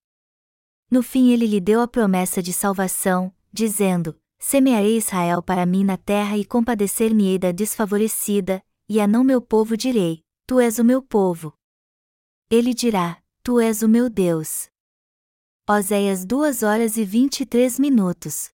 [0.89, 5.97] No fim, ele lhe deu a promessa de salvação, dizendo: Semearei Israel para mim na
[5.97, 11.01] terra e compadecer-me-ei da desfavorecida, e a não meu povo direi: Tu és o meu
[11.01, 11.53] povo.
[12.49, 14.69] Ele dirá: Tu és o meu Deus.
[15.69, 18.49] Oséias 2 horas e 23 minutos.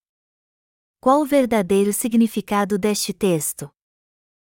[1.00, 3.70] Qual o verdadeiro significado deste texto?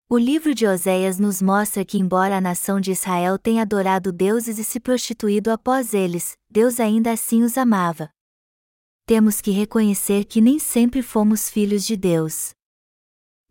[0.09, 4.57] O livro de Oséias nos mostra que, embora a nação de Israel tenha adorado deuses
[4.57, 8.09] e se prostituído após eles, Deus ainda assim os amava.
[9.05, 12.51] Temos que reconhecer que nem sempre fomos filhos de Deus.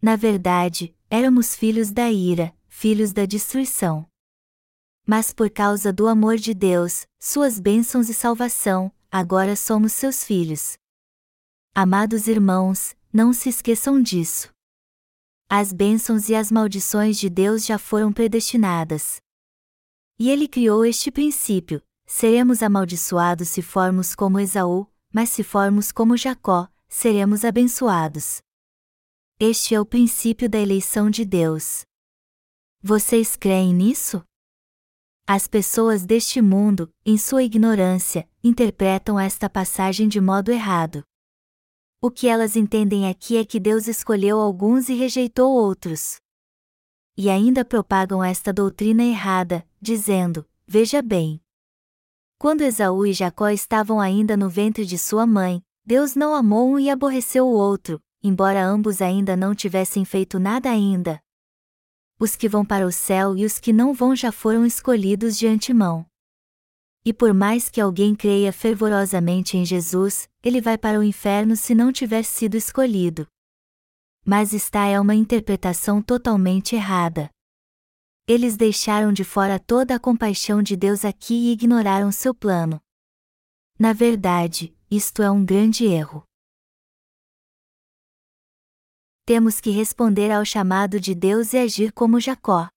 [0.01, 4.07] Na verdade, éramos filhos da ira, filhos da destruição.
[5.05, 10.77] Mas por causa do amor de Deus, suas bênçãos e salvação, agora somos seus filhos.
[11.77, 14.49] Amados irmãos, não se esqueçam disso.
[15.49, 19.17] As bênçãos e as maldições de Deus já foram predestinadas.
[20.17, 26.15] E ele criou este princípio: seremos amaldiçoados se formos como Esaú, mas se formos como
[26.15, 28.41] Jacó, seremos abençoados.
[29.37, 31.81] Este é o princípio da eleição de Deus.
[32.81, 34.23] Vocês creem nisso?
[35.27, 41.03] As pessoas deste mundo, em sua ignorância, interpretam esta passagem de modo errado.
[42.05, 46.17] O que elas entendem aqui é que Deus escolheu alguns e rejeitou outros.
[47.17, 51.41] E ainda propagam esta doutrina errada, dizendo: Veja bem.
[52.37, 56.77] Quando Esaú e Jacó estavam ainda no ventre de sua mãe, Deus não amou um
[56.77, 61.19] e aborreceu o outro, embora ambos ainda não tivessem feito nada ainda.
[62.19, 65.47] Os que vão para o céu e os que não vão já foram escolhidos de
[65.47, 66.05] antemão.
[67.07, 71.75] E por mais que alguém creia fervorosamente em Jesus, ele vai para o inferno se
[71.75, 73.27] não tiver sido escolhido.
[74.25, 77.29] Mas esta é uma interpretação totalmente errada.
[78.27, 82.81] Eles deixaram de fora toda a compaixão de Deus aqui e ignoraram seu plano.
[83.77, 86.23] Na verdade, isto é um grande erro.
[89.25, 92.67] Temos que responder ao chamado de Deus e agir como Jacó.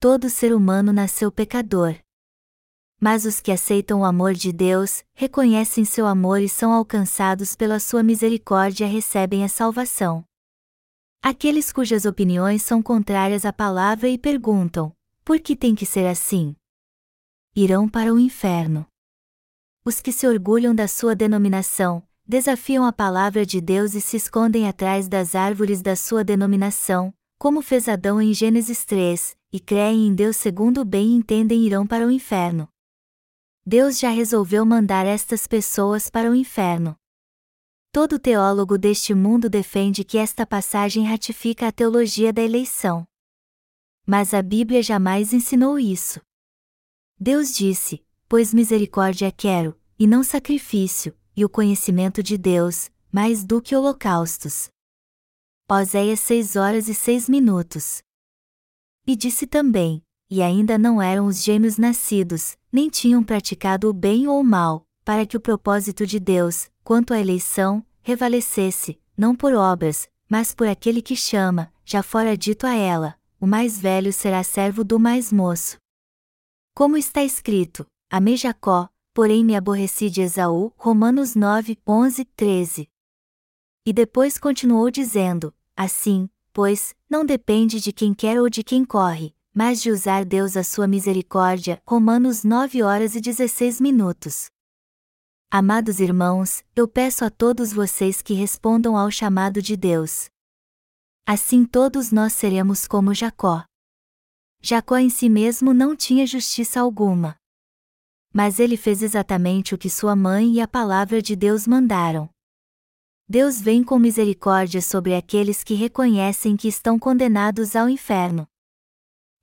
[0.00, 2.03] Todo ser humano nasceu pecador.
[3.04, 7.78] Mas os que aceitam o amor de Deus, reconhecem seu amor e são alcançados pela
[7.78, 10.24] sua misericórdia recebem a salvação.
[11.22, 14.90] Aqueles cujas opiniões são contrárias à palavra e perguntam:
[15.22, 16.56] por que tem que ser assim?
[17.54, 18.86] Irão para o inferno.
[19.84, 24.66] Os que se orgulham da sua denominação, desafiam a palavra de Deus e se escondem
[24.66, 30.14] atrás das árvores da sua denominação, como fez Adão em Gênesis 3, e creem em
[30.14, 32.66] Deus segundo o bem entendem irão para o inferno.
[33.66, 36.94] Deus já resolveu mandar estas pessoas para o inferno.
[37.90, 43.06] Todo teólogo deste mundo defende que esta passagem ratifica a teologia da eleição.
[44.06, 46.20] Mas a Bíblia jamais ensinou isso.
[47.18, 53.62] Deus disse: Pois misericórdia quero, e não sacrifício, e o conhecimento de Deus, mais do
[53.62, 54.68] que holocaustos.
[55.70, 58.02] Oséias 6 horas e 6 minutos.
[59.06, 64.26] E disse também: E ainda não eram os gêmeos nascidos, nem tinham praticado o bem
[64.26, 69.54] ou o mal, para que o propósito de Deus, quanto à eleição, revalecesse, não por
[69.54, 74.42] obras, mas por aquele que chama, já fora dito a ela: o mais velho será
[74.42, 75.76] servo do mais moço.
[76.74, 80.72] Como está escrito: Amei Jacó, porém me aborreci de Esaú.
[80.76, 82.90] Romanos 9, 11, 13.
[83.86, 89.32] E depois continuou dizendo: Assim, pois, não depende de quem quer ou de quem corre,
[89.54, 91.80] mas de usar Deus a sua misericórdia.
[91.86, 94.46] Romanos 9 horas e 16 minutos.
[95.48, 100.26] Amados irmãos, eu peço a todos vocês que respondam ao chamado de Deus.
[101.24, 103.64] Assim todos nós seremos como Jacó.
[104.60, 107.36] Jacó em si mesmo não tinha justiça alguma.
[108.32, 112.28] Mas ele fez exatamente o que sua mãe e a palavra de Deus mandaram.
[113.28, 118.48] Deus vem com misericórdia sobre aqueles que reconhecem que estão condenados ao inferno.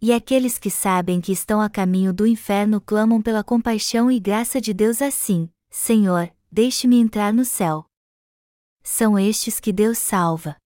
[0.04, 4.60] E aqueles que sabem que estão a caminho do inferno clamam pela compaixão e graça
[4.60, 7.86] de Deus assim: Senhor, deixe-me entrar no céu.
[8.82, 10.58] São estes que Deus salva.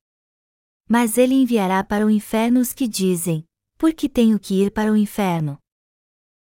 [0.88, 3.44] Mas ele enviará para o inferno os que dizem:
[3.78, 5.60] Por que tenho que ir para o inferno?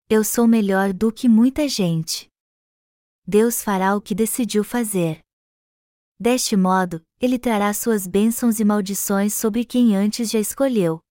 [0.10, 2.30] Eu sou melhor do que muita gente.
[3.28, 5.20] Deus fará o que decidiu fazer.
[6.18, 11.02] Deste modo, ele trará suas bênçãos e maldições sobre quem antes já escolheu.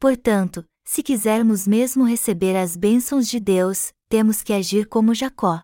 [0.00, 5.60] Portanto, se quisermos mesmo receber as bênçãos de Deus, temos que agir como Jacó.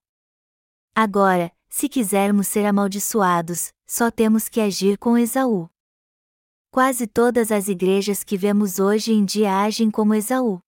[0.94, 5.70] Agora, se quisermos ser amaldiçoados, só temos que agir com Esaú.
[6.70, 10.60] Quase todas as igrejas que vemos hoje em dia agem como Esaú.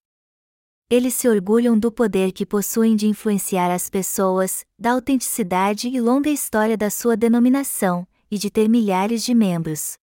[0.89, 6.31] Eles se orgulham do poder que possuem de influenciar as pessoas, da autenticidade e longa
[6.31, 9.99] história da sua denominação, e de ter milhares de membros.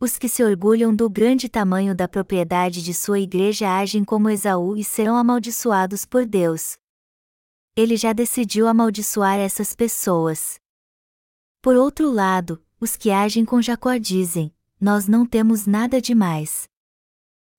[0.00, 4.76] Os que se orgulham do grande tamanho da propriedade de sua igreja agem como Esaú
[4.76, 6.78] e serão amaldiçoados por Deus,
[7.76, 10.60] ele já decidiu amaldiçoar essas pessoas.
[11.62, 16.68] Por outro lado, os que agem com Jacó dizem: Nós não temos nada demais.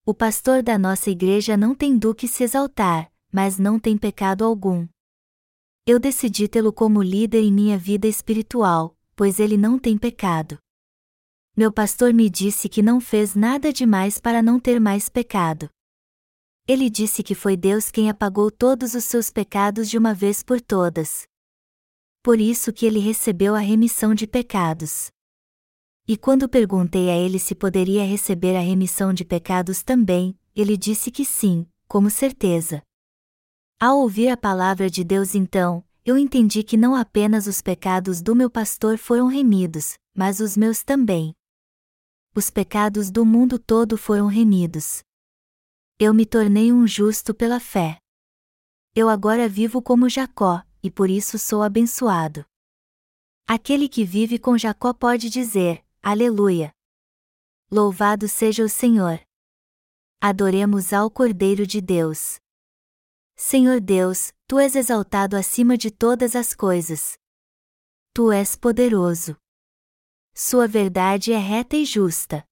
[0.05, 4.43] O pastor da nossa igreja não tem do que se exaltar, mas não tem pecado
[4.43, 4.87] algum.
[5.87, 10.60] Eu decidi tê-lo como líder em minha vida espiritual, pois ele não tem pecado.
[11.61, 15.69] Meu pastor me disse que não fez nada demais para não ter mais pecado.
[16.67, 20.59] Ele disse que foi Deus quem apagou todos os seus pecados de uma vez por
[20.59, 21.27] todas.
[22.23, 25.11] Por isso que ele recebeu a remissão de pecados.
[26.07, 31.11] E quando perguntei a ele se poderia receber a remissão de pecados também, ele disse
[31.11, 32.81] que sim, como certeza.
[33.79, 38.35] Ao ouvir a palavra de Deus então, eu entendi que não apenas os pecados do
[38.35, 41.35] meu pastor foram remidos, mas os meus também.
[42.35, 45.03] Os pecados do mundo todo foram remidos
[46.03, 47.99] eu me tornei um justo pela fé.
[48.95, 52.43] Eu agora vivo como Jacó, e por isso sou abençoado.
[53.47, 56.71] Aquele que vive com Jacó pode dizer: Aleluia!
[57.69, 59.21] Louvado seja o Senhor!
[60.19, 62.39] Adoremos ao Cordeiro de Deus.
[63.35, 67.15] Senhor Deus, tu és exaltado acima de todas as coisas.
[68.11, 69.37] Tu és poderoso.
[70.33, 72.45] Sua verdade é reta e justa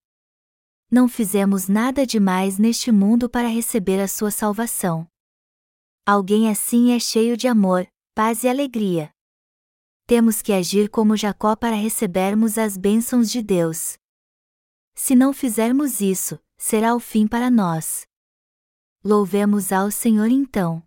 [0.92, 5.08] não fizemos nada demais neste mundo para receber a sua salvação.
[6.06, 9.12] Alguém assim é cheio de amor, paz e alegria.
[10.08, 13.98] Temos que agir como Jacó para recebermos as bênçãos de Deus.
[14.96, 18.08] Se não fizermos isso, será o fim para nós.
[19.04, 20.82] Louvemos ao Senhor então.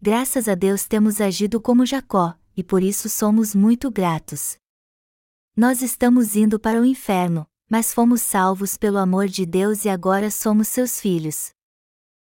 [0.00, 4.58] Graças a Deus temos agido como Jacó, e por isso somos muito gratos.
[5.58, 10.30] Nós estamos indo para o inferno, mas fomos salvos pelo amor de Deus e agora
[10.30, 11.50] somos seus filhos.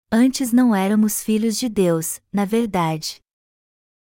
[0.09, 3.21] Antes não éramos filhos de Deus, na verdade.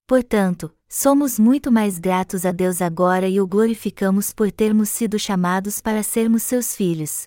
[0.07, 5.81] Portanto, somos muito mais gratos a Deus agora e o glorificamos por termos sido chamados
[5.81, 7.27] para sermos seus filhos.